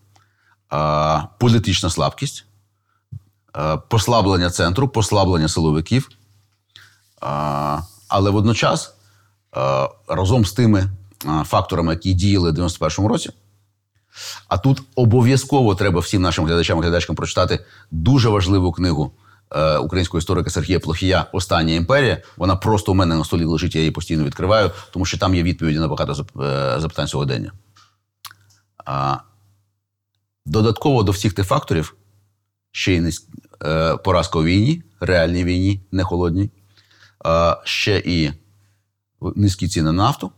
політична 1.38 1.90
слабкість, 1.90 2.44
послаблення 3.88 4.50
центру, 4.50 4.88
послаблення 4.88 5.48
силовиків. 5.48 6.08
Але 8.08 8.30
водночас, 8.30 8.95
разом 10.08 10.44
з 10.44 10.52
тими 10.52 10.80
е, 10.80 11.44
факторами, 11.44 11.92
які 11.92 12.12
діяли 12.12 12.50
в 12.50 12.54
91-му 12.54 13.08
році, 13.08 13.30
а 14.48 14.58
тут 14.58 14.82
обов'язково 14.94 15.74
треба 15.74 16.00
всім 16.00 16.22
нашим 16.22 16.44
глядачам 16.44 16.78
і 16.78 16.82
глядачкам 16.82 17.16
прочитати 17.16 17.64
дуже 17.90 18.28
важливу 18.28 18.72
книгу 18.72 19.12
е, 19.50 19.78
українського 19.78 20.18
історика 20.18 20.50
Сергія 20.50 20.80
Плохія 20.80 21.26
Остання 21.32 21.74
імперія. 21.74 22.22
Вона 22.36 22.56
просто 22.56 22.92
у 22.92 22.94
мене 22.94 23.14
на 23.14 23.24
столі 23.24 23.44
лежить, 23.44 23.74
я 23.74 23.80
її 23.80 23.90
постійно 23.90 24.24
відкриваю, 24.24 24.70
тому 24.90 25.04
що 25.04 25.18
там 25.18 25.34
є 25.34 25.42
відповіді 25.42 25.78
на 25.78 25.88
багато 25.88 26.12
е, 26.12 26.80
запитань 26.80 27.08
сьогодення. 27.08 27.52
Додатково 30.46 31.02
до 31.02 31.12
всіх 31.12 31.32
тих 31.32 31.46
факторів 31.46 31.94
ще 32.72 32.92
й 32.92 33.18
е, 33.64 33.96
поразка 33.96 34.38
у 34.38 34.44
війні, 34.44 34.82
реальній 35.00 35.44
війні, 35.44 35.80
не 35.92 36.04
холодній, 36.04 36.50
е, 37.26 37.56
ще 37.64 38.02
і 38.04 38.32
низькі 39.20 39.68
ціни 39.68 39.84
на 39.84 39.92
нафту, 39.92 40.32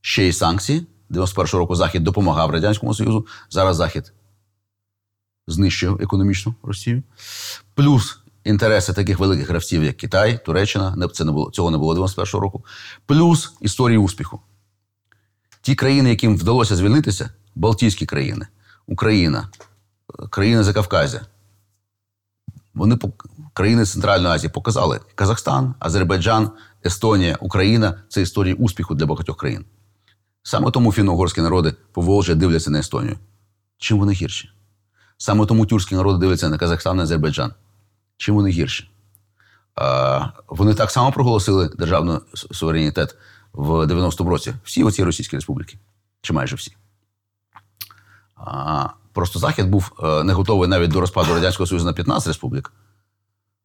ще 0.00 0.28
й 0.28 0.32
санкції. 0.32 0.86
91-го 1.10 1.58
року 1.58 1.74
Захід 1.74 2.04
допомагав 2.04 2.50
Радянському 2.50 2.94
Союзу. 2.94 3.26
Зараз 3.50 3.76
Захід 3.76 4.12
знищує 5.46 5.96
економічно 6.00 6.54
Росію. 6.62 7.02
Плюс 7.74 8.18
інтереси 8.44 8.92
таких 8.92 9.18
великих 9.18 9.48
гравців, 9.48 9.84
як 9.84 9.96
Китай, 9.96 10.44
Туреччина. 10.44 11.08
Це 11.12 11.24
не 11.24 11.32
було, 11.32 11.50
цього 11.50 11.70
не 11.70 11.78
було 11.78 11.94
91-го 11.94 12.40
року. 12.40 12.64
Плюс 13.06 13.52
історії 13.60 13.98
успіху. 13.98 14.40
Ті 15.62 15.74
країни, 15.74 16.10
яким 16.10 16.36
вдалося 16.36 16.76
звільнитися, 16.76 17.30
Балтійські 17.54 18.06
країни, 18.06 18.46
Україна, 18.86 19.48
е, 20.20 20.26
країни 20.28 20.62
Закавказя, 20.62 21.26
вони 22.74 22.98
країни 23.52 23.86
Центральної 23.86 24.34
Азії 24.34 24.50
показали 24.50 25.00
Казахстан, 25.14 25.74
Азербайджан, 25.78 26.50
Естонія, 26.86 27.36
Україна 27.40 28.02
це 28.08 28.22
історії 28.22 28.54
успіху 28.54 28.94
для 28.94 29.06
багатьох 29.06 29.36
країн. 29.36 29.64
Саме 30.42 30.70
тому 30.70 30.92
фінно-угорські 30.92 31.40
народи 31.40 31.74
Поволжя 31.92 32.34
дивляться 32.34 32.70
на 32.70 32.78
Естонію. 32.78 33.18
Чим 33.78 33.98
вони 33.98 34.12
гірші? 34.12 34.50
Саме 35.18 35.46
тому 35.46 35.66
тюркські 35.66 35.94
народи 35.94 36.18
дивляться 36.18 36.48
на 36.48 36.58
Казахстан 36.58 36.98
і 36.98 37.00
Азербайджан. 37.00 37.52
Чим 38.16 38.34
вони 38.34 38.50
гірші? 38.50 38.90
А, 39.74 40.26
вони 40.48 40.74
так 40.74 40.90
само 40.90 41.12
проголосили 41.12 41.68
державний 41.68 42.18
суверенітет 42.34 43.16
в 43.52 43.70
90-му 43.70 44.30
році. 44.30 44.54
Всі 44.64 44.84
оці 44.84 45.04
російські 45.04 45.36
республіки. 45.36 45.78
Чи 46.20 46.32
майже 46.32 46.56
всі. 46.56 46.76
А, 48.36 48.88
просто 49.12 49.38
Захід 49.38 49.68
був 49.68 49.92
е, 50.02 50.24
не 50.24 50.32
готовий 50.32 50.68
навіть 50.68 50.90
до 50.90 51.00
розпаду 51.00 51.34
Радянського 51.34 51.66
Союзу 51.66 51.86
на 51.86 51.92
15 51.92 52.26
республік, 52.26 52.72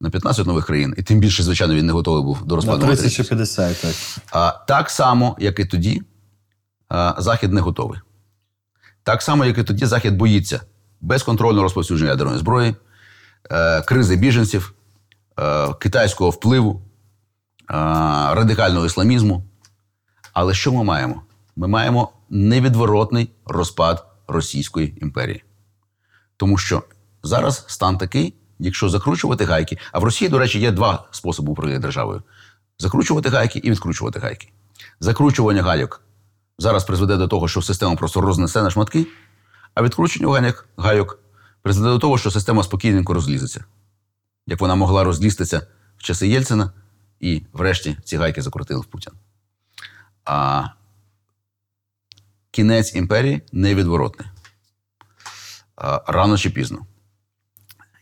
на 0.01 0.09
15 0.09 0.47
нових 0.47 0.65
країн. 0.65 0.95
І 0.97 1.03
тим 1.03 1.19
більше, 1.19 1.43
звичайно, 1.43 1.73
він 1.75 1.85
не 1.85 1.93
готовий 1.93 2.23
був 2.23 2.45
до 2.45 2.55
На 2.55 2.55
розпаду 2.55 2.87
30 2.87 3.13
чи 3.13 3.23
50, 3.23 3.81
так. 3.81 3.95
А, 4.31 4.51
так 4.67 4.89
само, 4.89 5.35
як 5.39 5.59
і 5.59 5.65
тоді, 5.65 6.01
а, 6.87 7.15
Захід 7.17 7.53
не 7.53 7.61
готовий. 7.61 7.99
Так 9.03 9.21
само, 9.21 9.45
як 9.45 9.57
і 9.57 9.63
тоді, 9.63 9.85
Захід 9.85 10.17
боїться 10.17 10.61
безконтрольного 11.01 11.63
розповсюдження 11.63 12.09
ядерної 12.11 12.39
зброї, 12.39 12.75
е, 13.51 13.81
кризи 13.81 14.15
біженців, 14.15 14.73
е, 15.39 15.73
китайського 15.73 16.29
впливу, 16.29 16.81
е, 16.81 17.73
радикального 18.33 18.85
ісламізму. 18.85 19.43
Але 20.33 20.53
що 20.53 20.71
ми 20.71 20.83
маємо? 20.83 21.21
Ми 21.55 21.67
маємо 21.67 22.11
невідворотний 22.29 23.29
розпад 23.45 24.05
Російської 24.27 24.97
імперії. 25.01 25.43
Тому 26.37 26.57
що 26.57 26.83
зараз 27.23 27.65
стан 27.67 27.97
такий, 27.97 28.33
якщо 28.59 28.89
закручувати 28.89 29.45
гайки, 29.45 29.77
а 29.91 29.99
в 29.99 30.03
Росії, 30.03 30.29
до 30.29 30.39
речі, 30.39 30.59
є 30.59 30.71
два 30.71 31.07
способи 31.11 31.51
управління 31.51 31.79
державою: 31.79 32.23
закручувати 32.79 33.29
гайки 33.29 33.59
і 33.59 33.71
відкручувати 33.71 34.19
гайки. 34.19 34.49
Закручування 34.99 35.63
гайок 35.63 36.01
зараз 36.57 36.83
призведе 36.83 37.17
до 37.17 37.27
того, 37.27 37.47
що 37.47 37.61
система 37.61 37.95
просто 37.95 38.21
рознесе 38.21 38.63
на 38.63 38.69
шматки, 38.69 39.07
а 39.73 39.83
відкручування 39.83 40.53
гайок, 40.77 41.19
призведе 41.61 41.89
до 41.89 41.99
того, 41.99 42.17
що 42.17 42.31
система 42.31 42.63
спокійненько 42.63 43.13
розлізеться, 43.13 43.63
як 44.47 44.61
вона 44.61 44.75
могла 44.75 45.03
розлізтися 45.03 45.67
в 45.97 46.03
часи 46.03 46.27
Єльцина, 46.27 46.71
і 47.19 47.41
врешті 47.53 47.97
ці 48.03 48.17
гайки 48.17 48.41
закрутили 48.41 48.81
в 48.81 48.85
Путін. 48.85 49.13
А 50.25 50.65
кінець 52.51 52.95
імперії 52.95 53.41
невідворотний. 53.51 54.27
Рано 56.07 56.37
чи 56.37 56.49
пізно. 56.49 56.85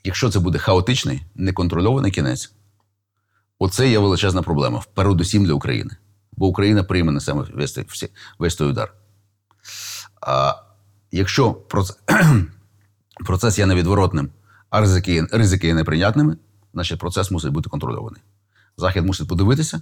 Якщо 0.07 0.29
це 0.29 0.39
буде 0.39 0.59
хаотичний, 0.59 1.21
неконтрольований 1.35 2.11
кінець, 2.11 2.51
оце 3.59 3.89
є 3.89 3.99
величезна 3.99 4.41
проблема, 4.41 4.83
передусім 4.93 5.45
для 5.45 5.53
України. 5.53 5.95
Бо 6.31 6.47
Україна 6.47 6.83
прийме 6.83 7.11
на 7.11 7.19
себе 7.19 7.45
весь, 7.53 7.79
весь 8.39 8.55
той 8.55 8.69
удар. 8.69 8.93
А 10.21 10.53
якщо 11.11 11.53
процес, 11.53 11.97
процес 13.25 13.59
є 13.59 13.65
невідворотним, 13.65 14.29
а 14.69 14.81
ризики, 14.81 15.27
ризики 15.31 15.67
є 15.67 15.73
неприйнятними, 15.73 16.37
значить 16.73 16.99
процес 16.99 17.31
мусить 17.31 17.51
бути 17.51 17.69
контрольований. 17.69 18.21
Захід 18.77 19.05
мусить 19.05 19.27
подивитися 19.27 19.81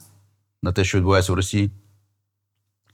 на 0.63 0.71
те, 0.71 0.83
що 0.83 0.97
відбувається 0.97 1.33
в 1.33 1.35
Росії, 1.35 1.71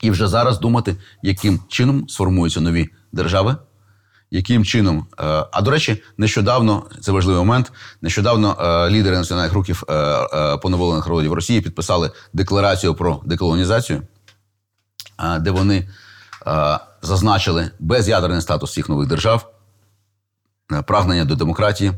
і 0.00 0.10
вже 0.10 0.28
зараз 0.28 0.58
думати, 0.58 0.96
яким 1.22 1.60
чином 1.68 2.08
сформуються 2.08 2.60
нові 2.60 2.90
держави, 3.12 3.56
яким 4.32 4.64
чином. 4.64 5.06
е, 5.20 5.46
А 5.52 5.62
до 5.62 5.70
речі, 5.70 6.02
нещодавно 6.16 6.86
це 7.00 7.12
важливий 7.12 7.44
момент. 7.44 7.72
Нещодавно 8.02 8.56
е, 8.60 8.90
лідери 8.90 9.16
національних 9.16 9.52
рухів 9.52 9.82
е, 9.90 10.56
поневолених 10.56 11.06
народів 11.06 11.32
Росії 11.32 11.60
підписали 11.60 12.10
декларацію 12.32 12.94
про 12.94 13.20
деколонізацію, 13.24 14.02
де 15.40 15.50
вони 15.50 15.88
зазначили 17.02 17.70
без'ядерний 17.78 18.42
статус 18.42 18.70
всіх 18.70 18.88
нових 18.88 19.08
держав, 19.08 19.52
прагнення 20.86 21.24
до 21.24 21.34
демократії, 21.34 21.92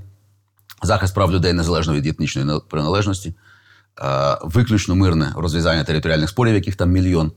захист 0.82 1.14
прав 1.14 1.32
людей 1.32 1.53
незалежно 1.53 1.95
від 1.95 2.07
етнічної 2.07 2.61
приналежності, 2.70 3.35
виключно 4.43 4.95
мирне 4.95 5.32
розв'язання 5.37 5.85
територіальних 5.85 6.30
спорів, 6.30 6.55
яких 6.55 6.76
там 6.76 6.91
мільйон. 6.91 7.32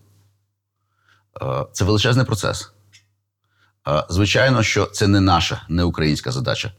Це 1.73 1.85
величезний 1.85 2.25
процес. 2.25 2.71
Звичайно, 4.09 4.63
що 4.63 4.85
це 4.85 5.07
не 5.07 5.21
наша, 5.21 5.61
не 5.69 5.83
українська 5.83 6.31
задача. 6.31 6.71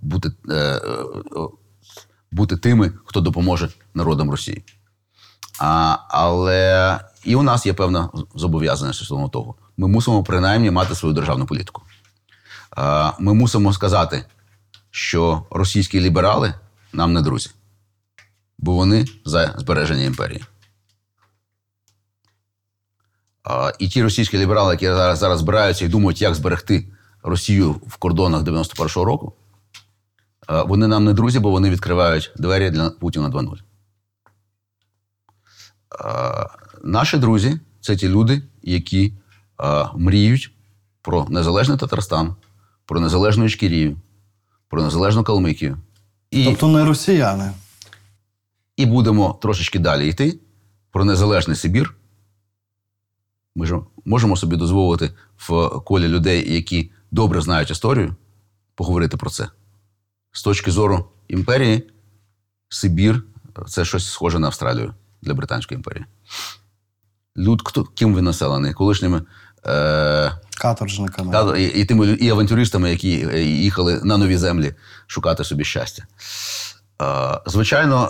Бути, 0.00 0.32
е, 0.50 0.54
е, 0.54 0.80
бути 2.30 2.56
тими, 2.56 2.92
хто 3.04 3.20
допоможе 3.20 3.68
народам 3.94 4.30
Росії. 4.30 4.64
А, 5.58 5.98
але 6.08 7.00
і 7.24 7.34
у 7.34 7.42
нас 7.42 7.66
є 7.66 7.72
певна 7.72 8.10
зобов'язаність 8.34 8.98
стосовно 8.98 9.28
того. 9.28 9.54
Ми 9.76 9.88
мусимо 9.88 10.22
принаймні 10.22 10.70
мати 10.70 10.94
свою 10.94 11.14
державну 11.14 11.46
політику. 11.46 11.82
А, 12.70 13.12
ми 13.18 13.34
мусимо 13.34 13.72
сказати, 13.72 14.24
що 14.90 15.46
російські 15.50 16.00
ліберали 16.00 16.54
нам 16.92 17.12
не 17.12 17.22
друзі, 17.22 17.50
бо 18.58 18.72
вони 18.72 19.06
за 19.24 19.54
збереження 19.58 20.02
імперії. 20.02 20.44
І 23.78 23.88
ті 23.88 24.02
російські 24.02 24.38
ліберали, 24.38 24.72
які 24.74 24.86
зараз, 24.86 25.18
зараз 25.18 25.38
збираються 25.38 25.84
і 25.84 25.88
думають, 25.88 26.22
як 26.22 26.34
зберегти 26.34 26.88
Росію 27.22 27.70
в 27.70 27.96
кордонах 27.96 28.42
91-го 28.42 29.04
року, 29.04 29.32
вони 30.66 30.86
нам 30.86 31.04
не 31.04 31.12
друзі, 31.12 31.38
бо 31.38 31.50
вони 31.50 31.70
відкривають 31.70 32.32
двері 32.36 32.70
для 32.70 32.90
Путіна 32.90 33.28
2.0. 33.28 33.56
Е, 36.00 36.46
Наші 36.82 37.18
друзі 37.18 37.60
це 37.80 37.96
ті 37.96 38.08
люди, 38.08 38.42
які 38.62 39.14
мріють 39.94 40.50
про 41.02 41.26
незалежний 41.28 41.78
Татарстан, 41.78 42.34
про 42.86 43.00
незалежну 43.00 43.44
Ічкірію, 43.44 43.96
про 44.68 44.82
незалежну 44.82 45.24
Калмикію. 45.24 45.78
І, 46.30 46.44
Тобто 46.44 46.68
не 46.68 46.84
росіяни. 46.84 47.52
і 48.76 48.86
будемо 48.86 49.38
трошечки 49.42 49.78
далі 49.78 50.08
йти 50.08 50.38
про 50.90 51.04
незалежний 51.04 51.56
Сибір. 51.56 51.94
Ми 53.56 53.66
ж 53.66 53.78
можемо 54.04 54.36
собі 54.36 54.56
дозволити 54.56 55.10
в 55.48 55.68
колі 55.80 56.08
людей, 56.08 56.54
які 56.54 56.90
добре 57.10 57.40
знають 57.40 57.70
історію, 57.70 58.14
поговорити 58.74 59.16
про 59.16 59.30
це. 59.30 59.48
З 60.32 60.42
точки 60.42 60.70
зору 60.70 61.08
імперії, 61.28 61.90
Сибір 62.68 63.22
це 63.68 63.84
щось 63.84 64.10
схоже 64.10 64.38
на 64.38 64.46
Австралію 64.46 64.94
для 65.22 65.34
Британської 65.34 65.76
імперії. 65.76 66.04
Люд, 67.36 67.62
хто, 67.64 67.84
ким 67.84 68.16
він 68.16 68.24
населений? 68.24 68.72
Колишніми 68.72 69.22
е, 69.66 70.32
Каторжниками. 70.58 71.32
та, 71.32 71.56
і, 71.56 71.64
і 71.64 71.84
тими 71.84 72.06
і 72.06 72.30
авантюристами, 72.30 72.90
які 72.90 73.28
е, 73.32 73.44
їхали 73.44 74.00
на 74.04 74.16
нові 74.16 74.36
землі 74.36 74.74
шукати 75.06 75.44
собі 75.44 75.64
щастя. 75.64 76.06
Е, 77.02 77.40
звичайно, 77.46 78.08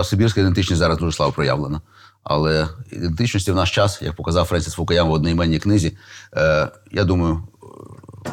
е, 0.00 0.04
сибірська 0.04 0.40
ідентичність 0.40 0.78
зараз 0.78 0.98
дуже 0.98 1.16
слабо 1.16 1.32
проявлена. 1.32 1.80
Але 2.24 2.68
ідентичності 2.92 3.52
в 3.52 3.56
наш 3.56 3.70
час, 3.70 4.02
як 4.02 4.16
показав 4.16 4.46
Френсіс 4.46 4.74
Фукаяма 4.74 5.10
в 5.10 5.12
одноіменній 5.12 5.58
книзі, 5.58 5.96
е, 6.36 6.68
я 6.92 7.04
думаю, 7.04 7.42
е, 7.62 7.66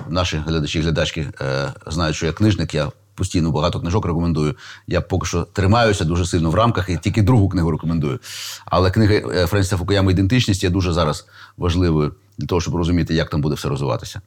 наші 0.09 0.37
глядачі 0.37 0.79
і 0.79 0.81
глядачки 0.81 1.27
е, 1.41 1.73
знають, 1.87 2.15
що 2.15 2.25
я 2.25 2.33
книжник, 2.33 2.73
я 2.73 2.91
постійно 3.15 3.51
багато 3.51 3.79
книжок 3.79 4.05
рекомендую. 4.05 4.55
Я 4.87 5.01
поки 5.01 5.27
що 5.27 5.43
тримаюся 5.43 6.05
дуже 6.05 6.25
сильно 6.25 6.51
в 6.51 6.55
рамках 6.55 6.89
і 6.89 6.97
тільки 6.97 7.21
другу 7.21 7.49
книгу 7.49 7.71
рекомендую. 7.71 8.19
Але 8.65 8.91
книга 8.91 9.13
е, 9.13 9.47
Френсіса 9.47 9.77
Фукаяма 9.77 10.11
Ідентичність 10.11 10.63
є 10.63 10.69
дуже 10.69 10.93
зараз 10.93 11.27
важливою 11.57 12.15
для 12.37 12.47
того, 12.47 12.61
щоб 12.61 12.75
розуміти, 12.75 13.13
як 13.13 13.29
там 13.29 13.41
буде 13.41 13.55
все 13.55 13.69
розвиватися. 13.69 14.21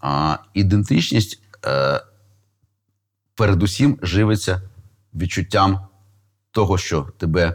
А 0.00 0.36
ідентичність 0.54 1.40
е, 1.66 2.00
передусім 3.34 3.98
живиться 4.02 4.62
відчуттям 5.14 5.80
того, 6.50 6.78
що 6.78 7.08
тебе 7.18 7.54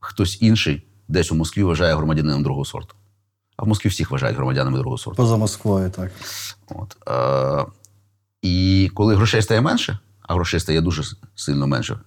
хтось 0.00 0.42
інший 0.42 0.86
десь 1.08 1.32
у 1.32 1.34
Москві 1.34 1.62
вважає 1.62 1.94
громадянином 1.94 2.42
другого 2.42 2.64
сорту. 2.64 2.94
А 3.56 3.64
в 3.64 3.68
Москві 3.68 3.90
всіх 3.90 4.10
вважають 4.10 4.36
громадянами 4.36 4.78
другого 4.78 4.98
сорту. 4.98 5.16
Поза 5.16 5.36
Москвою, 5.36 5.90
так. 5.90 6.12
От, 6.68 6.96
е, 7.08 7.66
і 8.42 8.90
коли 8.94 9.14
грошей 9.14 9.42
стає 9.42 9.60
менше, 9.60 9.98
а 10.22 10.34
грошей 10.34 10.60
стає 10.60 10.80
дуже 10.80 11.02
сильно 11.34 11.66
менше 11.66 11.98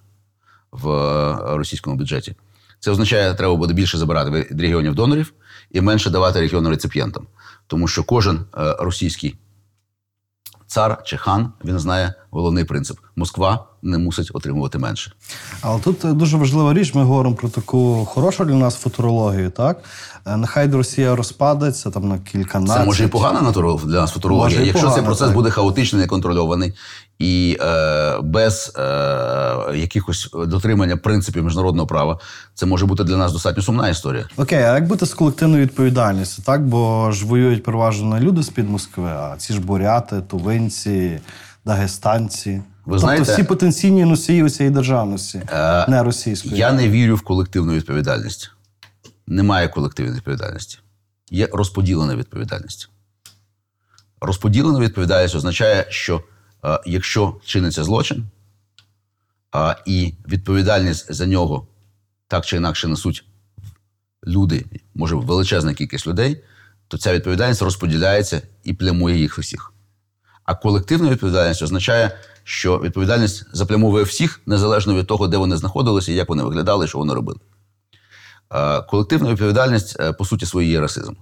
в 0.72 0.90
е, 0.90 1.56
російському 1.56 1.96
бюджеті, 1.96 2.36
це 2.80 2.90
означає, 2.90 3.28
що 3.28 3.34
треба 3.34 3.56
буде 3.56 3.74
більше 3.74 3.98
забирати 3.98 4.30
від 4.30 4.60
регіонів 4.60 4.94
донорів 4.94 5.32
і 5.70 5.80
менше 5.80 6.10
давати 6.10 6.40
регіону 6.40 6.70
реципієнтам. 6.70 7.26
Тому 7.66 7.88
що 7.88 8.04
кожен 8.04 8.36
е, 8.36 8.76
російський 8.78 9.36
цар 10.66 11.02
чи 11.04 11.16
хан 11.16 11.52
він 11.64 11.78
знає 11.78 12.14
головний 12.30 12.64
принцип: 12.64 12.98
Москва 13.16 13.66
не 13.84 13.98
мусить 13.98 14.30
отримувати 14.34 14.78
менше. 14.78 15.12
Але 15.60 15.80
тут 15.80 15.98
дуже 16.16 16.36
важлива 16.36 16.74
річ. 16.74 16.94
Ми 16.94 17.02
говоримо 17.04 17.34
про 17.36 17.48
таку 17.48 18.04
хорошу 18.10 18.44
для 18.44 18.54
нас 18.54 18.74
футурологію, 18.76 19.50
так? 19.50 19.78
Е, 20.26 20.36
Нехай 20.36 20.70
Росія 20.70 21.16
розпадеться 21.16 21.90
там 21.90 22.08
на 22.08 22.18
кілька 22.18 22.60
націй. 22.60 22.78
Це 22.80 22.84
може 22.84 23.04
і 23.04 23.06
погана 23.06 23.40
натура- 23.40 23.84
для 23.86 24.00
нас 24.00 24.10
футурологія. 24.10 24.58
Може 24.58 24.66
Якщо 24.66 24.82
погано, 24.82 24.94
цей 24.96 25.04
процес 25.04 25.26
так. 25.26 25.34
буде 25.34 25.50
хаотичний, 25.50 26.02
неконтрольований 26.02 26.72
і 27.18 27.56
е, 27.60 28.18
без 28.22 28.72
е, 28.78 28.80
якихось 29.74 30.30
дотримання 30.46 30.96
принципів 30.96 31.44
міжнародного 31.44 31.86
права, 31.86 32.18
це 32.54 32.66
може 32.66 32.86
бути 32.86 33.04
для 33.04 33.16
нас 33.16 33.32
достатньо 33.32 33.62
сумна 33.62 33.88
історія. 33.88 34.28
Окей, 34.36 34.58
а 34.62 34.74
як 34.74 34.86
бути 34.86 35.06
з 35.06 35.14
колективною 35.14 35.62
відповідальністю, 35.62 36.42
так? 36.42 36.66
Бо 36.66 37.12
ж 37.12 37.26
воюють 37.26 37.62
переважно 37.62 38.14
не 38.14 38.20
люди 38.20 38.42
з-під 38.42 38.70
Москви, 38.70 39.08
а 39.08 39.34
ці 39.38 39.52
ж 39.52 39.60
буряти, 39.60 40.20
тувинці, 40.20 41.18
дагестанці. 41.64 42.62
Ви 42.86 42.92
тобто 42.92 42.98
знаєте- 42.98 43.32
всі 43.32 43.42
потенційні 43.42 44.04
носії 44.04 44.50
цієї 44.50 44.74
державності, 44.74 45.42
Е, 45.52 45.90
не 45.90 46.02
російської. 46.02 46.56
Я 46.56 46.72
не 46.72 46.88
вірю 46.88 47.16
в 47.16 47.22
колективну 47.22 47.72
відповідальність. 47.72 48.50
Немає 49.26 49.68
колективної 49.68 50.16
відповідальності. 50.16 50.78
Є 51.30 51.48
розподілена 51.52 52.16
відповідальність. 52.16 52.90
Розподілена 54.20 54.80
відповідальність 54.80 55.34
означає, 55.34 55.86
що 55.88 56.22
е, 56.64 56.80
якщо 56.86 57.36
чиниться 57.44 57.84
злочин, 57.84 58.24
е, 59.56 59.76
і 59.86 60.14
відповідальність 60.28 61.12
за 61.12 61.26
нього 61.26 61.66
так 62.28 62.46
чи 62.46 62.56
інакше 62.56 62.88
несуть 62.88 63.24
люди, 64.26 64.64
може 64.94 65.16
величезна 65.16 65.74
кількість 65.74 66.06
людей, 66.06 66.44
то 66.88 66.98
ця 66.98 67.12
відповідальність 67.14 67.62
розподіляється 67.62 68.42
і 68.64 68.72
плямує 68.74 69.16
їх 69.16 69.38
усіх. 69.38 69.72
А 70.44 70.54
колективна 70.54 71.10
відповідальність 71.10 71.62
означає, 71.62 72.18
що 72.44 72.78
відповідальність 72.78 73.46
заплямовує 73.52 74.04
всіх, 74.04 74.40
незалежно 74.46 74.94
від 74.94 75.06
того, 75.06 75.28
де 75.28 75.36
вони 75.36 75.56
знаходилися, 75.56 76.12
як 76.12 76.28
вони 76.28 76.42
виглядали, 76.42 76.86
що 76.86 76.98
вони 76.98 77.14
робили. 77.14 77.38
Колективна 78.88 79.30
відповідальність, 79.30 80.00
е, 80.00 80.12
по 80.12 80.24
суті, 80.24 80.46
своїй 80.46 80.70
є 80.70 80.80
расизм. 80.80 81.14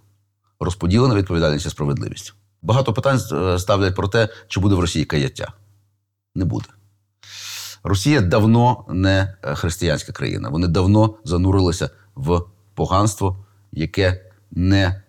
Розподілена 0.61 1.15
відповідальність 1.15 1.67
і 1.67 1.71
справедливість. 1.71 2.35
Багато 2.63 2.93
питань 2.93 3.21
е, 3.33 3.59
ставлять 3.59 3.97
про 3.97 4.09
те, 4.09 4.29
чи 4.49 4.61
буде 4.61 4.75
в 4.75 4.81
Росії 4.81 5.05
каяття. 5.05 5.53
Не 6.35 6.45
буде. 6.45 6.67
Росія 7.83 8.21
давно 8.21 8.85
не 8.89 9.35
е, 9.43 9.55
християнська 9.55 10.13
країна. 10.13 10.49
Вони 10.49 10.69
давно 10.69 11.15
занурилися 11.25 11.91
в 12.15 12.43
поганство, 12.75 13.45
яке 13.73 14.31
не 14.51 15.03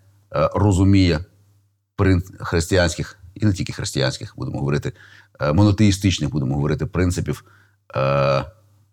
розуміє 0.53 1.26
християнських, 2.39 3.20
і 3.36 3.45
не 3.45 3.53
тільки 3.53 3.74
християнських, 3.74 4.34
будемо 4.38 4.59
говорити, 4.59 4.93
монотеїстичних, 5.39 6.29
будемо 6.29 6.55
говорити, 6.55 6.86
принципів 6.86 7.45
е, 7.95 8.45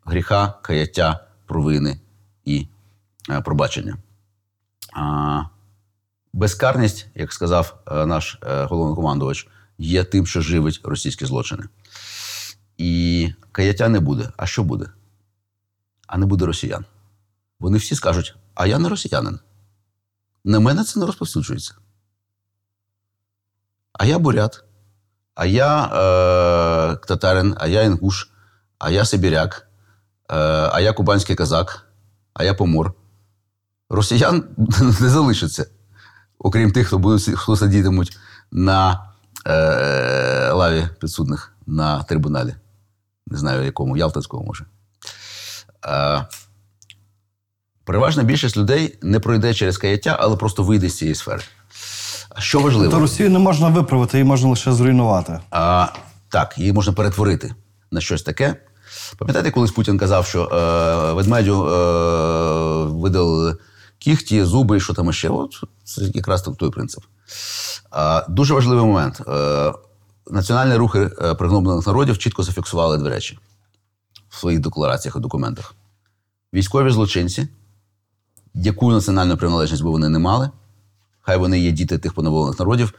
гріха, 0.04 0.54
каяття, 0.62 1.26
провини 1.46 2.00
і 2.44 2.68
е, 3.30 3.40
пробачення. 3.40 3.96
А, 4.92 5.42
безкарність, 6.32 7.06
як 7.14 7.32
сказав 7.32 7.82
е, 7.86 8.06
наш 8.06 8.38
е, 8.42 8.64
головнокомандувач, 8.64 9.48
є 9.78 10.04
тим, 10.04 10.26
що 10.26 10.40
живить 10.40 10.80
російські 10.84 11.26
злочини. 11.26 11.64
І 12.78 13.32
каяття 13.52 13.88
не 13.88 14.00
буде. 14.00 14.32
А 14.36 14.46
що 14.46 14.64
буде? 14.64 14.86
А 16.06 16.18
не 16.18 16.26
буде 16.26 16.46
росіян. 16.46 16.84
Вони 17.60 17.78
всі 17.78 17.94
скажуть: 17.94 18.36
а 18.54 18.66
я 18.66 18.78
не 18.78 18.88
росіянин. 18.88 19.38
На 20.44 20.60
мене 20.60 20.84
це 20.84 21.00
не 21.00 21.06
розповсюджується. 21.06 21.74
А 23.92 24.04
я 24.04 24.18
бурят, 24.18 24.64
а 25.34 25.46
я 25.46 25.84
е, 25.84 26.96
татарин, 27.06 27.56
а 27.58 27.66
я 27.66 27.82
інгуш, 27.82 28.30
а 28.78 28.90
я 28.90 29.04
сибіряк, 29.04 29.68
е, 30.30 30.34
а 30.72 30.80
я 30.80 30.92
кубанський 30.92 31.36
казак, 31.36 31.86
а 32.34 32.44
я 32.44 32.54
помор. 32.54 32.94
Росіян 33.88 34.44
не 34.80 35.08
залишиться, 35.08 35.66
окрім 36.38 36.72
тих, 36.72 36.86
хто 36.86 37.18
хто 37.34 37.56
сидітимуть 37.56 38.18
на 38.52 39.06
е, 39.46 40.50
лаві 40.52 40.88
підсудних 41.00 41.54
на 41.66 42.02
трибуналі. 42.02 42.54
Не 43.26 43.38
знаю, 43.38 43.64
якому, 43.64 43.96
Ялтинському 43.96 44.44
може. 44.44 44.64
Е, 45.86 46.26
переважна 47.84 48.22
більшість 48.22 48.56
людей 48.56 48.98
не 49.02 49.20
пройде 49.20 49.54
через 49.54 49.78
каяття, 49.78 50.16
але 50.20 50.36
просто 50.36 50.62
вийде 50.62 50.88
з 50.88 50.96
цієї 50.96 51.14
сфери. 51.14 51.42
Що 52.38 52.60
важливо? 52.60 52.92
То 52.92 53.00
Росію 53.00 53.30
не 53.30 53.38
можна 53.38 53.68
виправити, 53.68 54.16
її 54.16 54.28
можна 54.28 54.48
лише 54.48 54.72
зруйнувати. 54.72 55.40
А, 55.50 55.86
так, 56.28 56.58
її 56.58 56.72
можна 56.72 56.92
перетворити 56.92 57.54
на 57.90 58.00
щось 58.00 58.22
таке, 58.22 58.56
Пам'ятаєте, 59.18 59.50
колись 59.50 59.70
Путін 59.70 59.98
казав, 59.98 60.26
що 60.26 60.44
е, 60.44 61.12
ведмедю 61.12 61.66
е, 61.66 62.84
видали 62.84 63.56
кіхті, 63.98 64.44
зуби 64.44 64.76
і 64.76 64.80
що 64.80 64.94
там 64.94 65.12
ще? 65.12 65.28
От 65.28 65.64
це 65.84 66.02
якраз 66.14 66.42
так 66.42 66.56
той 66.56 66.70
принцип. 66.70 67.04
Е, 67.96 68.24
дуже 68.28 68.54
важливий 68.54 68.84
момент. 68.84 69.22
Е, 69.28 69.72
національні 70.30 70.76
рухи 70.76 71.10
е, 71.22 71.34
пригноблених 71.34 71.86
народів 71.86 72.18
чітко 72.18 72.42
зафіксували 72.42 72.98
дві 72.98 73.08
речі 73.08 73.38
в 74.28 74.36
своїх 74.36 74.60
деклараціях 74.60 75.16
і 75.16 75.20
документах. 75.20 75.74
Військові 76.54 76.90
злочинці, 76.90 77.48
яку 78.54 78.92
національну 78.92 79.36
приналежність 79.36 79.82
би 79.82 79.90
вони 79.90 80.08
не 80.08 80.18
мали, 80.18 80.50
хай 81.30 81.38
вони 81.38 81.58
є 81.60 81.72
діти 81.72 81.98
тих 81.98 82.14
поневолених 82.14 82.58
народів, 82.58 82.94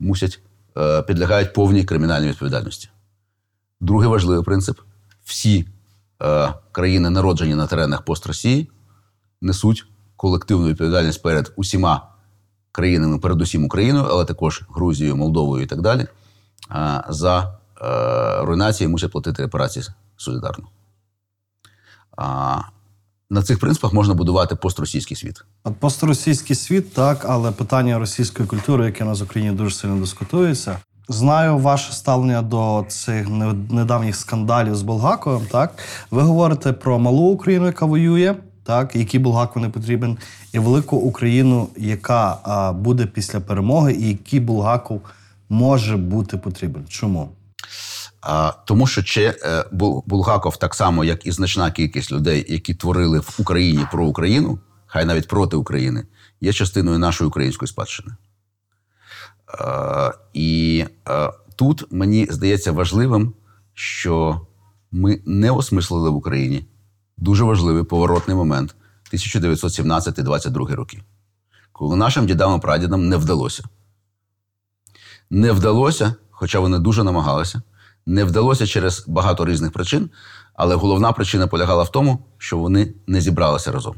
мусять 0.00 0.40
е, 0.76 1.02
підлягають 1.02 1.52
повній 1.52 1.84
кримінальній 1.84 2.28
відповідальності. 2.28 2.88
Другий 3.80 4.08
важливий 4.08 4.44
принцип: 4.44 4.80
всі 5.24 5.68
е, 6.22 6.54
країни, 6.72 7.10
народжені 7.10 7.54
на 7.54 7.66
теренах 7.66 8.02
пост-Росії, 8.02 8.70
несуть 9.40 9.86
колективну 10.16 10.66
відповідальність 10.66 11.22
перед 11.22 11.52
усіма 11.56 12.08
країнами, 12.72 13.18
передусім 13.18 13.64
Україною, 13.64 14.06
але 14.10 14.24
також 14.24 14.62
Грузією, 14.68 15.16
Молдовою 15.16 15.64
і 15.64 15.66
так 15.66 15.80
далі, 15.80 16.06
е, 16.70 17.04
за 17.08 17.58
руйнації 18.42 18.88
мусять 18.88 19.12
платити 19.12 19.42
репарації 19.42 19.84
солідарно. 20.16 20.68
На 23.32 23.42
цих 23.42 23.58
принципах 23.58 23.92
можна 23.92 24.14
будувати 24.14 24.54
постросійський 24.56 25.16
світ. 25.16 25.44
От 25.64 25.76
постросійський 25.76 26.56
світ, 26.56 26.94
так, 26.94 27.26
але 27.28 27.50
питання 27.50 27.98
російської 27.98 28.48
культури, 28.48 28.84
яке 28.84 29.04
у 29.04 29.06
нас 29.06 29.20
в 29.20 29.24
Україні 29.24 29.52
дуже 29.56 29.74
сильно 29.74 29.96
дискутується. 29.96 30.78
Знаю 31.08 31.58
ваше 31.58 31.92
ставлення 31.92 32.42
до 32.42 32.84
цих 32.88 33.28
не- 33.28 33.54
недавніх 33.70 34.16
скандалів 34.16 34.76
з 34.76 34.82
Булгаковим. 34.82 35.42
Так, 35.50 35.74
ви 36.10 36.22
говорите 36.22 36.72
про 36.72 36.98
малу 36.98 37.22
Україну, 37.22 37.66
яка 37.66 37.86
воює, 37.86 38.34
так, 38.64 38.96
який 38.96 39.20
Булгаков 39.20 39.62
не 39.62 39.68
потрібен, 39.68 40.18
і 40.52 40.58
велику 40.58 40.96
Україну, 40.96 41.68
яка 41.76 42.38
а, 42.42 42.72
буде 42.72 43.06
після 43.06 43.40
перемоги, 43.40 43.92
і 43.92 44.08
який 44.08 44.40
Булгаков 44.40 45.00
може 45.48 45.96
бути 45.96 46.36
потрібен. 46.36 46.84
Чому? 46.88 47.28
Тому 48.66 48.86
що 48.86 49.02
ще 49.02 49.38
е, 49.42 49.64
Булгаков, 50.06 50.56
так 50.56 50.74
само, 50.74 51.04
як 51.04 51.26
і 51.26 51.32
значна 51.32 51.70
кількість 51.70 52.12
людей, 52.12 52.46
які 52.48 52.74
творили 52.74 53.18
в 53.18 53.34
Україні 53.38 53.86
про 53.92 54.06
Україну, 54.06 54.58
хай 54.86 55.04
навіть 55.04 55.28
проти 55.28 55.56
України, 55.56 56.06
є 56.40 56.52
частиною 56.52 56.98
нашої 56.98 57.28
української 57.28 57.68
спадщини. 57.68 58.10
І 60.32 60.84
тут 61.56 61.92
мені 61.92 62.26
здається 62.30 62.72
важливим, 62.72 63.32
що 63.74 64.46
ми 64.92 65.20
не 65.26 65.50
осмислили 65.50 66.10
в 66.10 66.16
Україні 66.16 66.66
дуже 67.16 67.44
важливий 67.44 67.84
поворотний 67.84 68.36
момент 68.36 68.74
1917-22 69.12 70.74
роки, 70.74 71.02
коли 71.72 71.96
нашим 71.96 72.26
дідам 72.26 72.58
і 72.58 72.60
прадідам 72.60 73.08
не 73.08 73.16
вдалося. 73.16 73.64
Не 75.30 75.52
вдалося, 75.52 76.14
хоча 76.30 76.60
вони 76.60 76.78
дуже 76.78 77.04
намагалися. 77.04 77.62
Не 78.06 78.24
вдалося 78.24 78.66
через 78.66 79.04
багато 79.08 79.46
різних 79.46 79.72
причин, 79.72 80.10
але 80.54 80.74
головна 80.74 81.12
причина 81.12 81.46
полягала 81.46 81.82
в 81.82 81.92
тому, 81.92 82.24
що 82.38 82.58
вони 82.58 82.94
не 83.06 83.20
зібралися 83.20 83.72
разом. 83.72 83.94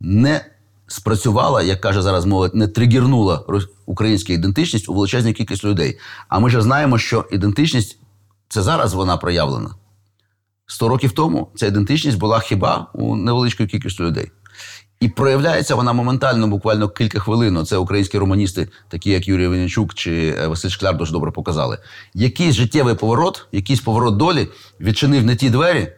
Не 0.00 0.44
спрацювала, 0.86 1.62
як 1.62 1.80
каже 1.80 2.02
зараз 2.02 2.24
молодь, 2.24 2.54
не 2.54 2.68
тригернула 2.68 3.44
рос- 3.48 3.68
українська 3.86 4.32
ідентичність 4.32 4.88
у 4.88 4.94
величезній 4.94 5.32
кількість 5.32 5.64
людей. 5.64 5.98
А 6.28 6.38
ми 6.38 6.50
ж 6.50 6.62
знаємо, 6.62 6.98
що 6.98 7.24
ідентичність 7.32 7.98
це 8.48 8.62
зараз 8.62 8.94
вона 8.94 9.16
проявлена. 9.16 9.70
Сто 10.66 10.88
років 10.88 11.12
тому 11.12 11.50
ця 11.54 11.66
ідентичність 11.66 12.18
була 12.18 12.40
хіба 12.40 12.86
у 12.94 13.16
невеличкої 13.16 13.68
кількості 13.68 14.02
людей. 14.02 14.30
І 15.02 15.08
проявляється 15.08 15.74
вона 15.74 15.92
моментально, 15.92 16.48
буквально 16.48 16.88
кілька 16.88 17.18
хвилин. 17.20 17.66
Це 17.66 17.76
українські 17.76 18.18
романісти, 18.18 18.68
такі 18.88 19.10
як 19.10 19.28
Юрій 19.28 19.46
Венечук 19.46 19.94
чи 19.94 20.34
е, 20.38 20.46
Василь 20.46 20.68
Шкляр, 20.68 20.96
дуже 20.96 21.12
добре 21.12 21.30
показали. 21.30 21.78
Якийсь 22.14 22.54
життєвий 22.54 22.94
поворот, 22.94 23.46
якийсь 23.52 23.80
поворот 23.80 24.16
долі 24.16 24.48
відчинив 24.80 25.24
не 25.24 25.36
ті 25.36 25.50
двері, 25.50 25.92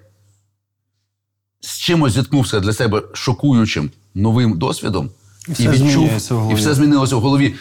з 1.60 1.78
чимось 1.78 2.12
зіткнувся 2.12 2.60
для 2.60 2.72
себе 2.72 3.02
шокуючим 3.12 3.90
новим 4.14 4.58
досвідом, 4.58 5.10
І 5.48 5.52
все 5.52 5.74
змінюється 5.74 6.34
в 6.34 6.52
і 6.52 6.54
все 6.54 6.74
змінилося 6.74 7.16
в 7.16 7.20
голові. 7.20 7.54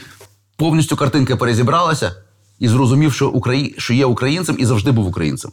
Повністю 0.57 0.95
картинка 0.95 1.35
перезібралася 1.35 2.15
і 2.59 2.67
зрозумів, 2.67 3.13
що, 3.13 3.29
Украї... 3.29 3.75
що 3.77 3.93
є 3.93 4.05
українцем 4.05 4.55
і 4.59 4.65
завжди 4.65 4.91
був 4.91 5.07
українцем. 5.07 5.51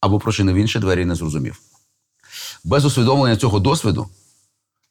Або 0.00 0.18
прочинив 0.18 0.56
інші 0.56 0.78
двері 0.78 1.02
і 1.02 1.04
не 1.04 1.14
зрозумів. 1.14 1.60
Без 2.64 2.84
усвідомлення 2.84 3.36
цього 3.36 3.60
досвіду, 3.60 4.08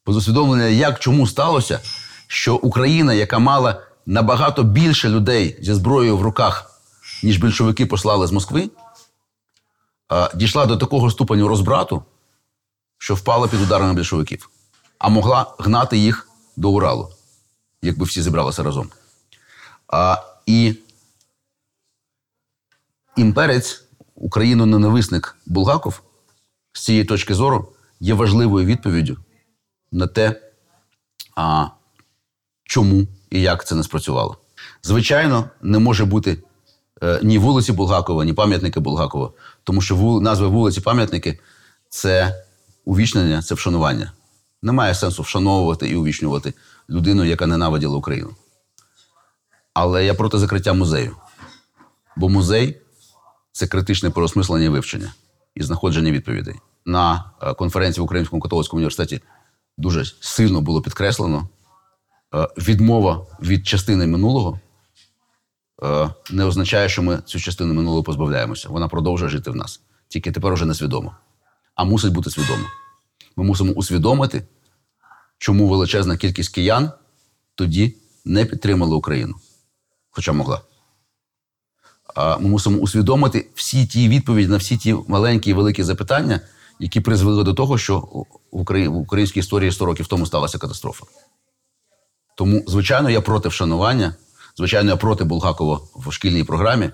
без 0.06 0.18
усвідомлення, 0.18 0.66
як 0.66 1.00
чому 1.00 1.28
сталося, 1.28 1.80
що 2.28 2.56
Україна, 2.56 3.14
яка 3.14 3.40
мала 3.40 3.82
набагато 4.06 4.64
більше 4.64 5.10
людей 5.10 5.60
зі 5.62 5.74
зброєю 5.74 6.18
в 6.18 6.22
руках, 6.22 6.82
ніж 7.24 7.38
більшовики 7.38 7.86
послали 7.86 8.28
з 8.28 8.32
Москви, 8.32 8.70
дійшла 10.36 10.66
до 10.66 10.78
такого 10.78 11.12
ступеню 11.12 11.48
розбрату, 11.48 12.04
що 12.98 13.16
впала 13.16 13.48
під 13.48 13.62
ударами 13.62 13.94
більшовиків, 13.94 14.50
а 14.98 15.10
могла 15.10 15.56
гнати 15.60 15.98
їх 15.98 16.30
до 16.56 16.70
Уралу, 16.70 17.10
якби 17.82 18.06
всі 18.06 18.22
зібралися 18.22 18.64
разом. 18.64 18.90
А, 19.88 20.18
і 20.46 20.76
імперець, 23.16 23.82
Україну-ненависник 24.16 25.38
Булгаков 25.46 26.02
з 26.74 26.84
цієї 26.84 27.06
точки 27.06 27.34
зору 27.34 27.74
є 28.00 28.14
важливою 28.14 28.66
відповіддю 28.66 29.18
на 29.96 30.08
те, 30.08 30.42
а, 31.36 31.68
чому 32.64 33.08
і 33.30 33.42
як 33.42 33.68
це 33.68 33.76
не 33.76 33.84
спрацювало. 33.84 34.38
Звичайно, 34.84 35.50
не 35.62 35.80
може 35.80 36.06
бути 36.06 36.44
е, 37.04 37.20
ні 37.24 37.38
вулиці 37.38 37.72
Булгакова, 37.72 38.26
ні 38.26 38.34
пам'ятники 38.34 38.80
Булгакова, 38.80 39.32
тому 39.64 39.82
що 39.82 39.96
вул, 39.96 40.22
назви 40.22 40.48
вулиці 40.48 40.82
пам'ятники 40.82 41.40
це 41.90 42.44
увічнення, 42.86 43.42
це 43.42 43.56
вшанування. 43.56 44.12
Немає 44.62 44.96
сенсу 44.96 45.22
вшановувати 45.24 45.90
і 45.90 45.96
увічнювати 45.96 46.54
людину, 46.90 47.24
яка 47.24 47.48
ненавиділа 47.48 47.98
Україну. 47.98 48.36
Але 49.74 50.06
я 50.06 50.14
проти 50.14 50.38
закриття 50.38 50.74
музею. 50.74 51.16
Бо 52.16 52.30
музей 52.30 52.82
це 53.52 53.68
критичне 53.68 54.10
переосмислення 54.10 54.66
і 54.66 54.70
вивчення 54.70 55.14
і 55.56 55.64
знаходження 55.64 56.12
відповідей. 56.12 56.56
На 56.86 57.32
е, 57.42 57.54
конференції 57.54 58.02
в 58.02 58.06
Українському 58.06 58.42
католицькому 58.42 58.78
університеті 58.78 59.22
дуже 59.78 60.06
сильно 60.20 60.62
було 60.62 60.82
підкреслено 60.82 61.50
е, 62.36 62.48
відмова 62.58 63.26
від 63.42 63.68
частини 63.68 64.08
минулого 64.08 64.60
е, 65.84 66.10
не 66.32 66.46
означає, 66.46 66.90
що 66.90 67.04
ми 67.04 67.22
цю 67.26 67.40
частину 67.40 67.74
минулого 67.74 68.04
позбавляємося. 68.04 68.70
Вона 68.70 68.88
продовжує 68.88 69.30
жити 69.30 69.52
в 69.52 69.56
нас. 69.56 69.82
Тільки 70.08 70.32
тепер 70.32 70.54
уже 70.54 70.66
несвідомо. 70.66 71.16
А 71.76 71.84
мусить 71.84 72.14
бути 72.14 72.30
свідомо. 72.30 72.64
Ми 73.36 73.44
мусимо 73.44 73.72
усвідомити, 73.72 74.48
чому 75.38 75.68
величезна 75.68 76.18
кількість 76.18 76.50
киян 76.50 76.92
тоді 77.56 77.96
не 78.26 78.46
підтримала 78.46 78.96
Україну, 78.96 79.36
хоча 80.12 80.34
могла. 80.34 80.62
А 82.16 82.38
Ми 82.38 82.50
мусимо 82.50 82.78
усвідомити 82.78 83.50
всі 83.56 83.88
ті 83.88 84.10
відповіді 84.10 84.48
на 84.48 84.58
всі 84.58 84.78
ті 84.78 84.96
маленькі 85.08 85.52
і 85.52 85.54
великі 85.54 85.84
запитання, 85.84 86.40
які 86.80 87.02
призвели 87.02 87.44
до 87.44 87.54
того, 87.54 87.78
що 87.78 87.98
в 88.00 88.26
Украї- 88.52 88.88
в 88.88 88.96
українській 88.96 89.40
історії 89.40 89.72
100 89.72 89.86
років 89.86 90.08
тому 90.08 90.26
сталася 90.26 90.58
катастрофа. 90.58 91.06
Тому, 92.38 92.64
звичайно, 92.68 93.10
я 93.10 93.22
проти 93.22 93.50
вшанування, 93.50 94.16
звичайно, 94.58 94.90
я 94.90 94.96
проти 94.98 95.24
Булгакова 95.24 95.80
в 95.96 96.12
шкільній 96.12 96.44
програмі, 96.44 96.90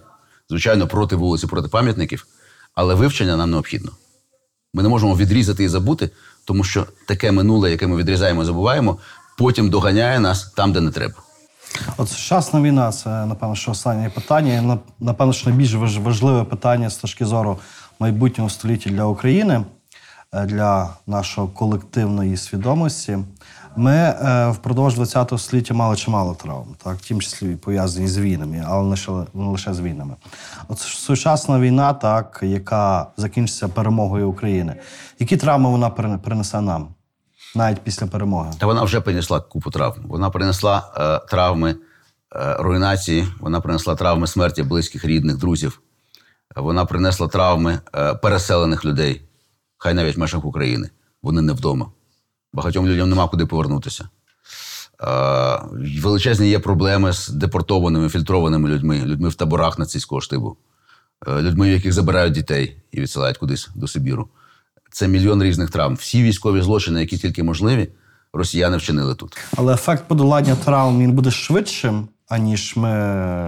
звичайно, 0.50 0.88
проти 0.88 1.16
вулиці, 1.16 1.48
проти 1.48 1.68
пам'ятників, 1.68 2.28
але 2.76 2.96
вивчення 2.96 3.38
нам 3.38 3.52
необхідно. 3.52 3.92
Ми 4.74 4.84
не 4.84 4.90
можемо 4.90 5.16
відрізати 5.16 5.64
і 5.64 5.68
забути, 5.68 6.10
тому 6.46 6.64
що 6.64 6.86
таке 7.08 7.32
минуле, 7.32 7.72
яке 7.72 7.88
ми 7.88 7.96
відрізаємо 7.98 8.42
і 8.42 8.46
забуваємо, 8.46 8.98
потім 9.38 9.70
доганяє 9.70 10.20
нас 10.20 10.52
там, 10.52 10.74
де 10.74 10.82
не 10.82 10.92
треба. 10.92 11.14
От 11.98 12.10
сучасна 12.10 12.62
війна 12.62 12.92
це, 12.92 13.26
напевно, 13.26 13.56
що 13.56 13.72
останнє 13.72 14.10
питання. 14.10 14.80
Напевно, 15.00 15.34
що 15.34 15.50
найбільш 15.50 15.74
важливе 15.74 16.44
питання 16.44 16.90
з 16.90 16.96
точки 16.96 17.26
зору 17.26 17.60
майбутнього 18.02 18.50
століття 18.50 18.90
для 18.90 19.06
України, 19.06 19.66
е, 20.34 20.46
для 20.46 20.90
нашої 21.08 21.48
колективної 21.48 22.38
свідомості. 22.38 23.18
Ми 23.76 23.94
е, 23.94 24.50
впродовж 24.50 25.14
ХХ 25.14 25.40
століття 25.40 25.74
мали 25.74 25.96
чимало 25.96 26.36
травм, 26.36 26.76
так, 26.84 26.98
в 26.98 27.02
тім 27.02 27.22
числі 27.22 27.56
пов'язані 27.56 28.08
з 28.08 28.18
війнами, 28.18 28.66
але 28.68 28.84
не 28.84 28.90
лише, 28.90 29.12
не 29.34 29.46
лише 29.46 29.74
з 29.74 29.80
війнами. 29.80 30.16
От 30.68 30.80
сучасна 30.80 31.60
війна, 31.60 31.94
так, 31.94 32.40
яка 32.44 33.08
закінчиться 33.18 33.68
перемогою 33.68 34.30
України. 34.30 34.76
Які 35.20 35.38
травми 35.38 35.70
вона 35.70 35.90
принесе 35.90 36.62
нам, 36.62 36.88
навіть 37.56 37.80
після 37.80 38.08
перемоги? 38.08 38.52
Та 38.58 38.66
вона 38.66 38.84
вже 38.84 39.02
принесла 39.02 39.42
купу 39.42 39.72
травм. 39.72 40.02
Вона 40.04 40.30
принесла 40.30 40.92
е, 40.98 41.28
травми 41.30 41.76
е, 42.36 42.56
руйнації, 42.60 43.28
вона 43.40 43.62
принесла 43.62 43.96
травми 43.96 44.28
смерті 44.28 44.64
близьких, 44.64 45.06
рідних, 45.06 45.38
друзів. 45.38 45.82
Вона 46.56 46.86
принесла 46.86 47.28
травми 47.28 47.80
е, 47.96 48.14
переселених 48.14 48.86
людей, 48.86 49.22
хай 49.78 49.94
навіть 49.94 50.18
в 50.18 50.20
межах 50.20 50.46
України. 50.46 50.90
Вони 51.24 51.42
не 51.42 51.54
вдома. 51.54 51.92
Багатьом 52.54 52.88
людям 52.88 53.10
нема 53.10 53.28
куди 53.28 53.46
повернутися. 53.46 54.10
Е, 55.04 55.60
величезні 56.02 56.50
є 56.50 56.60
проблеми 56.60 57.14
з 57.14 57.30
депортованими, 57.30 58.10
фільтрованими 58.10 58.70
людьми, 58.70 59.02
людьми 59.06 59.30
в 59.30 59.36
таборах 59.36 59.80
нацистського 59.80 60.22
штибу, 60.22 60.58
е, 61.28 61.42
людьми, 61.42 61.70
яких 61.70 61.94
забирають 61.94 62.34
дітей 62.34 62.78
і 62.92 63.02
відсилають 63.02 63.38
кудись 63.38 63.70
до 63.76 63.88
Сибіру. 63.88 64.30
Це 64.92 65.08
мільйон 65.08 65.44
різних 65.44 65.70
травм. 65.70 65.96
Всі 65.96 66.24
військові 66.24 66.62
злочини, 66.62 67.00
які 67.00 67.18
тільки 67.18 67.44
можливі, 67.44 67.88
росіяни 68.34 68.78
вчинили 68.78 69.16
тут. 69.16 69.38
Але 69.58 69.74
ефект 69.74 70.08
подолання 70.08 70.56
травм 70.56 71.00
він 71.00 71.12
буде 71.12 71.32
швидшим, 71.32 72.08
аніж 72.32 72.76
ми, 72.76 72.90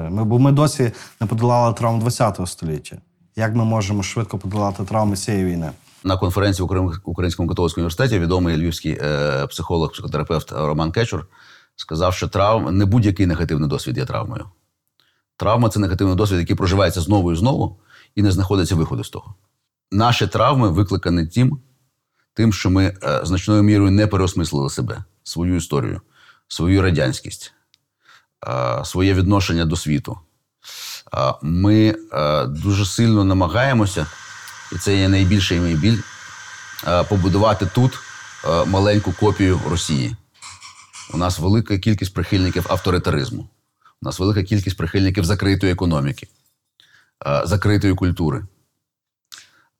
ми. 0.10 0.24
Бо 0.24 0.40
ми 0.40 0.52
досі 0.52 0.92
не 1.22 1.28
подолали 1.28 1.74
травм 1.74 2.02
ХХ 2.02 2.48
століття. 2.48 2.98
Як 3.36 3.56
ми 3.56 3.66
можемо 3.66 4.04
швидко 4.04 4.38
подолати 4.38 4.84
травми 4.84 5.16
цієї 5.16 5.46
війни? 5.46 5.72
На 6.04 6.18
конференції 6.18 6.68
в 6.68 7.00
Українському 7.04 7.50
католицькому 7.50 7.82
університеті 7.82 8.20
відомий 8.20 8.58
львівський 8.58 9.00
е, 9.02 9.48
психолог, 9.48 9.92
психотерапевт 9.92 10.52
Роман 10.52 10.92
Кечур 10.92 11.28
сказав, 11.76 12.14
що 12.14 12.28
травм 12.28 12.78
не 12.78 12.86
будь-який 12.86 13.26
негативний 13.26 13.70
досвід 13.70 13.98
є 13.98 14.06
травмою. 14.06 14.46
Травма 15.38 15.70
це 15.70 15.80
негативний 15.80 16.16
досвід, 16.16 16.40
який 16.40 16.56
проживається 16.56 17.02
знову 17.02 17.32
і 17.32 17.36
знову 17.36 17.80
і 18.16 18.22
не 18.22 18.32
знаходиться 18.32 18.76
виходу 18.76 19.04
з 19.04 19.10
того. 19.10 19.36
Наші 19.92 20.28
травми 20.28 20.70
викликані 20.70 21.28
тим, 21.28 21.60
тим, 22.34 22.54
що 22.54 22.70
ми 22.70 22.98
е, 23.04 23.22
значною 23.24 23.64
мірою 23.64 23.92
не 23.92 24.08
переосмислили 24.08 24.70
себе, 24.70 25.04
свою 25.24 25.56
історію, 25.56 26.02
свою 26.48 26.82
радянськість, 26.82 27.54
своє 28.86 29.14
відношення 29.14 29.66
до 29.66 29.76
світу. 29.76 30.18
Е, 31.14 31.34
Ми 31.42 31.96
е, 32.14 32.46
дуже 32.46 32.86
сильно 32.86 33.24
намагаємося, 33.24 34.08
і 34.72 34.76
це 34.76 34.98
є 34.98 35.10
найбільший 35.10 35.60
мій 35.60 35.76
біль, 35.76 35.98
е, 36.88 37.04
побудувати 37.04 37.66
тут 37.66 38.00
е, 38.46 38.66
маленьку 38.66 39.14
копію 39.20 39.60
Росії. 39.70 40.16
У 41.14 41.18
нас 41.18 41.40
велика 41.40 41.78
кількість 41.78 42.14
прихильників 42.14 42.66
авторитаризму. 42.70 43.50
У 44.02 44.06
нас 44.06 44.20
велика 44.20 44.44
кількість 44.44 44.78
прихильників 44.78 45.26
закритої 45.26 45.74
економіки, 45.74 46.28
е, 47.28 47.42
закритої 47.46 47.96
культури. 47.96 48.46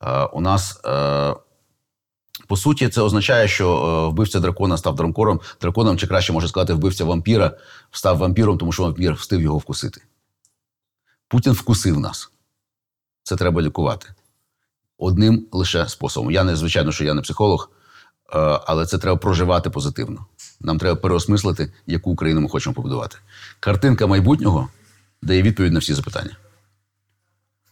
Е, 0.04 0.24
У 0.24 0.42
нас, 0.42 0.80
е, 0.86 1.36
по 2.48 2.58
суті, 2.58 2.90
це 2.90 3.02
означає, 3.02 3.48
що 3.48 3.70
е, 3.70 4.10
вбивця 4.10 4.40
дракона 4.40 4.78
став 4.78 4.96
драконом, 4.96 5.42
драконом, 5.62 5.98
чи 5.98 6.08
краще 6.08 6.34
може 6.34 6.48
сказати, 6.48 6.74
вбивця 6.74 7.06
вампіра 7.06 7.58
став 7.92 8.18
вампіром, 8.18 8.58
тому 8.58 8.72
що 8.72 8.84
вампір 8.84 9.14
встиг 9.14 9.42
його 9.42 9.58
вкусити. 9.58 10.02
Путін 11.28 11.54
вкусив 11.54 12.00
нас. 12.00 12.32
Це 13.24 13.36
треба 13.36 13.62
лікувати. 13.62 14.08
Одним 14.98 15.48
лише 15.52 15.90
способом. 15.90 16.32
Я 16.32 16.44
не, 16.44 16.56
звичайно, 16.56 16.92
що 16.92 17.04
я 17.04 17.14
не 17.14 17.22
психолог, 17.22 17.70
е, 18.34 18.60
але 18.66 18.86
це 18.86 18.98
треба 18.98 19.18
проживати 19.18 19.70
позитивно. 19.70 20.26
Нам 20.62 20.78
треба 20.78 20.96
переосмислити, 20.96 21.74
яку 21.88 22.12
Україну 22.12 22.42
ми 22.42 22.50
хочемо 22.50 22.74
побудувати. 22.74 23.18
Картинка 23.60 24.08
майбутнього 24.08 24.70
дає 25.22 25.42
відповідь 25.42 25.74
на 25.74 25.80
всі 25.80 25.94
запитання. 25.94 26.38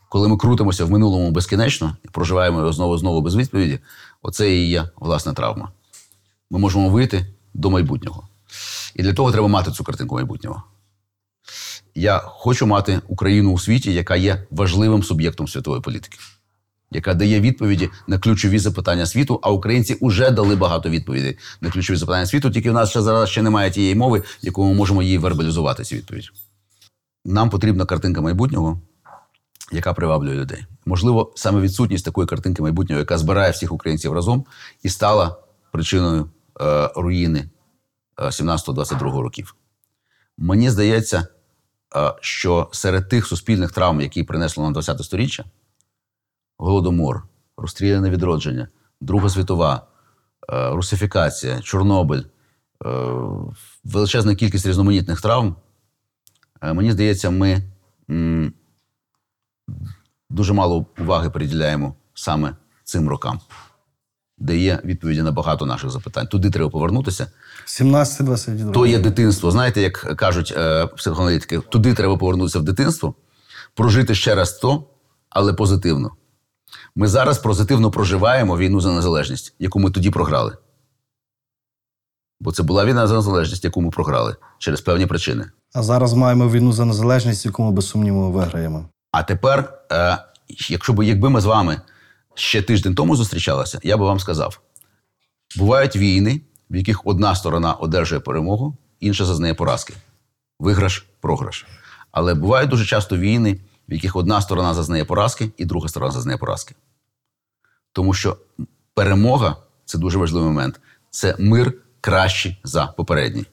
Коли 0.10 0.28
ми 0.28 0.38
крутимося 0.38 0.86
в 0.86 0.92
минулому 0.92 1.32
безкінечно 1.32 1.98
і 2.06 2.08
проживаємо 2.08 2.60
його 2.60 2.74
знову 2.74 2.98
знову 2.98 3.22
без 3.22 3.36
відповіді, 3.36 3.80
оце 4.22 4.56
і 4.56 4.70
є 4.70 4.90
власна 4.96 5.34
травма. 5.34 5.72
Ми 6.50 6.60
можемо 6.60 6.90
вийти 6.90 7.26
до 7.54 7.70
майбутнього. 7.70 8.28
І 8.96 9.04
для 9.04 9.14
того 9.14 9.32
треба 9.32 9.48
мати 9.48 9.72
цю 9.72 9.84
картинку 9.84 10.16
майбутнього. 10.16 10.64
Я 11.96 12.18
хочу 12.18 12.68
мати 12.68 13.02
Україну 13.08 13.52
у 13.54 13.60
світі, 13.60 13.94
яка 13.94 14.16
є 14.16 14.48
важливим 14.52 15.04
суб'єктом 15.04 15.48
світової 15.48 15.82
політики, 15.82 16.18
яка 16.92 17.14
дає 17.14 17.42
відповіді 17.42 17.90
на 18.08 18.20
ключові 18.20 18.60
запитання 18.60 19.06
світу, 19.06 19.40
а 19.44 19.52
українці 19.52 19.98
вже 20.02 20.32
дали 20.32 20.56
багато 20.56 20.90
відповідей 20.90 21.38
на 21.62 21.70
ключові 21.70 21.98
запитання 21.98 22.26
світу, 22.26 22.52
тільки 22.52 22.72
в 22.72 22.74
нас 22.74 22.90
ще 22.90 23.02
зараз 23.02 23.30
ще 23.30 23.42
немає 23.42 23.72
тієї 23.72 23.96
мови, 23.96 24.24
якою 24.42 24.68
ми 24.68 24.74
можемо 24.74 25.04
її 25.04 25.18
вербалізувати, 25.18 25.84
ці 25.84 25.96
відповіді. 25.96 26.28
Нам 27.26 27.50
потрібна 27.50 27.86
картинка 27.86 28.22
майбутнього, 28.22 28.82
яка 29.72 29.94
приваблює 29.94 30.36
людей. 30.36 30.66
Можливо, 30.86 31.34
саме 31.36 31.62
відсутність 31.62 32.06
такої 32.06 32.28
картинки 32.28 32.62
майбутнього, 32.62 33.00
яка 33.00 33.18
збирає 33.18 33.52
всіх 33.52 33.72
українців 33.72 34.14
разом, 34.14 34.46
і 34.84 34.90
стала 34.90 35.36
причиною 35.72 36.30
е, 36.62 36.90
руїни 36.96 37.50
е, 38.20 38.26
17-22 38.26 39.20
років. 39.20 39.56
Мені 40.38 40.70
здається, 40.70 41.28
е, 41.96 42.14
що 42.22 42.70
серед 42.72 43.10
тих 43.10 43.28
суспільних 43.28 43.72
травм, 43.72 44.02
які 44.02 44.24
принесло 44.24 44.64
нам 44.64 44.74
20 44.74 45.04
сторіччя, 45.04 45.46
голодомор, 46.58 47.24
розстріляне 47.58 48.10
відродження, 48.10 48.68
Друга 49.02 49.30
світова, 49.30 49.88
е, 50.54 50.70
русифікація, 50.70 51.62
Чорнобиль, 51.62 52.22
е, 52.22 52.90
величезна 53.84 54.36
кількість 54.36 54.66
різноманітних 54.66 55.22
травм. 55.22 55.56
Е, 56.62 56.74
Мені 56.74 56.92
здається, 56.92 57.30
ми 57.30 57.62
м, 58.10 58.54
дуже 60.30 60.54
мало 60.54 60.86
уваги 61.00 61.30
приділяємо 61.30 61.96
саме 62.14 62.56
цим 62.84 63.10
рокам, 63.10 63.40
де 64.38 64.58
є 64.58 64.80
відповіді 64.86 65.22
на 65.22 65.32
багато 65.32 65.66
наших 65.66 65.90
запитань. 65.90 66.28
Туди 66.28 66.50
треба 66.50 66.70
повернутися. 66.70 67.32
17-22. 67.68 68.72
То 68.72 68.86
є 68.86 69.00
дитинство. 69.00 69.52
Знаєте, 69.52 69.82
як 69.82 69.94
кажуть 69.94 70.54
е, 70.58 70.88
психоаналітики, 70.88 71.60
туди 71.60 71.94
треба 71.94 72.18
повернутися 72.18 72.60
в 72.60 72.64
дитинство, 72.64 73.16
прожити 73.74 74.16
ще 74.16 74.36
раз 74.36 74.54
то, 74.54 74.84
але 75.30 75.54
позитивно. 75.54 76.12
Ми 76.96 77.08
зараз 77.08 77.40
позитивно 77.40 77.92
проживаємо 77.92 78.58
війну 78.58 78.82
за 78.82 78.92
незалежність, 78.92 79.56
яку 79.60 79.80
ми 79.80 79.92
тоді 79.92 80.10
програли. 80.10 80.58
Бо 82.40 82.52
це 82.52 82.64
була 82.64 82.86
війна 82.86 83.08
за 83.08 83.16
незалежність, 83.16 83.64
яку 83.64 83.82
ми 83.82 83.90
програли 83.90 84.36
через 84.58 84.82
певні 84.82 85.06
причини. 85.06 85.46
А 85.74 85.84
зараз 85.84 86.14
маємо 86.14 86.50
війну 86.50 86.74
за 86.74 86.86
незалежність, 86.86 87.46
яку 87.46 87.64
ми 87.64 87.72
без 87.72 87.90
сумніву 87.90 88.32
виграємо. 88.32 88.86
А 89.12 89.24
тепер, 89.24 89.74
е, 89.92 90.18
якщо 90.70 90.94
б 90.94 91.04
якби 91.04 91.30
ми 91.30 91.42
з 91.42 91.46
вами 91.46 91.82
ще 92.34 92.62
тиждень 92.62 92.96
тому 92.96 93.16
зустрічалися, 93.16 93.80
я 93.84 93.98
би 93.98 94.06
вам 94.06 94.20
сказав: 94.20 94.62
бувають 95.58 95.96
війни, 95.96 96.42
в 96.70 96.76
яких 96.76 97.08
одна 97.08 97.36
сторона 97.36 97.74
одержує 97.74 98.22
перемогу, 98.22 98.78
інша 99.00 99.26
зазнає 99.26 99.54
поразки. 99.54 99.94
Виграш, 100.60 101.06
програш. 101.20 101.66
Але 102.12 102.34
бувають 102.34 102.70
дуже 102.70 102.86
часто 102.86 103.18
війни, 103.18 103.60
в 103.90 103.94
яких 103.94 104.16
одна 104.16 104.42
сторона 104.42 104.74
зазнає 104.74 105.06
поразки, 105.06 105.52
і 105.58 105.66
друга 105.66 105.88
сторона 105.88 106.12
зазнає 106.12 106.38
поразки. 106.38 106.76
Тому 107.92 108.14
що 108.14 108.38
перемога 108.94 109.56
це 109.86 109.98
дуже 109.98 110.18
важливий 110.18 110.50
момент. 110.50 110.80
Це 111.10 111.36
мир 111.40 111.74
кращий 112.02 112.58
за 112.64 112.86
попередній. 112.86 113.46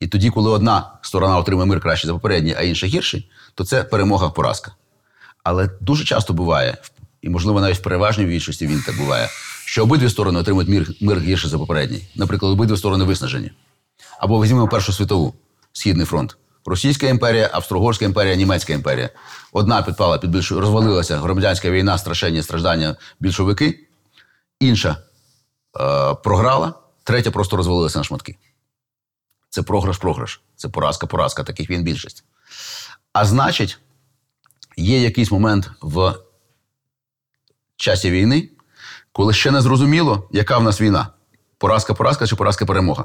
І 0.00 0.06
тоді, 0.06 0.30
коли 0.30 0.50
одна 0.50 0.92
сторона 1.02 1.38
отримує 1.38 1.66
мир 1.66 1.80
краще 1.80 2.06
за 2.06 2.12
попередній, 2.12 2.54
а 2.58 2.62
інша 2.62 2.86
гірший, 2.86 3.30
то 3.54 3.64
це 3.64 3.84
перемога-поразка. 3.84 4.72
Але 5.42 5.70
дуже 5.80 6.04
часто 6.04 6.32
буває, 6.32 6.76
і 7.22 7.28
можливо 7.28 7.60
навіть 7.60 7.78
в 7.78 7.82
переважній 7.82 8.24
більшості 8.24 8.66
він 8.66 8.82
так 8.86 8.96
буває, 8.96 9.28
що 9.64 9.82
обидві 9.82 10.10
сторони 10.10 10.40
отримують 10.40 10.68
мир, 10.68 10.88
мир 11.00 11.20
гірше 11.20 11.48
за 11.48 11.58
попередній. 11.58 12.08
Наприклад, 12.14 12.52
обидві 12.52 12.76
сторони 12.76 13.04
виснажені. 13.04 13.50
Або 14.18 14.42
візьмемо 14.42 14.68
Першу 14.68 14.92
світову, 14.92 15.34
Східний 15.72 16.06
фронт. 16.06 16.36
Російська 16.66 17.06
імперія, 17.06 17.50
Австро-Угорська 17.52 18.04
імперія, 18.04 18.34
Німецька 18.34 18.72
імперія. 18.72 19.10
Одна 19.52 19.82
підпала 19.82 20.18
під 20.18 20.30
більшу, 20.30 20.60
розвалилася 20.60 21.18
громадянська 21.18 21.70
війна, 21.70 21.98
страшенні 21.98 22.42
страждання 22.42 22.96
більшовики, 23.20 23.86
інша 24.60 24.90
е, 25.80 26.14
програла, 26.14 26.74
третя 27.04 27.30
просто 27.30 27.56
розвалилася 27.56 27.98
на 27.98 28.04
шматки. 28.04 28.36
Це 29.50 29.62
програш-програш, 29.62 30.40
це 30.56 30.68
поразка-поразка, 30.68 31.44
таких 31.44 31.70
він 31.70 31.82
більшість. 31.82 32.24
А 33.14 33.24
значить, 33.24 33.78
є 34.76 35.00
якийсь 35.02 35.30
момент 35.30 35.70
в 35.80 36.14
часі 37.76 38.10
війни, 38.10 38.50
коли 39.12 39.32
ще 39.32 39.50
не 39.50 39.60
зрозуміло, 39.60 40.28
яка 40.32 40.58
в 40.58 40.62
нас 40.62 40.80
війна: 40.80 41.08
поразка-поразка 41.58 42.26
чи 42.26 42.36
поразка-перемога. 42.36 43.04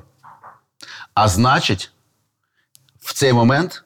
А 1.13 1.27
значить, 1.27 1.91
в 2.99 3.13
цей 3.13 3.33
момент 3.33 3.83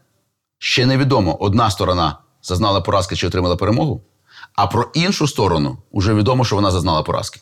ще 0.57 0.85
невідомо, 0.85 1.37
одна 1.39 1.71
сторона 1.71 2.17
зазнала 2.41 2.81
поразки 2.81 3.15
чи 3.15 3.27
отримала 3.27 3.55
перемогу, 3.55 4.03
а 4.55 4.67
про 4.67 4.91
іншу 4.93 5.27
сторону 5.27 5.77
вже 5.93 6.13
відомо, 6.13 6.45
що 6.45 6.55
вона 6.55 6.71
зазнала 6.71 7.03
поразки. 7.03 7.41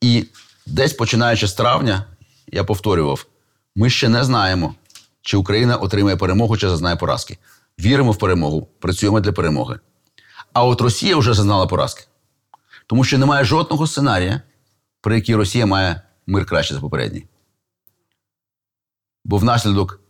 І 0.00 0.26
десь 0.66 0.92
починаючи 0.92 1.48
з 1.48 1.54
травня, 1.54 2.06
я 2.46 2.64
повторював: 2.64 3.26
ми 3.76 3.90
ще 3.90 4.08
не 4.08 4.24
знаємо, 4.24 4.74
чи 5.22 5.36
Україна 5.36 5.76
отримає 5.76 6.16
перемогу, 6.16 6.56
чи 6.56 6.68
зазнає 6.68 6.96
поразки. 6.96 7.38
Віримо 7.78 8.12
в 8.12 8.18
перемогу, 8.18 8.68
працюємо 8.78 9.20
для 9.20 9.32
перемоги. 9.32 9.80
А 10.52 10.64
от 10.64 10.80
Росія 10.80 11.16
вже 11.16 11.34
зазнала 11.34 11.66
поразки. 11.66 12.04
Тому 12.86 13.04
що 13.04 13.18
немає 13.18 13.44
жодного 13.44 13.86
сценарія, 13.86 14.42
при 15.00 15.14
якій 15.14 15.34
Росія 15.34 15.66
має 15.66 16.02
мир 16.26 16.46
краще 16.46 16.74
за 16.74 16.80
попередній. 16.80 17.26
Бо 19.24 19.38
внаслідок 19.38 20.00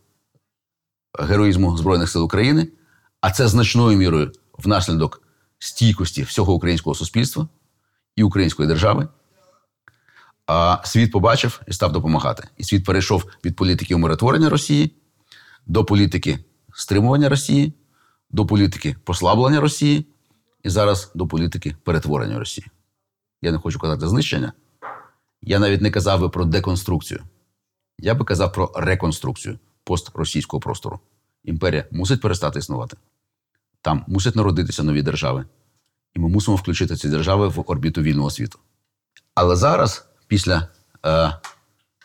героїзму 1.18 1.76
Збройних 1.76 2.10
сил 2.10 2.24
України, 2.24 2.68
а 3.20 3.30
це 3.30 3.48
значною 3.48 3.98
мірою 3.98 4.32
внаслідок 4.58 5.22
стійкості 5.58 6.22
всього 6.22 6.54
українського 6.54 6.94
суспільства 6.94 7.48
і 8.16 8.22
української 8.22 8.68
держави. 8.68 9.08
А 10.46 10.78
світ 10.84 11.12
побачив 11.12 11.60
і 11.68 11.72
став 11.72 11.92
допомагати. 11.92 12.48
І 12.56 12.64
світ 12.64 12.84
перейшов 12.84 13.24
від 13.44 13.56
політики 13.56 13.94
умиротворення 13.94 14.48
Росії 14.48 14.96
до 15.66 15.84
політики 15.84 16.38
стримування 16.74 17.28
Росії, 17.28 17.72
до 18.30 18.46
політики 18.46 18.96
послаблення 19.04 19.60
Росії 19.60 20.06
і 20.62 20.70
зараз 20.70 21.12
до 21.14 21.26
політики 21.26 21.76
перетворення 21.84 22.38
Росії. 22.38 22.66
Я 23.42 23.52
не 23.52 23.58
хочу 23.58 23.78
казати 23.78 24.08
знищення. 24.08 24.52
Я 25.42 25.58
навіть 25.58 25.80
не 25.80 25.90
казав 25.90 26.20
би 26.20 26.28
про 26.28 26.44
деконструкцію. 26.44 27.20
Я 27.98 28.14
би 28.14 28.24
казав 28.24 28.52
про 28.52 28.72
реконструкцію 28.76 29.58
постросійського 29.84 30.60
простору. 30.60 31.00
Імперія 31.44 31.84
мусить 31.90 32.20
перестати 32.20 32.58
існувати. 32.58 32.96
Там 33.82 34.04
мусять 34.08 34.36
народитися 34.36 34.82
нові 34.82 35.02
держави. 35.02 35.44
І 36.14 36.20
ми 36.20 36.28
мусимо 36.28 36.56
включити 36.56 36.96
ці 36.96 37.08
держави 37.08 37.48
в 37.48 37.64
орбіту 37.66 38.02
вільного 38.02 38.30
світу. 38.30 38.58
Але 39.34 39.56
зараз, 39.56 40.08
після 40.26 40.68
е, 41.06 41.32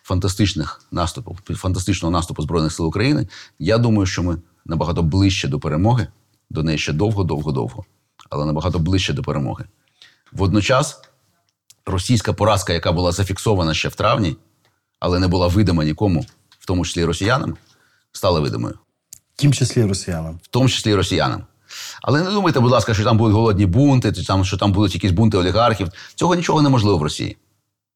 фантастичних 0.08 0.82
наступів, 0.92 1.58
фантастичного 1.58 2.12
наступу 2.12 2.42
Збройних 2.42 2.74
сил 2.74 2.86
України, 2.88 3.28
я 3.60 3.78
думаю, 3.78 4.06
що 4.06 4.24
ми 4.24 4.38
набагато 4.66 5.04
ближче 5.04 5.48
до 5.48 5.60
перемоги, 5.60 6.08
до 6.50 6.64
неї 6.64 6.78
ще 6.78 6.94
довго, 6.94 7.24
довго, 7.24 7.52
довго, 7.52 7.86
але 8.30 8.46
набагато 8.46 8.80
ближче 8.80 9.14
до 9.14 9.22
перемоги. 9.24 9.66
Водночас, 10.32 11.02
російська 11.86 12.34
поразка, 12.34 12.74
яка 12.74 12.92
була 12.92 13.12
зафіксована 13.12 13.74
ще 13.74 13.90
в 13.90 13.96
травні, 13.96 14.38
але 15.00 15.20
не 15.20 15.28
була 15.28 15.48
видима 15.48 15.84
нікому, 15.84 16.26
в 16.60 16.66
тому 16.66 16.86
числі 16.86 17.06
росіянам, 17.06 17.58
стала 18.12 18.40
видимою 18.40 18.74
В 19.36 19.38
тім 19.38 19.54
числі 19.54 19.86
росіянам. 19.86 20.40
в 20.44 20.48
тому 20.48 20.70
числі 20.70 20.96
росіянам. 20.96 21.44
Але 22.02 22.24
не 22.24 22.32
думайте, 22.32 22.60
будь 22.60 22.72
ласка, 22.72 22.94
що 22.94 23.04
там 23.04 23.18
будуть 23.18 23.36
голодні 23.36 23.66
бунти, 23.66 24.14
чи 24.14 24.26
там, 24.26 24.46
що 24.46 24.58
там 24.58 24.72
будуть 24.72 24.96
якісь 24.96 25.12
бунти 25.12 25.38
олігархів. 25.38 25.90
Цього 26.16 26.36
нічого 26.36 26.62
неможливо 26.62 26.98
в 26.98 27.02
Росії. 27.02 27.38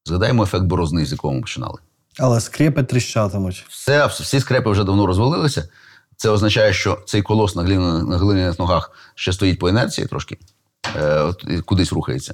Згадаємо 0.06 0.44
ефект 0.44 0.64
борозни, 0.64 1.06
з 1.06 1.12
якого 1.12 1.34
ми 1.34 1.42
починали. 1.42 1.78
Але 2.20 2.42
скрипи 2.42 2.84
тріщатимуть. 2.84 3.66
Все, 3.70 4.06
всі 4.06 4.40
скрепи 4.40 4.72
вже 4.72 4.84
давно 4.84 5.06
розвалилися. 5.06 5.70
Це 6.18 6.30
означає, 6.30 6.74
що 6.74 6.98
цей 7.06 7.22
колос 7.22 7.56
на, 7.56 7.64
глиняних- 7.64 8.08
на 8.10 8.18
глиняних 8.18 8.60
ногах 8.60 8.92
ще 9.16 9.34
стоїть 9.34 9.60
по 9.60 9.70
інерції 9.70 10.08
трошки, 10.08 10.38
е, 11.02 11.20
от, 11.20 11.44
кудись 11.66 11.94
рухається. 11.94 12.34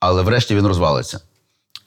Але 0.00 0.22
врешті 0.22 0.54
він 0.56 0.66
розвалиться. 0.66 1.20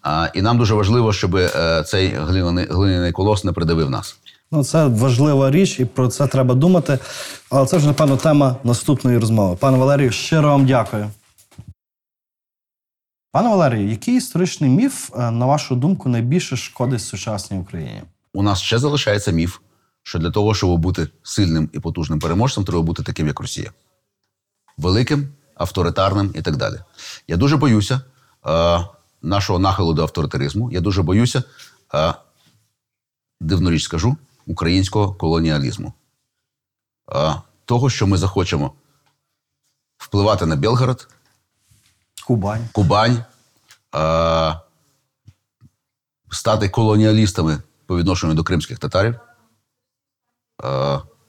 А, 0.01 0.27
і 0.33 0.41
нам 0.41 0.57
дуже 0.57 0.73
важливо, 0.73 1.13
щоб 1.13 1.35
е, 1.35 1.83
цей 1.87 2.07
глиняний, 2.09 2.67
глиняний 2.69 3.11
колос 3.11 3.43
не 3.43 3.51
придавив 3.51 3.89
нас. 3.89 4.17
Ну, 4.51 4.63
це 4.63 4.85
важлива 4.85 5.51
річ, 5.51 5.79
і 5.79 5.85
про 5.85 6.07
це 6.07 6.27
треба 6.27 6.55
думати. 6.55 6.99
Але 7.49 7.67
це 7.67 7.77
вже, 7.77 7.87
напевно, 7.87 8.17
тема 8.17 8.55
наступної 8.63 9.17
розмови. 9.17 9.55
Пане 9.59 9.77
Валерію, 9.77 10.11
щиро 10.11 10.49
вам 10.49 10.65
дякую. 10.65 11.09
Пане 13.35 13.49
Валерію, 13.49 13.89
який 13.89 14.17
історичний 14.17 14.69
міф, 14.69 15.11
е, 15.15 15.31
на 15.31 15.45
вашу 15.45 15.75
думку, 15.75 16.09
найбільше 16.09 16.57
шкодить 16.57 17.01
сучасній 17.01 17.59
Україні? 17.59 18.01
у 18.33 18.43
нас 18.43 18.61
ще 18.61 18.79
залишається 18.79 19.31
міф, 19.31 19.59
що 20.03 20.19
для 20.19 20.31
того, 20.31 20.55
щоб 20.55 20.79
бути 20.79 21.07
сильним 21.23 21.69
і 21.73 21.79
потужним 21.79 22.19
переможцем, 22.19 22.65
треба 22.65 22.81
бути 22.81 23.03
таким, 23.03 23.27
як 23.27 23.39
Росія. 23.39 23.71
Великим, 24.77 25.29
авторитарним 25.55 26.31
і 26.35 26.41
так 26.41 26.55
далі. 26.55 26.75
Я 27.27 27.37
дуже 27.37 27.57
боюся 27.57 28.01
е, 28.47 28.85
нашого 29.21 29.59
нахилу 29.59 29.93
до 29.93 30.01
авторитаризму. 30.01 30.71
Я 30.71 30.81
дуже 30.81 31.01
боюся, 31.01 31.43
е, 31.93 32.13
дивну 33.41 33.71
річ 33.71 33.83
скажу, 33.83 34.17
українського 34.47 35.13
колоніалізму. 35.13 35.93
Е, 37.15 37.35
того, 37.65 37.89
що 37.89 38.07
ми 38.07 38.17
захочемо 38.17 38.73
впливати 39.97 40.45
на 40.45 40.55
Белгород, 40.55 41.07
Кубань. 42.27 42.67
Кубань, 42.71 43.23
стати 46.31 46.69
колоніалістами 46.69 47.61
по 47.85 47.97
відношенню 47.97 48.33
до 48.33 48.43
кримських 48.43 48.79
татарів 48.79 49.15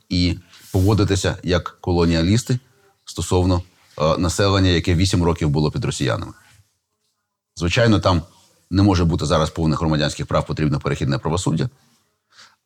і 0.09 0.38
поводитися 0.72 1.36
як 1.42 1.78
колоніалісти 1.80 2.59
стосовно 3.05 3.62
населення, 4.18 4.68
яке 4.68 4.94
8 4.94 5.22
років 5.22 5.51
було 5.51 5.70
під 5.70 5.84
росіянами. 5.84 6.32
Звичайно, 7.57 8.01
там 8.01 8.22
не 8.70 8.82
може 8.82 9.05
бути 9.05 9.26
зараз 9.26 9.51
повних 9.51 9.80
громадянських 9.80 10.26
прав, 10.26 10.47
потрібно 10.47 10.80
перехідне 10.80 11.18
правосуддя. 11.18 11.68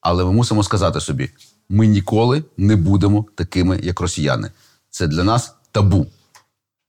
Але 0.00 0.24
ми 0.24 0.32
мусимо 0.32 0.62
сказати 0.62 1.00
собі: 1.00 1.30
ми 1.68 1.86
ніколи 1.86 2.44
не 2.56 2.76
будемо 2.76 3.26
такими, 3.34 3.80
як 3.82 4.00
росіяни. 4.00 4.50
Це 4.90 5.06
для 5.06 5.24
нас 5.24 5.54
табу. 5.72 6.06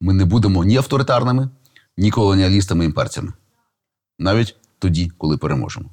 Ми 0.02 0.14
не 0.14 0.26
будемо 0.26 0.64
ні 0.64 0.78
авторитарними, 0.78 1.49
ні 1.97 2.12
колоніалістами 2.12 2.86
імперцями. 2.86 3.34
Навіть 4.20 4.56
тоді, 4.80 5.12
коли 5.18 5.38
переможемо. 5.38 5.89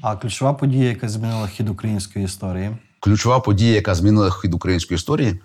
А 0.00 0.16
ключова 0.16 0.54
подія, 0.54 0.88
яка 0.88 1.08
змінила 1.08 1.46
хід 1.48 1.68
української 1.68 2.24
історії. 2.24 2.76
Ключова 3.00 3.40
подія, 3.40 3.74
яка 3.74 3.94
змінила 3.94 4.30
хід 4.30 4.54
української 4.54 4.96
історії, 4.96 5.40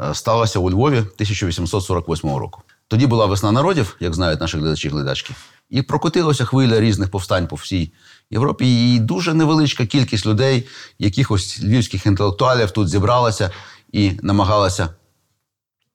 е, 0.00 0.14
сталася 0.14 0.58
у 0.58 0.70
Львові 0.70 0.96
1848 0.98 2.38
року. 2.38 2.62
Тоді 2.88 3.06
була 3.06 3.26
весна 3.26 3.52
народів, 3.52 3.96
як 4.00 4.14
знають 4.14 4.40
наші 4.40 4.58
глядачі 4.58 4.88
і 4.88 4.90
глядачки, 4.90 5.34
і 5.70 5.82
прокотилася 5.82 6.44
хвиля 6.44 6.80
різних 6.80 7.10
повстань 7.10 7.46
по 7.46 7.56
всій 7.56 7.92
Європі. 8.30 8.94
І 8.94 8.98
дуже 8.98 9.34
невеличка 9.34 9.86
кількість 9.86 10.26
людей, 10.26 10.68
якихось 10.98 11.62
львівських 11.62 12.06
інтелектуалів 12.06 12.70
тут 12.70 12.88
зібралася 12.88 13.50
і 13.92 14.12
намагалася 14.22 14.88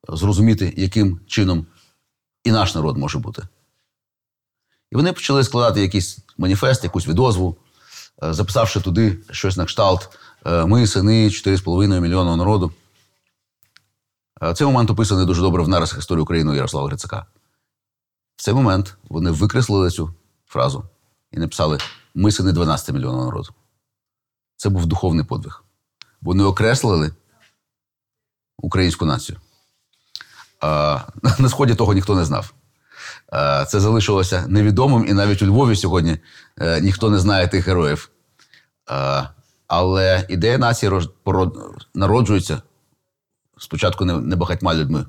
зрозуміти, 0.09 0.73
яким 0.77 1.19
чином 1.27 1.65
і 2.43 2.51
наш 2.51 2.75
народ 2.75 2.97
може 2.97 3.19
бути. 3.19 3.43
І 4.91 4.95
вони 4.95 5.13
почали 5.13 5.43
складати 5.43 5.81
якийсь 5.81 6.19
маніфест, 6.37 6.83
якусь 6.83 7.07
відозву, 7.07 7.57
е, 8.23 8.33
записавши 8.33 8.81
туди 8.81 9.17
щось 9.31 9.57
на 9.57 9.65
кшталт 9.65 10.17
е, 10.45 10.65
Ми, 10.65 10.87
сини 10.87 11.29
4,5 11.29 11.99
мільйона 11.99 12.35
народу. 12.35 12.71
Е, 14.41 14.53
Цей 14.53 14.67
момент 14.67 14.89
описаний 14.89 15.25
дуже 15.25 15.41
добре 15.41 15.63
в 15.63 15.67
нарисах 15.67 15.99
історії 15.99 16.23
України 16.23 16.55
Ярослава 16.55 16.87
Грицака. 16.87 17.25
В 18.35 18.43
цей 18.43 18.53
момент 18.53 18.97
вони 19.09 19.31
викреслили 19.31 19.89
цю 19.89 20.13
фразу 20.45 20.83
і 21.31 21.39
написали 21.39 21.77
Ми 22.15 22.31
сини 22.31 22.51
12 22.51 22.95
мільйонів 22.95 23.25
народу. 23.25 23.53
Це 24.57 24.69
був 24.69 24.85
духовний 24.85 25.25
подвиг. 25.25 25.63
Вони 26.21 26.43
окреслили 26.43 27.11
українську 28.57 29.05
націю. 29.05 29.39
А, 30.65 30.99
на 31.39 31.49
сході 31.49 31.75
того 31.75 31.93
ніхто 31.93 32.15
не 32.15 32.25
знав. 32.25 32.53
Це 33.67 33.79
залишилося 33.79 34.45
невідомим, 34.47 35.05
і 35.07 35.13
навіть 35.13 35.41
у 35.41 35.45
Львові 35.45 35.75
сьогодні 35.75 36.17
е, 36.61 36.81
ніхто 36.81 37.09
не 37.09 37.19
знає 37.19 37.47
тих 37.47 37.67
героїв. 37.67 38.09
Але 39.67 40.25
ідея 40.29 40.57
нації 40.57 40.91
народжується 41.95 42.61
спочатку 43.57 44.05
не, 44.05 44.35
багатьма 44.35 44.75
людьми. 44.75 45.05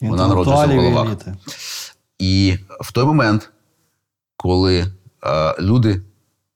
Вона 0.00 0.28
народжується 0.28 0.66
в 0.66 0.76
головах. 0.76 1.16
І 2.18 2.58
в 2.80 2.92
той 2.92 3.04
момент, 3.04 3.50
коли 4.36 4.86
е, 5.24 5.54
люди 5.60 6.02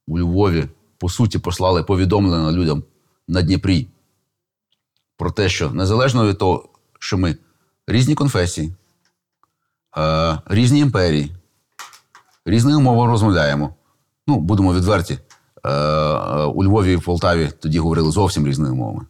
у 0.07 0.19
Львові, 0.19 0.69
по 0.99 1.09
суті, 1.09 1.39
послали 1.39 1.83
повідомлення 1.83 2.53
людям 2.53 2.83
на 3.29 3.43
Дніпрі 3.43 3.87
про 5.17 5.31
те, 5.31 5.49
що 5.49 5.71
незалежно 5.71 6.27
від 6.27 6.39
того, 6.39 6.69
що 6.99 7.19
ми 7.19 7.37
різні 7.87 8.15
конфесії, 8.15 8.75
е, 9.99 10.39
різні 10.47 10.81
імперії, 10.81 11.37
різною 12.45 12.81
мовою 12.81 13.11
розмовляємо. 13.11 13.75
Ну, 14.27 14.41
будемо 14.41 14.75
відверті. 14.75 15.19
Е, 15.65 15.71
е, 15.71 16.45
у 16.45 16.65
Львові 16.65 16.95
і 16.95 16.99
Полтаві 16.99 17.51
тоді 17.61 17.79
говорили 17.79 18.11
зовсім 18.11 18.47
різними 18.47 18.75
мовами. 18.75 19.07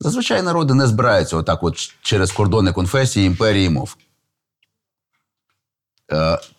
Зазвичай 0.00 0.42
народи 0.42 0.74
не 0.74 0.86
збираються 0.86 1.36
отак, 1.36 1.62
от 1.62 1.76
через 2.02 2.32
кордони 2.32 2.72
конфесії, 2.72 3.26
імперії, 3.26 3.70
мов. 3.70 3.96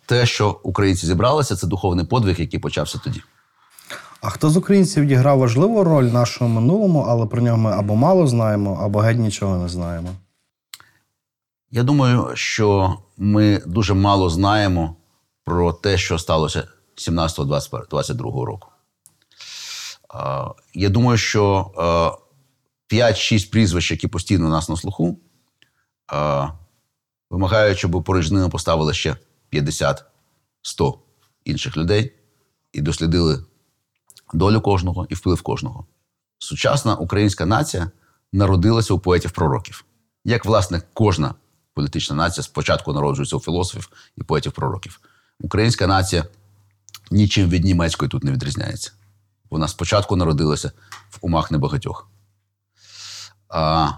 Те, 0.05 0.25
що 0.25 0.59
українці 0.63 1.07
зібралися, 1.07 1.55
це 1.55 1.67
духовний 1.67 2.05
подвиг, 2.05 2.39
який 2.39 2.59
почався 2.59 2.99
тоді. 3.03 3.21
А 4.21 4.29
хто 4.29 4.49
з 4.49 4.57
українців 4.57 5.03
відіграв 5.03 5.39
важливу 5.39 5.83
роль 5.83 6.09
в 6.09 6.13
нашому 6.13 6.59
минулому, 6.61 7.05
але 7.09 7.25
про 7.25 7.41
нього 7.41 7.57
ми 7.57 7.71
або 7.71 7.95
мало 7.95 8.27
знаємо, 8.27 8.79
або 8.81 8.99
геть 8.99 9.17
нічого 9.17 9.57
не 9.57 9.69
знаємо. 9.69 10.09
Я 11.71 11.83
думаю, 11.83 12.31
що 12.33 12.97
ми 13.17 13.61
дуже 13.65 13.93
мало 13.93 14.29
знаємо 14.29 14.95
про 15.43 15.73
те, 15.73 15.97
що 15.97 16.19
сталося 16.19 16.67
17-22 16.95 18.43
року. 18.43 18.69
Я 20.73 20.89
думаю, 20.89 21.17
що 21.17 21.71
е, 22.91 22.95
5-6 22.95 23.51
прізвищ, 23.51 23.91
які 23.91 24.07
постійно 24.07 24.45
у 24.45 24.49
нас 24.49 24.69
на 24.69 24.77
слуху, 24.77 25.19
вимагають, 27.29 27.77
щоб 27.77 28.03
поруч 28.03 28.31
ними 28.31 28.49
поставили 28.49 28.93
ще 28.93 29.15
50-100 29.53 29.95
інших 31.45 31.77
людей 31.77 32.13
і 32.71 32.81
дослідили 32.81 33.45
долю 34.33 34.61
кожного 34.61 35.07
і 35.09 35.15
вплив 35.15 35.41
кожного. 35.41 35.85
Сучасна 36.39 36.95
українська 36.95 37.45
нація 37.45 37.91
народилася 38.33 38.93
у 38.93 38.99
поетів-пророків. 38.99 39.85
Як, 40.25 40.45
власне, 40.45 40.81
кожна 40.93 41.35
політична 41.77 42.15
нація 42.15 42.43
спочатку 42.43 42.93
народжується 42.93 43.35
у 43.35 43.39
філософів 43.39 43.89
і 44.15 44.23
поетів-пророків. 44.23 44.99
Українська 45.39 45.87
нація 45.87 46.25
нічим 47.11 47.49
від 47.49 47.63
німецької 47.63 48.09
тут 48.09 48.23
не 48.23 48.31
відрізняється. 48.31 48.91
Вона 49.49 49.67
спочатку 49.67 50.15
народилася 50.15 50.71
в 51.09 51.17
умах 51.21 51.51
небагатьох. 51.51 52.09
А, 53.49 53.89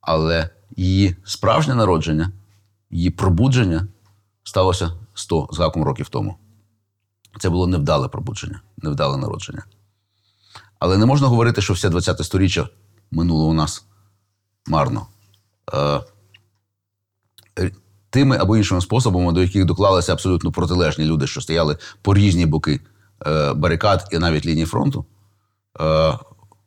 але 0.00 0.50
її 0.76 1.16
справжнє 1.24 1.74
народження, 1.74 2.32
її 2.90 3.10
пробудження 3.10 3.88
сталося 4.44 4.92
100 5.14 5.48
з 5.52 5.58
гаком 5.58 5.84
років 5.84 6.08
тому. 6.08 6.38
Це 7.40 7.50
було 7.50 7.66
невдале 7.66 8.08
пробудження, 8.08 8.60
невдале 8.76 9.16
народження. 9.16 9.64
Але 10.78 10.98
не 10.98 11.06
можна 11.06 11.26
говорити, 11.26 11.62
що 11.62 11.72
все 11.74 11.90
20 11.90 12.24
сторіччя 12.24 12.68
минуло 13.10 13.46
у 13.46 13.52
нас 13.52 13.84
марно. 14.66 15.06
Е, 17.58 17.72
тими 18.10 18.36
або 18.36 18.56
іншими 18.56 18.80
способами, 18.80 19.32
до 19.32 19.42
яких 19.42 19.64
доклалися 19.64 20.12
абсолютно 20.12 20.52
протилежні 20.52 21.04
люди, 21.04 21.26
що 21.26 21.40
стояли 21.40 21.76
по 22.02 22.14
різні 22.14 22.46
боки 22.46 22.80
е, 23.26 23.52
барикад 23.52 24.08
і 24.12 24.18
навіть 24.18 24.46
лінії 24.46 24.66
фронту, 24.66 25.06
е, 25.80 26.18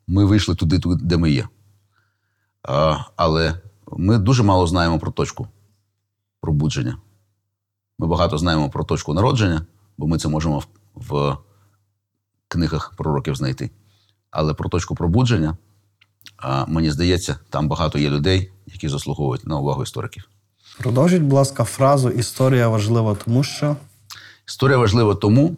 ми 0.08 0.26
вийшли 0.26 0.56
туди, 0.56 0.80
де 0.86 1.18
ми 1.18 1.32
є. 1.32 1.48
Але 3.16 3.62
ми 3.92 4.18
дуже 4.18 4.44
мало 4.44 4.68
знаємо 4.68 5.00
про 5.00 5.12
точку 5.12 5.48
пробудження. 6.42 6.98
Ми 8.00 8.08
багато 8.08 8.38
знаємо 8.38 8.70
про 8.70 8.84
точку 8.84 9.14
народження, 9.14 9.66
бо 9.98 10.08
ми 10.08 10.18
це 10.18 10.28
можемо 10.28 10.64
в 10.96 11.38
книгах 12.48 12.94
пророків 12.98 13.36
знайти. 13.36 13.72
Але 14.32 14.54
про 14.54 14.70
точку 14.70 14.96
пробудження, 14.96 15.58
мені 16.68 16.92
здається, 16.92 17.40
там 17.50 17.68
багато 17.68 18.00
є 18.00 18.10
людей, 18.10 18.52
які 18.66 18.90
заслуговують 18.90 19.48
на 19.48 19.58
увагу 19.58 19.84
істориків. 19.84 20.31
Продовжіть, 20.82 21.22
будь 21.22 21.34
ласка, 21.34 21.64
фразу 21.64 22.10
Історія 22.10 22.68
важлива, 22.68 23.16
тому 23.26 23.44
що 23.44 23.76
Історія 24.48 24.78
важлива 24.78 25.16
тому, 25.16 25.58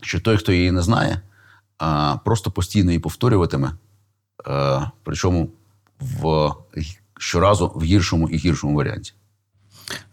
що 0.00 0.20
той, 0.20 0.36
хто 0.36 0.52
її 0.52 0.70
не 0.70 0.82
знає, 0.82 1.20
просто 2.24 2.50
постійно 2.50 2.90
її 2.90 3.00
повторюватиме, 3.00 3.72
причому 5.02 5.48
в, 6.00 6.50
щоразу 7.18 7.72
в 7.74 7.84
гіршому 7.84 8.28
і 8.28 8.36
гіршому 8.36 8.76
варіанті. 8.76 9.12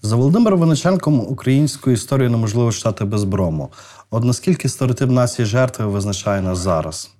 за 0.01 0.15
Володимиром 0.15 0.59
Винниченком 0.59 1.19
українську 1.19 1.91
історію 1.91 2.29
неможливо 2.29 2.71
читати 2.71 3.05
без 3.05 3.23
брому. 3.23 3.71
От 4.09 4.23
наскільки 4.23 4.69
стереотип 4.69 5.09
нації 5.09 5.45
жертви 5.45 5.85
визначає 5.85 6.41
нас 6.41 6.57
зараз? 6.57 7.11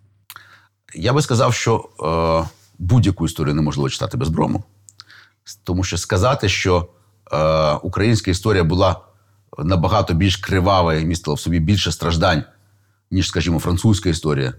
Я 0.96 1.14
би 1.14 1.22
сказав, 1.22 1.54
що 1.54 1.90
е, 2.04 2.50
будь-яку 2.80 3.26
історію 3.26 3.56
неможливо 3.56 3.90
читати 3.90 4.18
без 4.18 4.30
брому. 4.30 4.64
Тому 5.64 5.84
що 5.84 5.98
сказати, 5.98 6.50
що 6.50 6.88
українська 7.82 8.32
історія 8.32 8.64
була 8.64 9.02
набагато 9.58 10.14
більш 10.14 10.38
кривава 10.38 10.96
і 10.96 11.06
містила 11.06 11.36
в 11.36 11.40
собі 11.40 11.60
більше 11.60 11.92
страждань, 11.92 12.44
ніж, 13.12 13.28
скажімо, 13.28 13.60
французька 13.60 14.10
історія, 14.10 14.54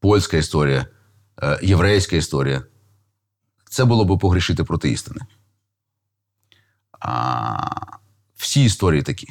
польська 0.00 0.36
історія, 0.36 0.86
е, 1.42 1.58
єврейська 1.62 2.16
історія, 2.16 2.62
це 3.70 3.84
було 3.84 4.04
би 4.04 4.18
погрішити 4.18 4.64
проти 4.64 4.90
істини. 4.90 5.20
А, 7.00 7.56
всі 8.36 8.64
історії 8.64 9.02
такі. 9.02 9.28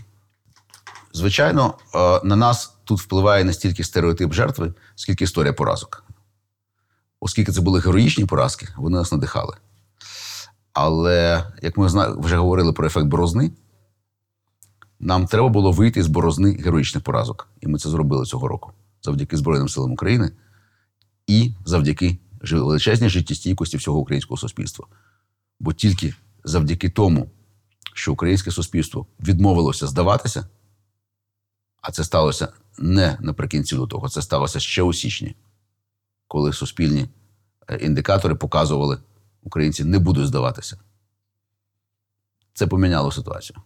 Звичайно, 1.14 1.78
е, 1.96 2.20
на 2.24 2.36
нас 2.36 2.78
тут 2.84 3.00
впливає 3.00 3.44
не 3.44 3.54
стільки 3.54 3.84
стереотип 3.84 4.34
жертви, 4.34 4.74
скільки 4.96 5.24
історія 5.24 5.54
поразок. 5.54 6.06
Оскільки 7.20 7.52
це 7.52 7.62
були 7.62 7.80
героїчні 7.80 8.26
поразки, 8.26 8.68
вони 8.78 8.98
нас 8.98 9.12
надихали. 9.12 9.58
Але 10.74 11.44
як 11.62 11.78
ми 11.78 11.88
вже 12.20 12.38
говорили 12.38 12.74
про 12.74 12.88
ефект 12.88 13.08
борозни, 13.08 13.52
нам 15.00 15.26
треба 15.26 15.50
було 15.50 15.72
вийти 15.72 16.04
з 16.04 16.08
борозни 16.08 16.54
героїчних 16.54 17.04
поразок. 17.04 17.48
І 17.62 17.68
ми 17.68 17.80
це 17.80 17.90
зробили 17.90 18.26
цього 18.26 18.48
року 18.48 18.72
завдяки 19.02 19.38
Збройним 19.38 19.70
силам 19.70 19.92
України 19.92 20.32
і 21.28 21.54
завдяки 21.66 22.18
величезній 22.42 23.10
життєстійкості 23.10 23.78
всього 23.78 24.00
українського 24.00 24.38
суспільства. 24.38 24.88
Бо 25.60 25.74
тільки 25.74 26.14
завдяки 26.44 26.90
тому, 26.90 27.32
що 27.94 28.14
українське 28.14 28.52
суспільство 28.52 29.08
відмовилося 29.20 29.88
здаватися, 29.88 30.48
а 31.82 31.92
це 31.92 32.04
сталося 32.04 32.54
не 32.78 33.18
наприкінці 33.22 33.76
лютого, 33.76 34.10
це 34.10 34.22
сталося 34.22 34.60
ще 34.60 34.82
у 34.82 34.94
січні, 34.94 35.36
коли 36.28 36.54
суспільні 36.54 37.10
е, 37.68 37.78
індикатори 37.78 38.36
показували, 38.36 38.98
українці 39.44 39.84
не 39.84 40.00
будуть 40.00 40.28
здаватися. 40.28 40.80
Це 42.54 42.68
поміняло 42.68 43.12
ситуацію. 43.12 43.60